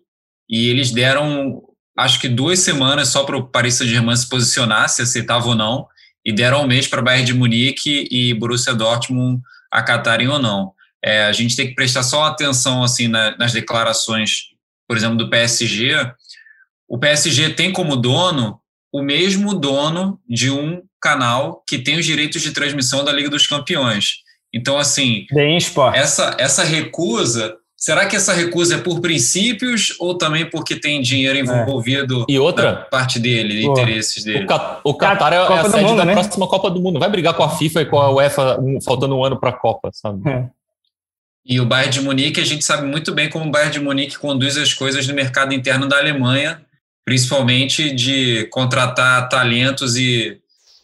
e 0.48 0.68
eles 0.68 0.90
deram, 0.90 1.62
acho 1.96 2.18
que 2.18 2.28
duas 2.28 2.60
semanas 2.60 3.08
só 3.08 3.24
para 3.24 3.36
o 3.36 3.46
Paris 3.46 3.74
Saint-Germain 3.74 4.16
se 4.16 4.28
posicionar, 4.28 4.88
se 4.88 5.02
aceitava 5.02 5.46
ou 5.48 5.54
não, 5.54 5.86
e 6.24 6.32
deram 6.32 6.62
um 6.62 6.66
mês 6.66 6.86
para 6.86 7.02
Bayern 7.02 7.26
de 7.26 7.34
Munique 7.34 8.08
e 8.10 8.32
Borussia 8.34 8.74
Dortmund 8.74 9.42
acatarem 9.70 10.28
ou 10.28 10.38
não. 10.38 10.72
É, 11.04 11.24
a 11.24 11.32
gente 11.32 11.56
tem 11.56 11.66
que 11.68 11.74
prestar 11.74 12.02
só 12.02 12.24
atenção 12.24 12.82
assim 12.82 13.08
na, 13.08 13.36
nas 13.36 13.52
declarações 13.52 14.52
por 14.92 14.98
exemplo, 14.98 15.16
do 15.16 15.30
PSG, 15.30 15.94
o 16.86 16.98
PSG 16.98 17.54
tem 17.54 17.72
como 17.72 17.96
dono 17.96 18.58
o 18.92 19.02
mesmo 19.02 19.54
dono 19.54 20.20
de 20.28 20.50
um 20.50 20.82
canal 21.00 21.64
que 21.66 21.78
tem 21.78 21.98
os 21.98 22.04
direitos 22.04 22.42
de 22.42 22.52
transmissão 22.52 23.02
da 23.02 23.10
Liga 23.10 23.30
dos 23.30 23.46
Campeões. 23.46 24.16
Então, 24.52 24.78
assim, 24.78 25.24
essa, 25.94 26.36
essa 26.38 26.62
recusa, 26.62 27.56
será 27.74 28.04
que 28.04 28.14
essa 28.14 28.34
recusa 28.34 28.74
é 28.74 28.78
por 28.78 29.00
princípios 29.00 29.96
ou 29.98 30.18
também 30.18 30.44
porque 30.50 30.78
tem 30.78 31.00
dinheiro 31.00 31.38
é. 31.38 31.40
envolvido 31.40 32.26
é. 32.28 32.32
e 32.34 32.38
outra 32.38 32.86
parte 32.90 33.18
dele, 33.18 33.64
Pô. 33.64 33.72
interesses 33.72 34.22
dele? 34.22 34.46
O, 34.84 34.92
Qatar 34.92 35.32
é, 35.32 35.36
é 35.36 35.38
a 35.40 35.70
sede 35.70 35.84
mundo, 35.84 35.96
da 35.96 36.04
né? 36.04 36.12
próxima 36.12 36.46
Copa 36.46 36.70
do 36.70 36.82
Mundo. 36.82 37.00
Vai 37.00 37.08
brigar 37.08 37.32
com 37.32 37.42
a 37.42 37.48
FIFA 37.48 37.80
e 37.80 37.86
com 37.86 37.98
a 37.98 38.10
UEFA 38.10 38.58
faltando 38.84 39.16
um 39.16 39.24
ano 39.24 39.40
para 39.40 39.48
a 39.48 39.54
Copa, 39.54 39.88
sabe? 39.90 40.28
É. 40.28 40.50
E 41.44 41.60
o 41.60 41.66
Bayern 41.66 41.92
de 41.92 42.00
Munique, 42.00 42.40
a 42.40 42.44
gente 42.44 42.64
sabe 42.64 42.86
muito 42.86 43.12
bem 43.12 43.28
como 43.28 43.46
o 43.46 43.50
Bayern 43.50 43.72
de 43.72 43.80
Munique 43.80 44.18
conduz 44.18 44.56
as 44.56 44.72
coisas 44.72 45.06
no 45.06 45.14
mercado 45.14 45.52
interno 45.52 45.88
da 45.88 45.98
Alemanha, 45.98 46.62
principalmente 47.04 47.92
de 47.94 48.46
contratar 48.46 49.28
talentos 49.28 49.96
e 49.96 50.40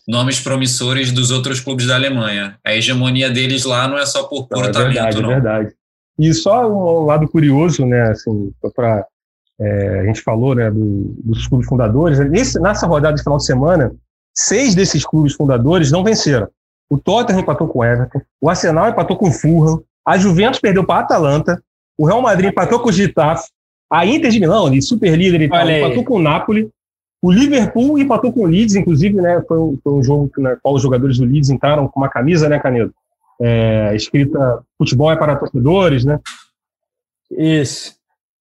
nomes 0.07 0.41
promissores 0.41 1.13
dos 1.13 1.31
outros 1.31 1.61
clubes 1.61 1.87
da 1.87 1.95
Alemanha. 1.95 2.59
A 2.65 2.75
hegemonia 2.75 3.31
deles 3.31 3.65
lá 3.65 3.87
não 3.87 3.99
é 3.99 4.07
só 4.07 4.25
por 4.25 4.49
puro 4.49 4.63
não, 4.63 4.69
é 4.69 4.73
talento, 4.73 4.95
verdade, 4.95 5.23
não. 5.23 5.31
É 5.31 5.35
verdade. 5.35 5.75
E 6.19 6.35
só 6.35 6.67
um 6.67 7.05
lado 7.05 7.29
curioso, 7.29 7.87
né, 7.87 8.11
assim, 8.11 8.53
para 8.75 9.07
é, 9.61 10.01
a 10.01 10.05
gente 10.07 10.21
falou, 10.23 10.55
né, 10.55 10.71
do, 10.71 11.15
dos 11.25 11.47
clubes 11.47 11.69
fundadores. 11.69 12.19
Nesse, 12.31 12.61
nessa 12.61 12.87
rodada 12.87 13.17
de 13.17 13.23
final 13.23 13.39
de 13.39 13.45
semana, 13.45 13.93
seis 14.35 14.75
desses 14.75 15.05
clubes 15.05 15.35
fundadores 15.35 15.93
não 15.93 16.03
venceram. 16.03 16.49
O 16.91 16.99
Tottenham 16.99 17.41
empatou 17.41 17.69
com 17.69 17.81
o 17.81 17.85
Everton, 17.85 18.21
o 18.41 18.49
Arsenal 18.49 18.89
empatou 18.89 19.17
com 19.17 19.29
o 19.29 19.33
Fulham, 19.33 19.83
a 20.09 20.17
Juventus 20.17 20.59
perdeu 20.59 20.83
para 20.83 21.01
a 21.01 21.03
Atalanta, 21.03 21.63
o 21.99 22.07
Real 22.07 22.23
Madrid 22.23 22.49
empatou 22.49 22.81
com 22.81 22.89
o 22.89 22.93
Getafe, 22.93 23.47
a 23.93 24.07
Inter 24.07 24.31
de 24.31 24.41
Milão, 24.41 24.71
de 24.71 24.81
super 24.81 25.15
líder 25.15 25.43
empatou 25.43 26.03
com 26.03 26.15
o 26.15 26.23
Napoli, 26.23 26.71
o 27.23 27.31
Liverpool 27.31 27.99
empatou 27.99 28.33
com 28.33 28.41
o 28.41 28.47
Leeds, 28.47 28.75
inclusive, 28.75 29.21
né, 29.21 29.43
foi 29.47 29.59
um, 29.59 29.79
foi 29.85 29.93
um 29.93 30.03
jogo 30.03 30.31
na 30.39 30.57
qual 30.57 30.77
os 30.77 30.83
jogadores 30.83 31.19
do 31.19 31.27
Leeds 31.27 31.51
entraram 31.51 31.87
com 31.89 32.01
uma 32.01 32.09
camisa, 32.09 32.49
né, 32.49 32.59
Canedo? 32.59 32.95
É, 33.39 33.95
escrita 33.95 34.63
futebol 34.79 35.13
é 35.13 35.17
para 35.17 35.37
torcedores, 35.37 36.07
né? 36.07 36.19
Isso. 37.31 37.95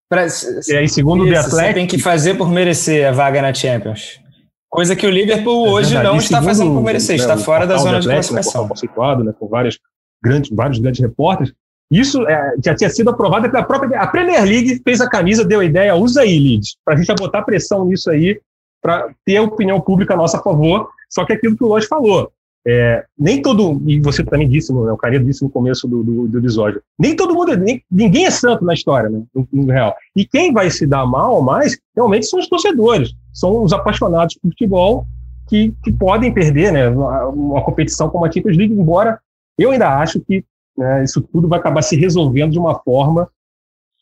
Pra, 0.10 0.26
e 0.68 0.78
aí, 0.78 0.88
segundo 0.88 1.28
isso, 1.28 1.32
o 1.32 1.34
The 1.34 1.48
Athletic... 1.48 1.76
tem 1.76 1.88
que 1.88 2.00
fazer 2.00 2.36
por 2.36 2.50
merecer 2.50 3.10
a 3.10 3.12
vaga 3.12 3.42
na 3.42 3.54
Champions. 3.54 4.22
Coisa 4.70 4.96
que 4.96 5.06
o 5.06 5.10
Liverpool 5.10 5.68
é 5.68 5.70
hoje 5.72 6.02
não 6.02 6.16
está 6.16 6.42
fazendo 6.42 6.74
por 6.74 6.82
merecer, 6.82 7.18
né, 7.18 7.24
está 7.24 7.36
fora 7.36 7.68
da 7.68 7.78
zona 7.78 8.00
de 8.00 8.08
classificação. 8.08 8.70
Né, 8.70 9.24
né, 9.26 9.34
com 9.38 9.48
várias 9.50 9.78
grandes, 10.22 10.50
vários 10.52 10.80
grandes 10.80 11.02
repórteres. 11.02 11.54
Isso 11.90 12.28
é, 12.28 12.56
já 12.64 12.76
tinha 12.76 12.90
sido 12.90 13.10
aprovado 13.10 13.50
pela 13.50 13.64
própria. 13.64 14.00
A 14.00 14.08
Premier 14.08 14.44
League 14.44 14.82
fez 14.84 15.00
a 15.00 15.10
camisa, 15.10 15.46
deu 15.46 15.62
a 15.62 15.66
ideia, 15.66 15.96
usa 15.96 16.22
aí, 16.22 16.38
Leeds, 16.38 16.78
para 16.84 16.96
a 16.96 16.98
gente 16.98 17.16
botar 17.16 17.44
pressão 17.44 17.86
nisso 17.86 18.10
aí, 18.10 18.40
para 18.82 19.10
ter 19.26 19.38
a 19.38 19.44
opinião 19.44 19.80
pública 19.80 20.14
a 20.14 20.18
nosso 20.18 20.42
favor. 20.42 20.90
Só 21.10 21.26
que 21.26 21.34
aquilo 21.34 21.56
que 21.56 21.64
o 21.64 21.68
Lodge 21.68 21.88
falou. 21.88 22.32
É, 22.70 23.06
nem 23.18 23.42
todo, 23.42 23.82
e 23.90 23.98
você 24.02 24.26
também 24.26 24.50
disse, 24.50 24.74
né, 24.74 24.92
o 24.92 24.98
Carinho 24.98 25.24
disse 25.24 25.42
no 25.42 25.50
começo 25.50 25.88
do, 25.88 26.04
do, 26.04 26.28
do 26.28 26.38
episódio, 26.38 26.82
nem 27.00 27.16
todo 27.16 27.34
mundo, 27.34 27.56
nem, 27.56 27.82
ninguém 27.90 28.26
é 28.26 28.30
santo 28.30 28.66
na 28.66 28.74
história, 28.74 29.10
né, 29.10 29.24
no, 29.34 29.48
no, 29.54 29.72
real. 29.72 29.96
E 30.14 30.26
quem 30.26 30.52
vai 30.52 30.70
se 30.70 30.86
dar 30.86 31.06
mal 31.06 31.42
mais, 31.42 31.80
realmente, 31.96 32.26
são 32.26 32.38
os 32.38 32.50
torcedores, 32.50 33.14
são 33.32 33.64
os 33.64 33.72
apaixonados 33.72 34.36
por 34.36 34.50
futebol 34.50 35.06
que, 35.48 35.74
que 35.82 35.94
podem 35.94 36.34
perder 36.34 36.74
né, 36.74 36.90
uma, 36.90 37.28
uma 37.28 37.64
competição 37.64 38.10
como 38.10 38.26
a 38.26 38.32
Champions 38.32 38.58
League, 38.58 38.74
embora 38.74 39.18
eu 39.58 39.72
ainda 39.72 39.98
acho 39.98 40.20
que 40.20 40.44
né, 40.78 41.04
isso 41.04 41.22
tudo 41.22 41.48
vai 41.48 41.60
acabar 41.60 41.82
se 41.82 41.96
resolvendo 41.96 42.52
de 42.52 42.60
uma 42.60 42.80
forma 42.80 43.30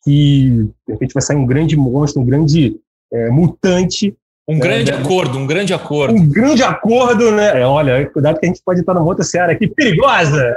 que, 0.04 0.70
de 0.88 0.94
repente, 0.94 1.14
vai 1.14 1.24
sair 1.24 1.38
um 1.38 1.46
grande 1.46 1.76
monstro, 1.76 2.22
um 2.22 2.26
grande 2.26 2.80
é, 3.12 3.30
mutante. 3.30 4.16
Um 4.48 4.56
né, 4.56 4.60
grande 4.60 4.92
né, 4.92 4.98
acordo, 5.00 5.40
um 5.40 5.48
grande 5.48 5.74
acordo. 5.74 6.14
Um 6.14 6.30
grande 6.30 6.62
acordo, 6.62 7.32
né? 7.32 7.62
É, 7.62 7.66
olha, 7.66 8.08
cuidado 8.12 8.40
que 8.40 8.46
a 8.46 8.50
gente 8.50 8.62
pode 8.64 8.82
estar 8.82 8.94
numa 8.94 9.06
outra 9.06 9.24
seara 9.24 9.54
aqui 9.54 9.68
perigosa. 9.68 10.56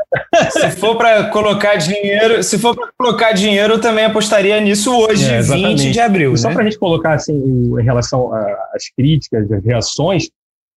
Se 0.51 0.71
for 0.73 0.97
para 0.99 1.31
colocar 1.31 1.77
dinheiro, 1.77 2.43
se 2.43 2.59
for 2.59 2.77
para 2.77 2.89
colocar 2.99 3.33
dinheiro, 3.33 3.75
eu 3.75 3.81
também 3.81 4.05
apostaria 4.05 4.61
nisso 4.61 4.95
hoje, 4.95 5.25
é, 5.25 5.41
20 5.41 5.91
de 5.91 6.01
abril. 6.01 6.35
E 6.35 6.39
só 6.39 6.49
né? 6.49 6.55
para 6.55 6.65
a 6.65 6.65
gente 6.67 6.79
colocar 6.79 7.15
assim, 7.15 7.33
em 7.33 7.83
relação 7.83 8.31
às 8.75 8.91
críticas, 8.95 9.51
às 9.51 9.65
reações, 9.65 10.29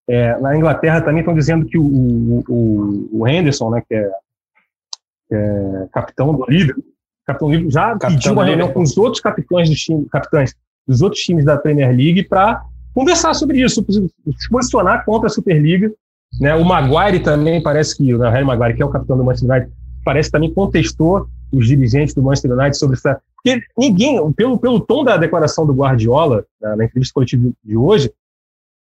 é, 0.07 0.39
na 0.39 0.55
Inglaterra 0.57 1.01
também 1.01 1.19
estão 1.19 1.33
dizendo 1.33 1.65
que 1.65 1.77
o, 1.77 2.43
o, 2.47 3.09
o 3.11 3.27
Henderson, 3.27 3.69
né, 3.69 3.83
que 3.87 3.93
é, 3.93 4.11
que 5.29 5.35
é 5.35 5.87
capitão 5.91 6.33
do 6.33 6.45
Liverpool, 6.49 6.83
capitão 7.25 7.47
do 7.47 7.51
Liverpool 7.51 7.71
já 7.71 7.89
capitão 7.91 8.09
pediu 8.09 8.33
uma 8.33 8.45
reunião 8.45 8.71
com 8.71 8.81
os 8.81 8.97
outros 8.97 9.21
capitães 9.21 9.69
dos, 9.69 10.09
capitães 10.11 10.55
dos 10.87 11.01
outros 11.01 11.21
times 11.21 11.45
da 11.45 11.57
Premier 11.57 11.95
League 11.95 12.23
para 12.23 12.63
conversar 12.93 13.33
sobre 13.33 13.61
isso, 13.61 13.85
se 14.37 14.49
posicionar 14.49 15.05
contra 15.05 15.27
a 15.27 15.29
Superliga. 15.29 15.91
Né? 16.39 16.55
O 16.55 16.65
Maguire 16.65 17.21
também 17.21 17.61
parece 17.61 17.97
que, 17.97 18.13
o 18.13 18.19
Harry 18.19 18.45
Maguire, 18.45 18.75
que 18.75 18.81
é 18.81 18.85
o 18.85 18.89
capitão 18.89 19.17
do 19.17 19.23
Manchester 19.23 19.49
United, 19.49 19.71
parece 20.03 20.29
que 20.29 20.33
também 20.33 20.53
contestou 20.53 21.27
os 21.51 21.67
dirigentes 21.67 22.13
do 22.13 22.21
Manchester 22.21 22.51
United 22.51 22.77
sobre 22.77 22.97
essa. 22.97 23.21
Porque 23.35 23.61
ninguém, 23.77 24.31
pelo, 24.33 24.57
pelo 24.57 24.79
tom 24.79 25.03
da 25.03 25.17
declaração 25.17 25.65
do 25.65 25.73
Guardiola, 25.73 26.45
na, 26.61 26.75
na 26.75 26.85
entrevista 26.85 27.13
coletiva 27.13 27.51
de 27.63 27.77
hoje, 27.77 28.11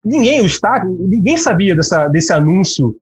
ninguém, 0.05 0.41
o 0.41 0.47
Estado, 0.47 0.89
ninguém 0.89 1.37
sabia 1.37 1.75
dessa, 1.75 2.09
desse 2.09 2.33
anúncio 2.33 2.97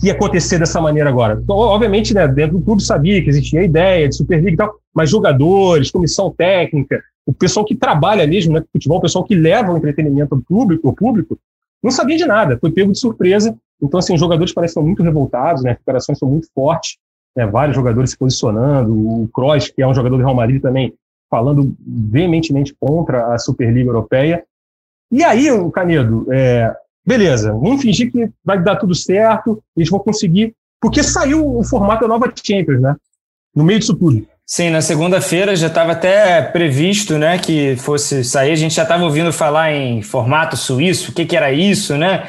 que 0.00 0.08
ia 0.08 0.12
acontecer 0.12 0.58
dessa 0.58 0.80
maneira 0.80 1.08
agora. 1.08 1.40
Então, 1.42 1.56
obviamente, 1.56 2.12
né, 2.14 2.26
dentro 2.26 2.58
do 2.58 2.64
clube 2.64 2.82
sabia 2.82 3.22
que 3.22 3.30
existia 3.30 3.60
a 3.60 3.64
ideia 3.64 4.08
de 4.08 4.16
Superliga 4.16 4.50
e 4.50 4.56
tal, 4.56 4.74
mas 4.92 5.10
jogadores, 5.10 5.90
comissão 5.90 6.30
técnica, 6.30 7.02
o 7.26 7.32
pessoal 7.32 7.64
que 7.64 7.74
trabalha 7.74 8.26
mesmo 8.26 8.52
né, 8.52 8.62
futebol, 8.72 8.98
o 8.98 9.02
pessoal 9.02 9.24
que 9.24 9.34
leva 9.34 9.72
o 9.72 9.76
entretenimento 9.76 10.34
ao 10.34 10.40
público, 10.40 10.88
ao 10.88 10.94
público, 10.94 11.38
não 11.82 11.90
sabia 11.90 12.16
de 12.16 12.24
nada, 12.24 12.58
foi 12.58 12.70
pego 12.70 12.92
de 12.92 12.98
surpresa. 12.98 13.56
Então, 13.80 13.98
assim, 13.98 14.14
os 14.14 14.20
jogadores 14.20 14.52
parecem 14.52 14.82
muito 14.82 15.02
revoltados, 15.02 15.62
né, 15.62 15.70
as 15.70 15.76
recuperações 15.76 16.18
são 16.18 16.28
muito 16.28 16.48
fortes, 16.54 16.96
né, 17.36 17.46
vários 17.46 17.76
jogadores 17.76 18.10
se 18.10 18.18
posicionando, 18.18 18.92
o 18.92 19.28
Kroos, 19.32 19.68
que 19.68 19.82
é 19.82 19.86
um 19.86 19.94
jogador 19.94 20.16
do 20.16 20.22
Real 20.22 20.34
Madrid 20.34 20.60
também, 20.60 20.94
falando 21.30 21.74
veementemente 21.86 22.74
contra 22.78 23.34
a 23.34 23.38
Superliga 23.38 23.90
Europeia. 23.90 24.44
E 25.10 25.22
aí, 25.22 25.50
o 25.50 25.70
Canedo, 25.70 26.26
é, 26.32 26.74
beleza, 27.06 27.52
vamos 27.52 27.82
fingir 27.82 28.10
que 28.10 28.28
vai 28.44 28.62
dar 28.62 28.76
tudo 28.76 28.94
certo, 28.94 29.62
eles 29.76 29.88
vão 29.88 30.00
conseguir, 30.00 30.54
porque 30.80 31.02
saiu 31.02 31.56
o 31.56 31.64
formato 31.64 32.02
da 32.02 32.08
nova 32.08 32.32
Champions, 32.34 32.80
né? 32.80 32.96
No 33.54 33.64
meio 33.64 33.78
disso 33.78 33.94
tudo. 33.94 34.26
Sim, 34.46 34.68
na 34.68 34.82
segunda-feira 34.82 35.56
já 35.56 35.68
estava 35.68 35.92
até 35.92 36.42
previsto, 36.42 37.16
né, 37.16 37.38
que 37.38 37.76
fosse 37.76 38.22
sair. 38.22 38.52
A 38.52 38.56
gente 38.56 38.74
já 38.74 38.82
estava 38.82 39.02
ouvindo 39.04 39.32
falar 39.32 39.72
em 39.72 40.02
formato 40.02 40.54
suíço, 40.54 41.10
o 41.10 41.14
que, 41.14 41.24
que 41.24 41.34
era 41.34 41.50
isso, 41.50 41.96
né? 41.96 42.28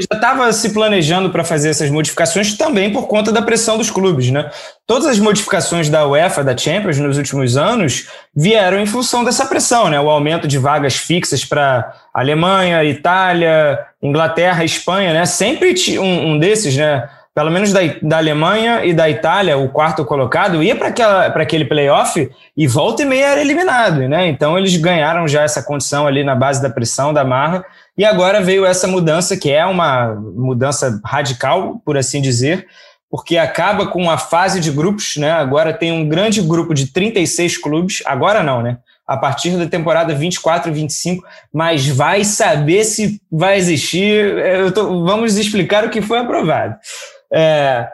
Já 0.00 0.16
estava 0.16 0.52
se 0.52 0.70
planejando 0.70 1.30
para 1.30 1.44
fazer 1.44 1.70
essas 1.70 1.90
modificações 1.90 2.56
também 2.56 2.92
por 2.92 3.06
conta 3.06 3.30
da 3.30 3.42
pressão 3.42 3.76
dos 3.76 3.90
clubes, 3.90 4.30
né? 4.30 4.50
Todas 4.86 5.06
as 5.06 5.18
modificações 5.18 5.88
da 5.88 6.06
UEFA, 6.06 6.42
da 6.42 6.56
Champions, 6.56 6.98
nos 6.98 7.18
últimos 7.18 7.56
anos, 7.56 8.08
vieram 8.34 8.80
em 8.80 8.86
função 8.86 9.24
dessa 9.24 9.46
pressão, 9.46 9.88
né? 9.88 10.00
O 10.00 10.08
aumento 10.08 10.48
de 10.48 10.58
vagas 10.58 10.96
fixas 10.96 11.44
para 11.44 11.92
Alemanha, 12.14 12.84
Itália, 12.84 13.78
Inglaterra, 14.02 14.64
Espanha, 14.64 15.12
né? 15.12 15.26
Sempre 15.26 15.98
um, 15.98 16.32
um 16.32 16.38
desses, 16.38 16.76
né? 16.76 17.08
Pelo 17.34 17.50
menos 17.50 17.72
da, 17.72 17.80
da 18.02 18.16
Alemanha 18.16 18.84
e 18.84 18.92
da 18.92 19.08
Itália, 19.08 19.56
o 19.56 19.68
quarto 19.68 20.04
colocado, 20.04 20.62
ia 20.62 20.74
para 20.74 21.42
aquele 21.42 21.64
playoff 21.64 22.28
e 22.56 22.66
volta 22.66 23.02
e 23.02 23.06
meia 23.06 23.26
era 23.28 23.40
eliminado, 23.40 24.08
né? 24.08 24.28
Então 24.28 24.58
eles 24.58 24.76
ganharam 24.76 25.28
já 25.28 25.42
essa 25.42 25.62
condição 25.62 26.06
ali 26.06 26.24
na 26.24 26.34
base 26.34 26.60
da 26.60 26.68
pressão, 26.68 27.12
da 27.12 27.24
marra, 27.24 27.64
e 27.96 28.04
agora 28.04 28.40
veio 28.40 28.64
essa 28.64 28.88
mudança, 28.88 29.36
que 29.36 29.50
é 29.50 29.64
uma 29.64 30.14
mudança 30.14 31.00
radical, 31.04 31.80
por 31.84 31.96
assim 31.96 32.20
dizer, 32.20 32.66
porque 33.10 33.36
acaba 33.36 33.86
com 33.86 34.10
a 34.10 34.18
fase 34.18 34.60
de 34.60 34.70
grupos, 34.70 35.16
né? 35.16 35.30
Agora 35.30 35.72
tem 35.72 35.92
um 35.92 36.08
grande 36.08 36.42
grupo 36.42 36.74
de 36.74 36.92
36 36.92 37.58
clubes, 37.58 38.02
agora 38.06 38.42
não, 38.42 38.62
né? 38.62 38.78
A 39.06 39.16
partir 39.16 39.50
da 39.56 39.66
temporada 39.66 40.14
24 40.14 40.70
e 40.70 40.74
25, 40.74 41.24
mas 41.52 41.86
vai 41.88 42.24
saber 42.24 42.84
se 42.84 43.20
vai 43.30 43.56
existir. 43.56 44.72
Tô, 44.72 45.04
vamos 45.04 45.36
explicar 45.36 45.84
o 45.84 45.90
que 45.90 46.00
foi 46.00 46.18
aprovado. 46.18 46.76
É, 47.32 47.88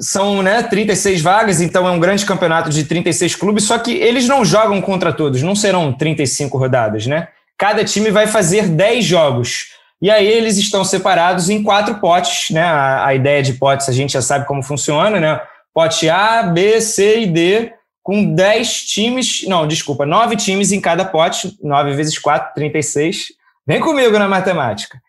são 0.00 0.42
né, 0.42 0.62
36 0.62 1.20
vagas, 1.20 1.60
então 1.60 1.86
é 1.86 1.90
um 1.90 1.98
grande 1.98 2.24
campeonato 2.24 2.70
de 2.70 2.84
36 2.84 3.34
clubes, 3.34 3.64
só 3.64 3.78
que 3.78 3.92
eles 3.92 4.28
não 4.28 4.44
jogam 4.44 4.80
contra 4.80 5.12
todos, 5.12 5.42
não 5.42 5.56
serão 5.56 5.92
35 5.92 6.56
rodadas, 6.56 7.06
né? 7.06 7.28
Cada 7.58 7.84
time 7.84 8.10
vai 8.10 8.26
fazer 8.26 8.68
10 8.68 9.04
jogos. 9.04 9.74
E 10.00 10.10
aí 10.10 10.26
eles 10.26 10.58
estão 10.58 10.84
separados 10.84 11.48
em 11.48 11.62
quatro 11.62 11.94
potes, 11.96 12.50
né? 12.50 12.62
A, 12.62 13.06
a 13.06 13.14
ideia 13.14 13.42
de 13.42 13.54
potes 13.54 13.88
a 13.88 13.92
gente 13.92 14.12
já 14.12 14.22
sabe 14.22 14.46
como 14.46 14.62
funciona, 14.62 15.18
né? 15.18 15.40
Pote 15.72 16.08
A, 16.08 16.42
B, 16.42 16.80
C 16.80 17.22
e 17.22 17.26
D, 17.26 17.72
com 18.02 18.34
10 18.34 18.82
times, 18.82 19.44
não, 19.48 19.66
desculpa, 19.66 20.06
9 20.06 20.36
times 20.36 20.70
em 20.70 20.80
cada 20.80 21.04
pote, 21.04 21.56
9 21.62 21.94
vezes 21.94 22.18
4, 22.18 22.54
36. 22.54 23.32
Vem 23.66 23.80
comigo 23.80 24.18
na 24.18 24.28
matemática. 24.28 25.00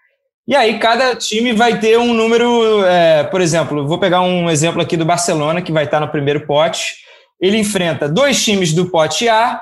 E 0.48 0.56
aí 0.56 0.80
cada 0.80 1.14
time 1.14 1.52
vai 1.52 1.78
ter 1.78 2.00
um 2.00 2.14
número, 2.14 2.86
é, 2.86 3.24
por 3.26 3.42
exemplo, 3.42 3.86
vou 3.86 4.00
pegar 4.00 4.22
um 4.22 4.50
exemplo 4.50 4.82
aqui 4.82 4.96
do 4.96 5.04
Barcelona, 5.04 5.62
que 5.62 5.74
vai 5.74 5.84
estar 5.84 6.00
no 6.00 6.08
primeiro 6.08 6.48
pote. 6.48 6.96
Ele 7.40 7.58
enfrenta 7.58 8.08
dois 8.08 8.42
times 8.44 8.72
do 8.72 8.90
pote 8.90 9.28
A, 9.28 9.62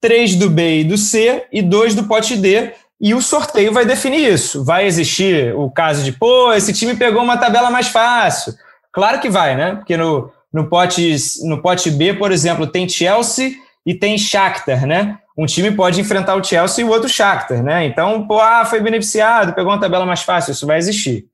três 0.00 0.36
do 0.36 0.50
B 0.50 0.80
e 0.80 0.84
do 0.84 0.98
C 0.98 1.46
e 1.50 1.62
dois 1.62 1.94
do 1.94 2.04
pote 2.04 2.36
D. 2.36 2.72
E 3.00 3.14
o 3.14 3.22
sorteio 3.22 3.72
vai 3.72 3.86
definir 3.86 4.30
isso. 4.32 4.62
Vai 4.62 4.86
existir 4.86 5.54
o 5.54 5.70
caso 5.70 6.04
de, 6.04 6.12
pô, 6.12 6.52
esse 6.52 6.72
time 6.72 6.94
pegou 6.94 7.22
uma 7.22 7.38
tabela 7.38 7.70
mais 7.70 7.88
fácil. 7.88 8.54
Claro 8.92 9.20
que 9.20 9.30
vai, 9.30 9.56
né? 9.56 9.76
Porque 9.76 9.96
no, 9.96 10.30
no, 10.52 10.68
pote, 10.68 11.16
no 11.44 11.62
pote 11.62 11.90
B, 11.90 12.12
por 12.12 12.30
exemplo, 12.30 12.66
tem 12.66 12.88
Chelsea 12.88 13.52
e 13.86 13.94
tem 13.94 14.18
Shakhtar, 14.18 14.86
né? 14.86 15.18
Um 15.36 15.44
time 15.44 15.70
pode 15.70 16.00
enfrentar 16.00 16.34
o 16.34 16.42
Chelsea 16.42 16.82
e 16.82 16.88
o 16.88 16.90
outro 16.90 17.08
Shakhtar, 17.08 17.62
né? 17.62 17.84
Então, 17.84 18.26
pô, 18.26 18.40
ah, 18.40 18.64
foi 18.64 18.80
beneficiado, 18.80 19.52
pegou 19.52 19.70
uma 19.70 19.80
tabela 19.80 20.06
mais 20.06 20.22
fácil, 20.22 20.52
isso 20.52 20.66
vai 20.66 20.78
existir. 20.78 21.26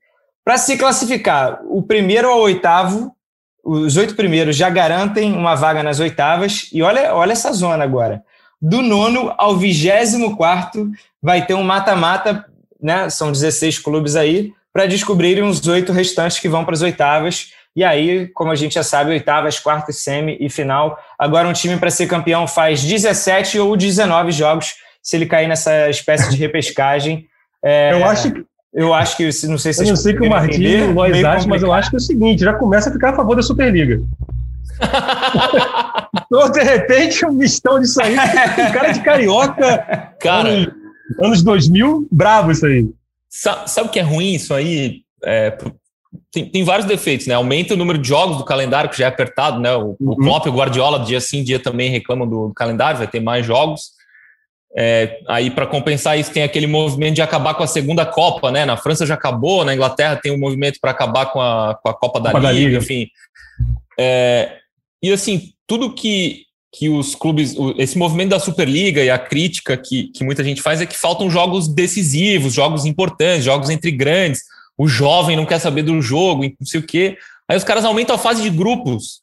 Para 0.43 0.57
se 0.57 0.77
classificar, 0.77 1.61
o 1.65 1.81
primeiro 1.81 2.27
ao 2.29 2.41
oitavo, 2.41 3.15
os 3.63 3.95
oito 3.95 4.13
primeiros 4.15 4.57
já 4.57 4.69
garantem 4.69 5.31
uma 5.31 5.55
vaga 5.55 5.81
nas 5.81 6.01
oitavas, 6.01 6.69
e 6.73 6.81
olha, 6.81 7.15
olha 7.15 7.31
essa 7.31 7.53
zona 7.53 7.83
agora. 7.83 8.21
Do 8.61 8.81
nono 8.81 9.33
ao 9.37 9.55
vigésimo 9.55 10.35
quarto 10.35 10.91
vai 11.21 11.45
ter 11.45 11.53
um 11.53 11.63
mata-mata, 11.63 12.45
né? 12.81 13.09
São 13.09 13.31
16 13.31 13.79
clubes 13.79 14.17
aí, 14.17 14.51
para 14.73 14.85
descobrirem 14.85 15.43
os 15.43 15.65
oito 15.67 15.93
restantes 15.93 16.39
que 16.39 16.49
vão 16.49 16.65
para 16.65 16.73
as 16.73 16.81
oitavas. 16.81 17.53
E 17.75 17.83
aí, 17.83 18.27
como 18.27 18.51
a 18.51 18.55
gente 18.55 18.75
já 18.75 18.83
sabe, 18.83 19.11
oitavas, 19.11 19.59
quartas, 19.59 19.97
semi 19.97 20.37
e 20.39 20.49
final. 20.49 20.99
Agora, 21.17 21.47
um 21.47 21.53
time 21.53 21.77
para 21.77 21.89
ser 21.89 22.05
campeão 22.05 22.47
faz 22.47 22.83
17 22.83 23.59
ou 23.59 23.75
19 23.75 24.31
jogos 24.31 24.75
se 25.01 25.17
ele 25.17 25.25
cair 25.25 25.47
nessa 25.47 25.89
espécie 25.89 26.29
de 26.29 26.37
repescagem. 26.37 27.27
É, 27.63 27.93
eu 27.93 28.05
acho 28.05 28.31
que. 28.31 28.45
Eu 28.73 28.91
acho 28.91 29.17
que, 29.17 29.23
não 29.47 29.59
sei 29.59 29.71
se 29.71 29.83
Eu 29.83 29.89
não 29.89 29.95
sei 29.95 30.15
que 30.15 30.25
o 30.25 30.29
Martinho, 30.29 30.89
o 30.89 30.93
Lois 30.93 31.23
acha, 31.23 31.47
mas 31.47 31.61
eu 31.61 31.71
acho 31.71 31.91
que 31.91 31.95
é 31.95 31.97
o 31.97 32.01
seguinte: 32.01 32.43
já 32.43 32.53
começa 32.53 32.89
a 32.89 32.93
ficar 32.93 33.11
a 33.11 33.15
favor 33.15 33.35
da 33.35 33.43
Superliga. 33.43 34.01
então, 36.25 36.51
de 36.51 36.63
repente, 36.63 37.23
um 37.23 37.33
mistão 37.33 37.79
disso 37.79 38.01
aí. 38.01 38.13
Um 38.13 38.71
cara 38.71 38.91
de 38.91 39.01
carioca. 39.01 40.13
Cara. 40.19 40.49
Anos, 40.49 40.73
anos 41.21 41.43
2000, 41.43 42.07
bravo 42.11 42.51
isso 42.51 42.65
aí. 42.65 42.89
Sabe 43.29 43.87
o 43.87 43.91
que 43.91 43.99
é 43.99 44.03
ruim 44.03 44.33
isso 44.33 44.53
aí? 44.53 45.01
É, 45.23 45.55
tem, 46.33 46.45
tem, 46.45 46.63
vários 46.63 46.87
defeitos, 46.87 47.27
né? 47.27 47.35
Aumenta 47.35 47.75
o 47.75 47.77
número 47.77 47.99
de 47.99 48.07
jogos 48.07 48.37
do 48.37 48.43
calendário, 48.43 48.89
que 48.89 48.97
já 48.97 49.05
é 49.05 49.07
apertado, 49.07 49.59
né? 49.59 49.71
O, 49.75 49.95
uhum. 49.99 50.13
o 50.13 50.15
Klopp 50.17 50.47
e 50.47 50.49
o 50.49 50.53
Guardiola, 50.53 51.05
dia 51.05 51.21
sim, 51.21 51.43
dia 51.43 51.59
também 51.59 51.91
reclamam 51.91 52.27
do, 52.27 52.47
do 52.47 52.53
calendário, 52.55 52.97
vai 52.97 53.07
ter 53.07 53.19
mais 53.19 53.45
jogos. 53.45 53.91
É, 54.75 55.19
aí, 55.27 55.51
para 55.51 55.67
compensar 55.67 56.17
isso, 56.17 56.31
tem 56.31 56.41
aquele 56.41 56.65
movimento 56.65 57.13
de 57.13 57.21
acabar 57.21 57.53
com 57.53 57.61
a 57.61 57.67
segunda 57.67 58.03
Copa, 58.03 58.49
né? 58.49 58.65
Na 58.65 58.75
França 58.75 59.05
já 59.05 59.13
acabou, 59.13 59.63
na 59.63 59.75
Inglaterra 59.75 60.15
tem 60.15 60.31
um 60.31 60.39
movimento 60.39 60.79
para 60.81 60.89
acabar 60.89 61.27
com 61.27 61.39
a, 61.39 61.77
com 61.81 61.89
a 61.89 61.93
Copa, 61.93 62.19
da, 62.19 62.31
Copa 62.31 62.39
Liga, 62.39 62.47
da 62.47 62.51
Liga, 62.51 62.77
enfim. 62.79 63.07
É, 63.99 64.57
e 65.03 65.11
assim, 65.11 65.51
tudo 65.67 65.93
que, 65.93 66.45
que 66.73 66.89
os 66.89 67.13
clubes, 67.13 67.55
esse 67.77 67.95
movimento 67.95 68.29
da 68.29 68.39
Superliga 68.39 69.03
e 69.03 69.11
a 69.11 69.19
crítica 69.19 69.77
que, 69.77 70.05
que 70.07 70.23
muita 70.23 70.43
gente 70.43 70.63
faz 70.63 70.81
é 70.81 70.87
que 70.87 70.97
faltam 70.97 71.29
jogos 71.29 71.67
decisivos, 71.67 72.53
jogos 72.53 72.85
importantes, 72.85 73.45
jogos 73.45 73.69
entre 73.69 73.91
grandes 73.91 74.41
o 74.77 74.87
jovem 74.87 75.35
não 75.35 75.45
quer 75.45 75.59
saber 75.59 75.83
do 75.83 76.01
jogo, 76.01 76.43
não 76.43 76.65
sei 76.65 76.79
o 76.79 76.85
quê. 76.85 77.17
Aí 77.47 77.57
os 77.57 77.63
caras 77.63 77.85
aumentam 77.85 78.15
a 78.15 78.19
fase 78.19 78.41
de 78.41 78.49
grupos, 78.49 79.19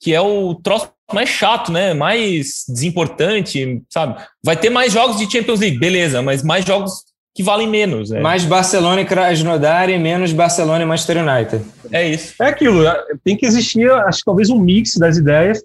que 0.00 0.12
é 0.12 0.20
o 0.20 0.54
troço 0.54 0.90
mais 1.12 1.28
chato, 1.28 1.70
né? 1.72 1.94
Mais 1.94 2.64
desimportante, 2.68 3.82
sabe? 3.88 4.22
Vai 4.42 4.56
ter 4.56 4.70
mais 4.70 4.92
jogos 4.92 5.16
de 5.16 5.30
Champions 5.30 5.60
League, 5.60 5.78
beleza, 5.78 6.22
mas 6.22 6.42
mais 6.42 6.64
jogos 6.64 7.04
que 7.34 7.42
valem 7.42 7.68
menos. 7.68 8.12
É. 8.12 8.20
Mais 8.20 8.44
Barcelona 8.44 9.00
e 9.00 9.04
Krasnodar 9.04 9.90
e 9.90 9.98
menos 9.98 10.32
Barcelona 10.32 10.82
e 10.82 10.86
Manchester 10.86 11.18
United. 11.18 11.64
É 11.90 12.08
isso. 12.08 12.34
É 12.40 12.46
aquilo, 12.46 12.86
é, 12.86 13.04
tem 13.24 13.36
que 13.36 13.44
existir, 13.44 13.90
acho 13.90 14.18
que 14.18 14.24
talvez 14.24 14.50
um 14.50 14.58
mix 14.58 14.96
das 14.96 15.16
ideias, 15.16 15.62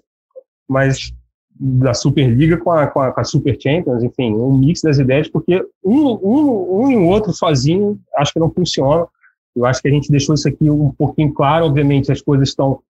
mas 0.68 1.12
da 1.62 1.92
Superliga 1.92 2.56
com 2.56 2.70
a, 2.70 2.86
com 2.86 3.00
a, 3.00 3.12
com 3.12 3.20
a 3.20 3.24
Super 3.24 3.54
Champions, 3.60 4.02
enfim, 4.02 4.32
um 4.32 4.56
mix 4.56 4.80
das 4.80 4.98
ideias, 4.98 5.28
porque 5.28 5.62
um, 5.84 6.18
um, 6.22 6.84
um 6.84 6.90
e 6.90 6.96
o 6.96 7.06
outro 7.06 7.34
sozinho 7.34 8.00
acho 8.16 8.32
que 8.32 8.40
não 8.40 8.50
funciona. 8.50 9.06
Eu 9.54 9.66
acho 9.66 9.82
que 9.82 9.88
a 9.88 9.90
gente 9.90 10.10
deixou 10.10 10.34
isso 10.34 10.48
aqui 10.48 10.70
um 10.70 10.90
pouquinho 10.90 11.34
claro. 11.34 11.66
Obviamente, 11.66 12.10
as 12.10 12.22
coisas 12.22 12.48
estão, 12.48 12.80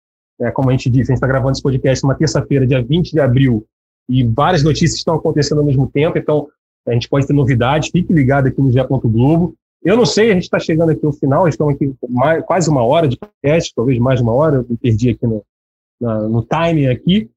é, 0.41 0.53
como 0.53 0.69
a 0.69 0.73
gente 0.73 0.89
disse, 0.89 1.11
a 1.11 1.15
gente 1.15 1.17
está 1.17 1.27
gravando 1.27 1.53
esse 1.53 1.63
podcast 1.63 2.05
uma 2.05 2.15
terça-feira, 2.15 2.65
dia 2.65 2.81
20 2.81 3.11
de 3.11 3.19
abril, 3.19 3.67
e 4.09 4.23
várias 4.23 4.63
notícias 4.63 4.95
estão 4.95 5.17
acontecendo 5.17 5.59
ao 5.59 5.65
mesmo 5.65 5.89
tempo, 5.89 6.17
então 6.17 6.47
a 6.87 6.93
gente 6.93 7.09
pode 7.09 7.27
ter 7.27 7.33
novidades. 7.33 7.91
Fique 7.91 8.13
ligado 8.13 8.47
aqui 8.47 8.61
no 8.61 8.71
G. 8.71 8.81
Globo. 8.85 9.55
Eu 9.83 9.97
não 9.97 10.07
sei, 10.07 10.31
a 10.31 10.35
gente 10.35 10.45
está 10.45 10.61
chegando 10.61 10.91
aqui 10.91 11.05
ao 11.05 11.13
final, 11.13 11.49
estamos 11.49 11.75
aqui 11.75 11.93
mais, 12.09 12.45
quase 12.45 12.71
uma 12.71 12.85
hora 12.85 13.09
de 13.09 13.17
podcast, 13.17 13.73
talvez 13.75 13.99
mais 13.99 14.21
uma 14.21 14.33
hora, 14.33 14.57
eu 14.57 14.67
me 14.69 14.77
perdi 14.77 15.11
aqui 15.11 15.27
no, 15.27 15.43
no 16.29 16.43
timing 16.43 16.87
aqui. 16.87 17.31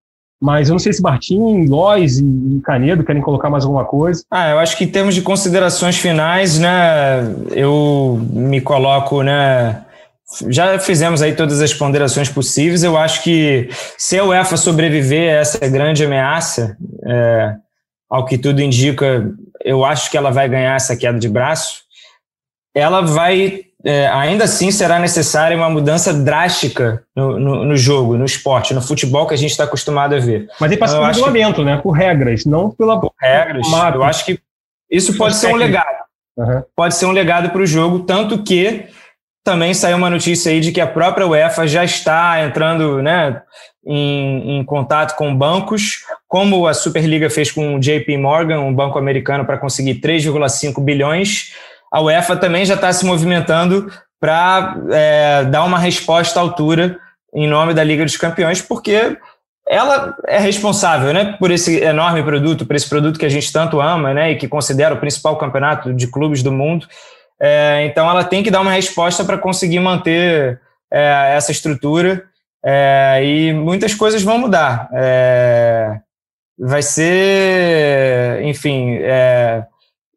Mas 0.44 0.68
eu 0.68 0.74
não 0.74 0.80
sei 0.80 0.92
se 0.92 1.02
Martim, 1.02 1.68
Lois 1.70 2.20
e 2.20 2.62
Canedo 2.66 3.06
querem 3.06 3.22
colocar 3.22 3.50
mais 3.50 3.64
alguma 3.64 3.86
coisa. 3.86 4.26
Ah, 4.30 4.50
eu 4.50 4.60
acho 4.60 4.78
que 4.78 4.84
em 4.84 4.90
termos 4.90 5.16
de 5.16 5.22
considerações 5.22 5.98
finais, 5.98 6.60
né, 6.60 7.34
eu 7.52 8.20
me 8.30 8.60
coloco, 8.60 9.24
né, 9.24 9.86
já 10.50 10.78
fizemos 10.80 11.22
aí 11.22 11.34
todas 11.34 11.62
as 11.62 11.74
ponderações 11.74 12.28
possíveis. 12.28 12.84
Eu 12.84 12.98
acho 12.98 13.24
que 13.24 13.70
se 13.98 14.20
a 14.20 14.26
UEFA 14.26 14.58
sobreviver 14.58 15.34
a 15.34 15.40
essa 15.40 15.66
grande 15.70 16.04
ameaça, 16.04 16.76
é, 17.06 17.56
ao 18.10 18.26
que 18.26 18.38
tudo 18.38 18.62
indica, 18.62 19.32
eu 19.64 19.86
acho 19.86 20.12
que 20.12 20.18
ela 20.18 20.30
vai 20.30 20.50
ganhar 20.50 20.76
essa 20.76 20.98
queda 20.98 21.18
de 21.18 21.30
braço. 21.30 21.84
Ela 22.76 23.00
vai 23.00 23.62
é, 23.86 24.08
ainda 24.08 24.46
assim 24.46 24.72
será 24.72 24.98
necessária 24.98 25.58
uma 25.58 25.70
mudança 25.70 26.14
drástica 26.14 27.04
no, 27.14 27.38
no, 27.38 27.66
no, 27.66 27.76
jogo, 27.76 28.18
no 28.18 28.24
esporte, 28.24 28.74
no 28.74 28.82
futebol 28.82 29.28
que 29.28 29.34
a 29.34 29.38
gente 29.38 29.52
está 29.52 29.66
acostumado 29.66 30.16
a 30.16 30.20
ver. 30.20 30.48
Mas 30.60 30.72
aí 30.72 30.78
passa 30.78 30.96
então, 30.96 31.06
por 31.06 31.14
regulamento, 31.14 31.56
que... 31.56 31.66
né? 31.66 31.78
Por 31.78 31.92
regras, 31.92 32.46
não 32.46 32.72
pela. 32.72 33.00
Por 33.00 33.12
regras. 33.20 33.68
Eu 33.94 34.04
acho 34.04 34.26
que 34.26 34.40
isso 34.90 35.18
pode 35.18 35.36
ser 35.36 35.48
um 35.48 35.56
legado. 35.56 36.04
Uhum. 36.38 36.64
Pode 36.76 36.96
ser 36.96 37.06
um 37.06 37.12
legado 37.12 37.50
para 37.50 37.62
o 37.62 37.66
jogo, 37.66 38.00
tanto 38.00 38.42
que 38.42 38.86
também 39.44 39.74
saiu 39.74 39.98
uma 39.98 40.10
notícia 40.10 40.52
aí 40.52 40.62
de 40.62 40.72
que 40.72 40.80
a 40.80 40.88
própria 40.88 41.28
UEFA 41.28 41.68
já 41.68 41.84
está 41.84 42.42
entrando 42.42 43.02
né, 43.02 43.42
em, 43.86 44.60
em 44.60 44.64
contato 44.64 45.18
com 45.18 45.36
bancos, 45.36 46.06
como 46.28 46.66
a 46.66 46.74
Superliga 46.74 47.30
fez 47.30 47.52
com 47.52 47.76
o 47.76 47.80
JP 47.80 48.18
Morgan, 48.18 48.62
um 48.62 48.74
banco 48.74 48.98
americano, 48.98 49.46
para 49.46 49.58
conseguir 49.58 49.96
3,5 49.96 50.82
bilhões 50.82 51.52
a 51.94 52.02
UEFA 52.02 52.36
também 52.36 52.66
já 52.66 52.74
está 52.74 52.92
se 52.92 53.06
movimentando 53.06 53.88
para 54.20 54.76
é, 54.90 55.44
dar 55.44 55.64
uma 55.64 55.78
resposta 55.78 56.40
à 56.40 56.42
altura 56.42 57.00
em 57.32 57.48
nome 57.48 57.72
da 57.72 57.84
Liga 57.84 58.04
dos 58.04 58.18
Campeões, 58.18 58.64
porque 58.64 59.16
ela 59.68 60.16
é 60.28 60.40
responsável 60.40 61.14
né, 61.14 61.36
por 61.38 61.52
esse 61.52 61.80
enorme 61.84 62.24
produto, 62.24 62.66
por 62.66 62.76
esse 62.76 62.90
produto 62.90 63.20
que 63.20 63.26
a 63.28 63.30
gente 63.30 63.54
tanto 63.54 63.80
ama 63.80 64.12
né, 64.12 64.32
e 64.32 64.38
que 64.38 64.48
considera 64.48 64.96
o 64.96 65.00
principal 65.00 65.38
campeonato 65.38 65.94
de 65.94 66.08
clubes 66.08 66.42
do 66.42 66.52
mundo. 66.52 66.88
É, 67.40 67.86
então 67.86 68.10
ela 68.10 68.24
tem 68.24 68.42
que 68.42 68.50
dar 68.50 68.62
uma 68.62 68.72
resposta 68.72 69.24
para 69.24 69.38
conseguir 69.38 69.80
manter 69.80 70.60
é, 70.92 71.36
essa 71.36 71.52
estrutura 71.52 72.24
é, 72.66 73.22
e 73.24 73.54
muitas 73.54 73.94
coisas 73.94 74.24
vão 74.24 74.40
mudar. 74.40 74.90
É, 74.94 76.00
vai 76.58 76.82
ser, 76.82 78.42
enfim, 78.44 78.98
é, 79.00 79.64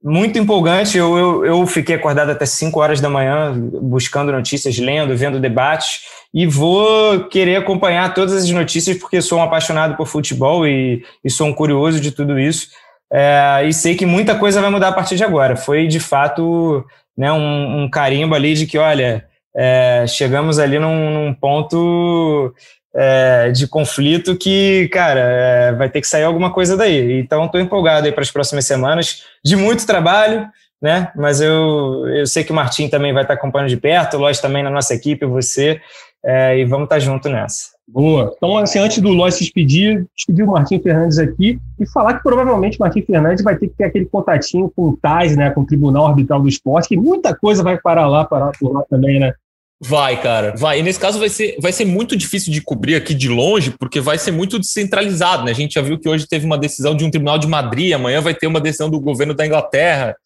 muito 0.06 0.38
empolgante. 0.38 0.96
Eu, 0.96 1.18
eu, 1.18 1.44
eu, 1.44 1.66
fiquei 1.66 1.96
acordado 1.96 2.30
até 2.30 2.46
5 2.46 2.78
horas 2.78 3.00
da 3.00 3.10
manhã 3.10 3.52
buscando 3.82 4.30
notícias, 4.30 4.78
lendo, 4.78 5.16
vendo 5.16 5.40
debates 5.40 6.02
e 6.32 6.46
vou 6.46 7.24
querer 7.24 7.56
acompanhar 7.56 8.14
todas 8.14 8.34
as 8.34 8.48
notícias 8.50 8.96
porque 8.96 9.20
sou 9.20 9.40
um 9.40 9.42
apaixonado 9.42 9.96
por 9.96 10.06
futebol 10.06 10.64
e, 10.64 11.02
e 11.24 11.28
sou 11.28 11.48
um 11.48 11.52
curioso 11.52 12.00
de 12.00 12.12
tudo 12.12 12.38
isso. 12.38 12.68
É, 13.12 13.62
e 13.66 13.72
sei 13.72 13.96
que 13.96 14.06
muita 14.06 14.36
coisa 14.36 14.60
vai 14.60 14.70
mudar 14.70 14.88
a 14.88 14.92
partir 14.92 15.16
de 15.16 15.24
agora. 15.24 15.56
Foi 15.56 15.88
de 15.88 15.98
fato 15.98 16.84
né, 17.18 17.32
um, 17.32 17.82
um 17.82 17.90
carimbo 17.90 18.36
ali 18.36 18.54
de 18.54 18.66
que, 18.66 18.78
olha, 18.78 19.26
é, 19.56 20.04
chegamos 20.06 20.60
ali 20.60 20.78
num, 20.78 21.10
num 21.10 21.34
ponto 21.34 22.54
é, 22.96 23.50
de 23.50 23.68
conflito 23.68 24.36
que, 24.36 24.88
cara, 24.88 25.20
é, 25.20 25.72
vai 25.72 25.90
ter 25.90 26.00
que 26.00 26.08
sair 26.08 26.24
alguma 26.24 26.50
coisa 26.50 26.76
daí. 26.76 27.20
Então, 27.20 27.44
estou 27.44 27.60
empolgado 27.60 28.06
aí 28.06 28.12
para 28.12 28.22
as 28.22 28.30
próximas 28.30 28.64
semanas, 28.64 29.22
de 29.44 29.54
muito 29.54 29.86
trabalho, 29.86 30.48
né? 30.80 31.12
Mas 31.14 31.40
eu, 31.40 32.06
eu 32.08 32.26
sei 32.26 32.42
que 32.42 32.52
o 32.52 32.54
Martim 32.54 32.88
também 32.88 33.12
vai 33.12 33.22
estar 33.22 33.34
acompanhando 33.34 33.68
de 33.68 33.76
perto, 33.76 34.16
o 34.16 34.20
Lois 34.20 34.40
também 34.40 34.62
na 34.62 34.70
nossa 34.70 34.94
equipe, 34.94 35.26
você, 35.26 35.80
é, 36.24 36.58
e 36.58 36.64
vamos 36.64 36.84
estar 36.84 36.98
junto 36.98 37.28
nessa. 37.28 37.76
Boa. 37.88 38.32
Então, 38.36 38.56
assim, 38.56 38.78
antes 38.78 38.98
do 38.98 39.10
Lois 39.10 39.34
se 39.34 39.44
despedir, 39.44 40.06
despedir 40.16 40.44
o 40.44 40.50
Martim 40.50 40.80
Fernandes 40.80 41.18
aqui 41.18 41.60
e 41.78 41.86
falar 41.86 42.14
que 42.14 42.22
provavelmente 42.22 42.78
o 42.78 42.80
Martim 42.80 43.02
Fernandes 43.02 43.44
vai 43.44 43.56
ter 43.56 43.68
que 43.68 43.76
ter 43.76 43.84
aquele 43.84 44.06
contatinho 44.06 44.72
com 44.74 44.88
o 44.88 44.96
TAS, 44.96 45.36
né, 45.36 45.50
com 45.50 45.60
o 45.60 45.66
Tribunal 45.66 46.06
Arbitral 46.06 46.40
do 46.40 46.48
Esporte, 46.48 46.88
que 46.88 46.96
muita 46.96 47.34
coisa 47.34 47.62
vai 47.62 47.78
parar 47.78 48.08
lá, 48.08 48.24
parar 48.24 48.52
por 48.58 48.72
lá 48.72 48.82
também, 48.90 49.20
né? 49.20 49.34
Vai, 49.80 50.20
cara, 50.22 50.54
vai. 50.56 50.80
E 50.80 50.82
nesse 50.82 50.98
caso 50.98 51.18
vai 51.18 51.28
ser, 51.28 51.56
vai 51.60 51.70
ser 51.70 51.84
muito 51.84 52.16
difícil 52.16 52.52
de 52.52 52.62
cobrir 52.62 52.94
aqui 52.94 53.14
de 53.14 53.28
longe, 53.28 53.72
porque 53.72 54.00
vai 54.00 54.16
ser 54.18 54.30
muito 54.30 54.58
descentralizado, 54.58 55.44
né? 55.44 55.50
A 55.50 55.54
gente 55.54 55.74
já 55.74 55.82
viu 55.82 55.98
que 55.98 56.08
hoje 56.08 56.26
teve 56.26 56.46
uma 56.46 56.56
decisão 56.56 56.96
de 56.96 57.04
um 57.04 57.10
tribunal 57.10 57.38
de 57.38 57.46
Madrid, 57.46 57.92
amanhã 57.92 58.20
vai 58.20 58.34
ter 58.34 58.46
uma 58.46 58.60
decisão 58.60 58.88
do 58.88 58.98
governo 58.98 59.34
da 59.34 59.46
Inglaterra. 59.46 60.16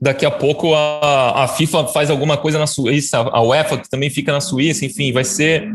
Daqui 0.00 0.26
a 0.26 0.30
pouco 0.30 0.74
a, 0.74 1.44
a 1.44 1.48
FIFA 1.48 1.86
faz 1.86 2.10
alguma 2.10 2.36
coisa 2.36 2.58
na 2.58 2.66
Suíça, 2.66 3.18
a 3.18 3.42
UEFA 3.42 3.78
que 3.78 3.88
também 3.88 4.10
fica 4.10 4.32
na 4.32 4.40
Suíça, 4.40 4.84
enfim, 4.84 5.12
vai 5.12 5.24
ser 5.24 5.66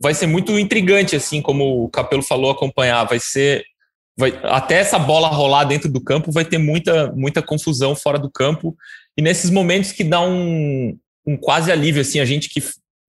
vai 0.00 0.14
ser 0.14 0.26
muito 0.26 0.56
intrigante, 0.58 1.16
assim, 1.16 1.42
como 1.42 1.84
o 1.84 1.88
Capelo 1.88 2.22
falou, 2.22 2.50
acompanhar. 2.50 3.04
Vai 3.04 3.18
ser. 3.18 3.64
Vai, 4.16 4.38
até 4.44 4.76
essa 4.76 4.98
bola 4.98 5.28
rolar 5.28 5.64
dentro 5.64 5.90
do 5.90 6.00
campo 6.00 6.32
vai 6.32 6.44
ter 6.44 6.58
muita, 6.58 7.12
muita 7.12 7.42
confusão 7.42 7.94
fora 7.94 8.18
do 8.18 8.30
campo. 8.30 8.76
E 9.16 9.22
nesses 9.22 9.50
momentos 9.50 9.92
que 9.92 10.04
dá 10.04 10.20
um, 10.20 10.96
um 11.28 11.36
quase 11.36 11.70
alívio, 11.70 12.00
assim, 12.00 12.20
a 12.20 12.24
gente 12.24 12.48
que 12.48 12.62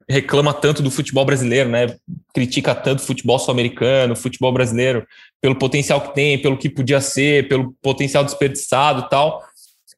reclama 0.09 0.53
tanto 0.53 0.81
do 0.81 0.91
futebol 0.91 1.23
brasileiro, 1.23 1.69
né? 1.69 1.95
Critica 2.33 2.75
tanto 2.75 2.99
o 2.99 3.05
futebol 3.05 3.39
sul-americano, 3.39 4.15
futebol 4.15 4.51
brasileiro, 4.51 5.07
pelo 5.39 5.55
potencial 5.55 6.01
que 6.01 6.13
tem, 6.13 6.41
pelo 6.41 6.57
que 6.57 6.69
podia 6.69 6.99
ser, 6.99 7.47
pelo 7.47 7.73
potencial 7.81 8.23
desperdiçado 8.23 9.05
e 9.05 9.09
tal. 9.09 9.43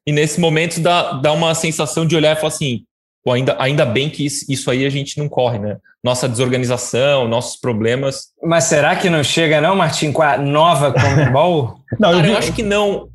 E 0.06 0.12
nesse 0.12 0.40
momento 0.40 0.80
dá, 0.80 1.12
dá 1.12 1.32
uma 1.32 1.54
sensação 1.54 2.06
de 2.06 2.14
olhar 2.14 2.32
e 2.32 2.36
falar 2.36 2.48
assim: 2.48 2.84
Pô, 3.24 3.32
ainda, 3.32 3.56
ainda 3.58 3.86
bem 3.86 4.10
que 4.10 4.24
isso 4.24 4.70
aí 4.70 4.84
a 4.84 4.90
gente 4.90 5.16
não 5.16 5.28
corre, 5.28 5.58
né? 5.58 5.78
Nossa 6.02 6.28
desorganização, 6.28 7.28
nossos 7.28 7.58
problemas. 7.58 8.32
Mas 8.42 8.64
será 8.64 8.96
que 8.96 9.08
não 9.08 9.22
chega, 9.22 9.60
não, 9.60 9.76
Martim, 9.76 10.12
com 10.12 10.22
a 10.22 10.36
nova 10.36 10.92
Comebol? 10.92 11.76
não, 11.98 12.12
Cara, 12.12 12.26
eu, 12.26 12.32
eu 12.32 12.38
acho 12.38 12.52
que 12.52 12.62
não. 12.62 13.08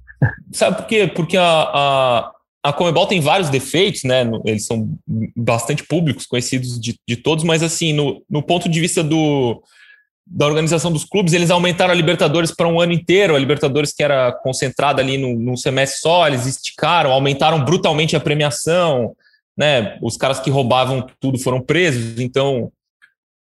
Sabe 0.52 0.78
por 0.78 0.88
quê? 0.88 1.12
Porque 1.14 1.38
a, 1.38 1.44
a, 1.44 2.32
a 2.64 2.74
Comebol 2.74 3.08
tem 3.08 3.20
vários 3.20 3.50
defeitos, 3.50 4.04
né? 4.04 4.30
Eles 4.46 4.66
são 4.66 4.98
bastante 5.36 5.84
públicos, 5.84 6.26
conhecidos 6.26 6.80
de, 6.80 7.00
de 7.08 7.16
todos, 7.16 7.44
mas 7.44 7.64
assim, 7.64 7.94
no, 7.94 8.24
no 8.30 8.44
ponto 8.44 8.68
de 8.68 8.80
vista 8.80 9.04
do, 9.04 9.62
da 10.26 10.46
organização 10.46 10.92
dos 10.92 11.06
clubes, 11.06 11.34
eles 11.34 11.50
aumentaram 11.50 11.92
a 11.94 11.96
Libertadores 11.96 12.52
para 12.52 12.68
um 12.68 12.80
ano 12.80 12.94
inteiro, 12.94 13.36
a 13.36 13.40
Libertadores 13.40 13.94
que 13.94 14.04
era 14.04 14.32
concentrada 14.32 15.02
ali 15.02 15.18
num, 15.18 15.34
num 15.38 15.56
semestre 15.56 16.02
só, 16.02 16.28
eles 16.28 16.46
esticaram, 16.46 17.12
aumentaram 17.12 17.64
brutalmente 17.64 18.16
a 18.16 18.20
premiação 18.20 19.16
né? 19.58 19.98
Os 20.02 20.16
caras 20.16 20.40
que 20.40 20.52
roubavam 20.52 21.08
tudo 21.20 21.40
foram 21.40 21.60
presos, 21.60 22.20
então 22.20 22.72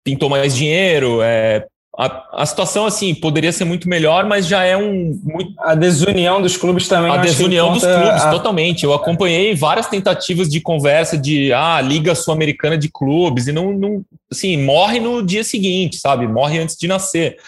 pintou 0.03 0.31
mais 0.31 0.57
dinheiro. 0.57 1.21
É, 1.23 1.67
a, 1.99 2.42
a 2.42 2.47
situação, 2.47 2.84
assim, 2.84 3.14
poderia 3.14 3.51
ser 3.51 3.64
muito 3.64 3.88
melhor, 3.88 4.26
mas 4.26 4.47
já 4.47 4.62
é 4.62 4.76
um. 4.76 5.18
Muito... 5.22 5.55
A 5.59 5.74
desunião 5.74 6.42
dos 6.42 6.57
clubes 6.57 6.86
também. 6.86 7.11
A 7.11 7.16
desunião 7.16 7.72
dos 7.72 7.82
clubes, 7.82 8.22
a... 8.22 8.30
totalmente. 8.30 8.84
Eu 8.84 8.92
acompanhei 8.92 9.55
várias 9.55 9.86
tentativas 9.86 10.49
de 10.49 10.61
conversa 10.61 11.16
de 11.16 11.53
ah, 11.55 11.80
Liga 11.80 12.14
Sul-Americana 12.14 12.76
de 12.76 12.90
Clubes, 12.90 13.47
e 13.47 13.53
não, 13.53 13.72
não. 13.72 14.05
Assim, 14.30 14.62
morre 14.62 15.01
no 15.01 15.22
dia 15.22 15.42
seguinte, 15.42 15.97
sabe? 15.97 16.28
Morre 16.28 16.59
antes 16.59 16.76
de 16.76 16.86
nascer. 16.86 17.38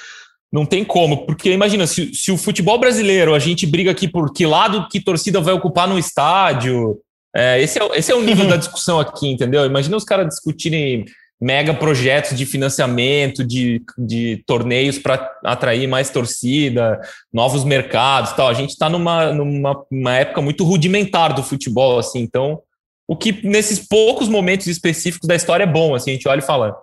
Não 0.51 0.65
tem 0.65 0.83
como, 0.83 1.27
porque 1.27 1.53
imagina, 1.53 1.87
se, 1.87 2.15
se 2.15 2.33
o 2.33 2.39
futebol 2.39 2.79
brasileiro, 2.79 3.35
a 3.35 3.39
gente 3.39 3.67
briga 3.67 3.91
aqui 3.91 4.09
por 4.09 4.33
que 4.33 4.47
lado 4.47 4.89
que 4.89 4.99
torcida 4.99 5.43
vai 5.43 5.53
ocupar 5.53 5.87
no 5.87 5.99
estádio, 5.99 6.99
é, 7.37 7.61
esse, 7.61 7.79
é, 7.79 7.87
esse 7.99 8.11
é 8.11 8.15
o 8.15 8.23
nível 8.23 8.47
da 8.49 8.57
discussão 8.57 8.99
aqui, 8.99 9.29
entendeu? 9.29 9.67
Imagina 9.67 9.97
os 9.97 10.05
caras 10.05 10.27
discutirem 10.27 11.05
mega 11.41 11.73
projetos 11.73 12.37
de 12.37 12.45
financiamento, 12.45 13.45
de, 13.45 13.83
de 13.97 14.43
torneios 14.47 14.99
para 14.99 15.31
atrair 15.45 15.87
mais 15.87 16.11
torcida, 16.11 17.01
novos 17.33 17.65
mercados 17.65 18.33
tal. 18.33 18.49
A 18.49 18.55
gente 18.55 18.71
está 18.71 18.89
numa, 18.89 19.33
numa 19.33 20.17
época 20.17 20.41
muito 20.41 20.65
rudimentar 20.65 21.33
do 21.35 21.43
futebol, 21.43 21.99
assim, 21.99 22.21
então 22.21 22.61
o 23.07 23.17
que 23.17 23.47
nesses 23.47 23.79
poucos 23.79 24.29
momentos 24.29 24.67
específicos 24.67 25.27
da 25.27 25.35
história 25.35 25.65
é 25.65 25.67
bom, 25.67 25.95
assim, 25.95 26.11
a 26.11 26.15
gente 26.15 26.29
olha 26.29 26.41
e 26.41 26.47
fala, 26.47 26.77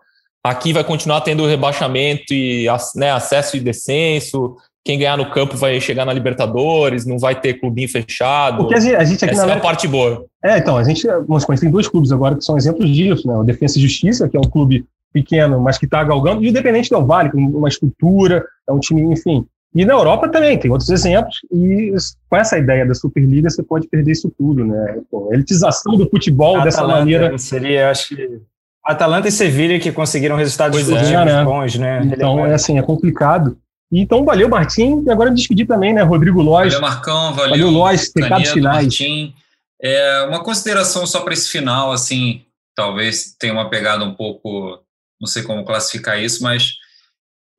aqui 0.44 0.74
vai 0.74 0.84
continuar 0.84 1.22
tendo 1.22 1.46
rebaixamento 1.46 2.34
e 2.34 2.66
né, 2.96 3.12
acesso 3.12 3.58
e 3.58 3.60
descenso, 3.60 4.56
quem 4.86 5.00
ganhar 5.00 5.18
no 5.18 5.32
campo 5.32 5.58
vai 5.58 5.82
chegar 5.82 6.06
na 6.06 6.14
Libertadores, 6.14 7.08
não 7.08 7.18
vai 7.18 7.34
ter 7.34 7.56
clubinho 7.56 7.90
fechado. 7.90 8.58
Porque 8.58 8.76
a 8.76 8.80
gente, 8.80 8.96
a 8.96 9.04
gente 9.04 9.26
aqui 9.26 9.34
Essa 9.34 9.48
na 9.48 9.54
é 9.54 9.58
a 9.58 9.60
parte 9.60 9.88
boa. 9.88 10.26
É, 10.44 10.60
então, 10.60 10.78
a 10.78 10.84
gente, 10.84 11.08
vamos 11.28 11.44
tem 11.60 11.72
dois 11.72 11.88
clubes 11.88 12.12
agora 12.12 12.36
que 12.36 12.46
são 12.46 12.56
exemplos 12.56 12.88
disso, 12.88 13.28
né? 13.28 13.34
O 13.34 13.44
Defesa 13.44 13.80
e 13.80 13.82
Justiça, 13.82 14.30
que 14.30 14.38
é 14.38 14.40
um 14.40 14.44
clube 14.44 14.86
pequeno, 15.12 15.60
mas 15.60 15.80
que 15.80 15.86
está 15.86 16.04
galgando, 16.04 16.44
e 16.44 16.48
o 16.48 16.50
Independente 16.50 16.92
Del 16.92 17.04
Vale, 17.04 17.32
com 17.32 17.40
uma 17.40 17.68
estrutura, 17.68 18.46
é 18.70 18.72
um 18.72 18.80
time, 18.80 19.02
enfim. 19.02 19.44
E 19.74 19.84
na 19.84 19.94
Europa 19.94 20.30
também, 20.30 20.58
tem 20.58 20.70
outros 20.70 20.90
exemplos, 20.90 21.38
e 21.52 21.92
com 22.30 22.38
essa 22.38 22.58
ideia 22.58 22.86
da 22.86 22.94
Superliga 22.94 23.50
você 23.50 23.64
pode 23.64 23.88
perder 23.88 24.12
isso 24.12 24.32
tudo, 24.38 24.64
né? 24.64 25.00
Pô, 25.10 25.30
a 25.32 25.34
elitização 25.34 25.98
do 25.98 26.08
futebol 26.08 26.58
Atalanta, 26.58 26.66
dessa 26.66 26.88
maneira. 26.88 27.38
Seria, 27.40 27.90
acho 27.90 28.10
que. 28.10 28.40
Atalanta 28.86 29.28
e 29.28 29.32
Sevilha 29.32 29.80
que 29.80 29.92
conseguiram 29.92 30.36
resultados 30.36 30.88
é, 30.88 31.26
né? 31.26 31.44
bons, 31.44 31.76
né? 31.76 32.04
Então, 32.06 32.46
é 32.46 32.54
assim, 32.54 32.78
é 32.78 32.84
complicado. 32.84 33.58
Então, 34.02 34.26
valeu, 34.26 34.50
Martim. 34.50 35.04
E 35.06 35.10
agora 35.10 35.32
despedir 35.32 35.68
também, 35.68 35.94
né, 35.94 36.02
Rodrigo 36.02 36.42
Lois. 36.42 36.74
Valeu, 36.74 36.90
Marcão. 36.90 37.34
Valeu, 37.34 37.50
valeu 37.50 37.70
Lois. 37.70 38.12
Recados 38.16 38.50
finais. 38.50 38.84
Martim. 38.84 39.34
É, 39.82 40.22
uma 40.24 40.44
consideração 40.44 41.06
só 41.06 41.22
para 41.22 41.34
esse 41.34 41.50
final, 41.50 41.92
assim, 41.92 42.46
talvez 42.76 43.36
tenha 43.38 43.54
uma 43.54 43.70
pegada 43.70 44.04
um 44.04 44.14
pouco, 44.14 44.80
não 45.20 45.28
sei 45.28 45.44
como 45.44 45.66
classificar 45.66 46.22
isso, 46.22 46.42
mas 46.42 46.74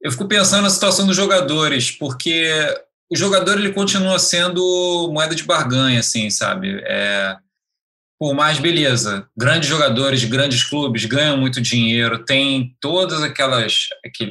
eu 0.01 0.11
fico 0.11 0.27
pensando 0.27 0.63
na 0.63 0.71
situação 0.71 1.07
dos 1.07 1.17
jogadores, 1.17 1.91
porque 1.91 2.49
o 3.11 3.17
jogador 3.17 3.59
ele 3.59 3.73
continua 3.73 4.19
sendo 4.19 5.11
moeda 5.13 5.35
de 5.35 5.45
barganha, 5.45 6.01
assim, 6.01 6.31
sabe? 6.31 6.81
É, 6.85 7.37
por 8.19 8.35
mais 8.35 8.59
beleza, 8.59 9.29
grandes 9.37 9.69
jogadores, 9.69 10.25
grandes 10.25 10.65
clubes 10.65 11.05
ganham 11.05 11.37
muito 11.37 11.61
dinheiro, 11.61 12.25
tem 12.25 12.75
todas 12.81 13.23
aquelas, 13.23 13.87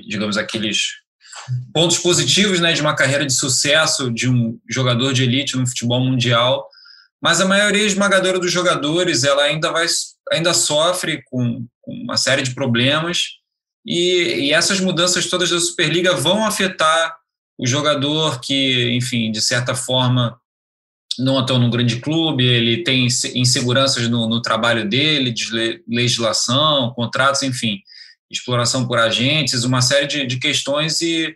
digamos, 0.08 0.38
aqueles 0.38 1.05
pontos 1.74 1.98
positivos 1.98 2.60
né, 2.60 2.74
de 2.74 2.82
uma 2.82 2.96
carreira 2.96 3.26
de 3.26 3.34
sucesso 3.34 4.12
de 4.12 4.30
um 4.30 4.60
jogador 4.70 5.14
de 5.14 5.24
elite 5.24 5.58
no 5.58 5.68
futebol 5.68 6.00
mundial, 6.00 6.68
mas 7.22 7.42
a 7.42 7.46
maioria 7.46 7.86
esmagadora 7.86 8.40
dos 8.40 8.52
jogadores 8.52 9.24
ela 9.24 9.44
ainda 9.44 9.72
vai 9.72 9.86
ainda 10.32 10.54
sofre 10.54 11.22
com, 11.26 11.66
com 11.82 11.94
uma 11.94 12.18
série 12.18 12.42
de 12.42 12.56
problemas 12.56 13.26
e, 13.86 14.48
e, 14.48 14.54
essas 14.54 14.80
mudanças 14.80 15.28
todas 15.28 15.50
da 15.50 15.60
Superliga 15.60 16.16
vão 16.16 16.44
afetar 16.44 17.16
o 17.58 17.68
jogador 17.68 18.42
que, 18.42 18.92
enfim, 18.96 19.32
de 19.32 19.40
certa 19.42 19.76
forma 19.76 20.40
não 21.20 21.38
atua 21.38 21.60
num 21.60 21.70
grande 21.70 21.98
clube, 22.02 22.44
ele 22.44 22.84
tem 22.84 23.08
inseguranças 23.36 24.10
no, 24.10 24.28
no 24.28 24.42
trabalho 24.42 24.90
dele, 24.90 25.32
de 25.32 25.82
legislação, 25.88 26.92
contratos, 26.94 27.44
enfim 27.44 27.80
exploração 28.30 28.88
por 28.88 28.98
agentes, 28.98 29.64
uma 29.64 29.82
série 29.82 30.08
de, 30.08 30.26
de 30.26 30.38
questões 30.38 31.02
e, 31.02 31.36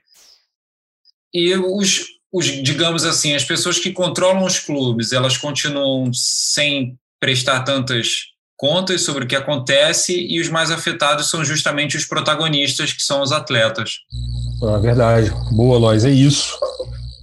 e 1.34 1.56
os, 1.56 2.06
os, 2.32 2.46
digamos 2.46 3.06
assim, 3.06 3.36
as 3.36 3.44
pessoas 3.44 3.80
que 3.80 3.92
controlam 3.92 4.44
os 4.44 4.60
clubes, 4.60 5.12
elas 5.12 5.38
continuam 5.38 6.12
sem 6.14 6.98
prestar 7.20 7.62
tantas 7.62 8.30
contas 8.58 9.04
sobre 9.04 9.24
o 9.24 9.28
que 9.28 9.36
acontece 9.36 10.14
e 10.28 10.40
os 10.42 10.50
mais 10.50 10.70
afetados 10.70 11.30
são 11.30 11.46
justamente 11.46 11.96
os 11.96 12.06
protagonistas, 12.06 12.92
que 12.92 13.02
são 13.02 13.22
os 13.22 13.32
atletas. 13.32 14.00
É 14.62 14.80
verdade. 14.80 15.32
Boa, 15.52 15.78
Lois, 15.78 16.04
é 16.04 16.10
isso. 16.10 16.60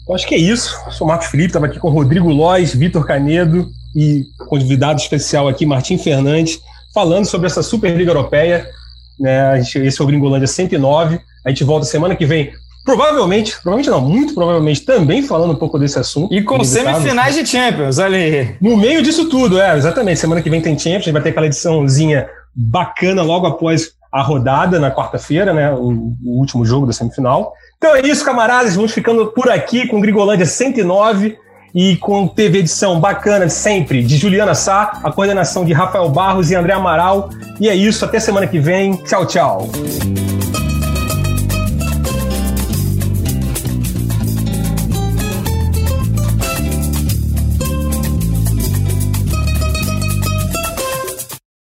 Eu 0.09 0.15
acho 0.15 0.27
que 0.27 0.35
é 0.35 0.39
isso. 0.39 0.75
Eu 0.87 0.93
sou 0.93 1.07
o 1.07 1.09
Marcos 1.09 1.29
Felipe, 1.29 1.49
estava 1.49 1.67
aqui 1.67 1.79
com 1.79 1.89
o 1.89 1.93
Rodrigo 1.93 2.31
Lois, 2.31 2.75
Vitor 2.75 3.07
Canedo 3.07 3.69
e 3.95 4.25
convidado 4.49 5.01
especial 5.01 5.47
aqui, 5.47 5.67
Martim 5.67 5.99
Fernandes, 5.99 6.59
falando 6.95 7.27
sobre 7.27 7.49
essa 7.49 7.63
Superliga 7.63 8.11
Europeia. 8.11 8.71
Né? 9.19 9.61
Esse 9.61 10.01
é 10.01 10.05
o 10.05 10.07
Gringolândia 10.07 10.47
109. 10.47 11.21
A 11.45 11.49
gente 11.49 11.65
volta 11.65 11.87
semana 11.87 12.17
que 12.17 12.27
vem 12.27 12.53
Provavelmente, 12.87 13.61
provavelmente 13.61 13.91
não, 13.91 14.01
muito 14.01 14.33
provavelmente 14.33 14.83
também 14.83 15.21
falando 15.21 15.55
um 15.55 15.57
pouco 15.57 15.77
desse 15.77 15.99
assunto. 15.99 16.33
E 16.33 16.41
com 16.41 16.63
semifinais 16.63 17.35
de 17.35 17.45
Champions, 17.45 17.99
olha 17.99 18.17
aí. 18.17 18.55
No 18.61 18.77
meio 18.77 19.03
disso 19.03 19.29
tudo, 19.29 19.61
é, 19.61 19.77
exatamente. 19.77 20.21
Semana 20.21 20.41
que 20.41 20.49
vem 20.49 20.61
tem 20.61 20.79
Champions, 20.79 21.03
a 21.03 21.05
gente 21.07 21.13
vai 21.13 21.23
ter 21.23 21.31
aquela 21.31 21.47
ediçãozinha 21.47 22.29
bacana 22.55 23.25
logo 23.25 23.45
após 23.45 23.91
a 24.13 24.23
rodada 24.23 24.79
na 24.79 24.93
quarta-feira, 24.93 25.53
né? 25.53 25.73
O, 25.73 26.15
o, 26.25 26.39
último 26.39 26.65
jogo 26.65 26.87
da 26.87 26.93
semifinal. 26.93 27.53
Então 27.77 27.97
é 27.97 28.03
isso, 28.03 28.25
camaradas. 28.25 28.77
Vamos 28.77 28.93
ficando 28.93 29.27
por 29.33 29.51
aqui 29.51 29.89
com 29.89 30.01
Grigolândia 30.01 30.47
109 30.47 31.37
e 31.77 31.95
com 31.97 32.27
TV 32.27 32.61
edição 32.61 32.99
bacana 32.99 33.51
sempre 33.51 34.03
de 34.03 34.17
Juliana 34.17 34.55
Sá, 34.55 34.99
a 35.05 35.13
coordenação 35.13 35.63
de 35.63 35.75
Rafael 35.75 36.09
Barros 36.09 36.51
e 36.51 36.55
André 36.55 36.73
Amaral. 36.73 37.29
E 37.61 37.69
é 37.69 37.75
isso, 37.75 38.03
até 38.03 38.19
semana 38.19 38.47
que 38.47 38.59
vem. 38.59 38.97
Tchau, 39.05 39.27
tchau. 39.27 39.69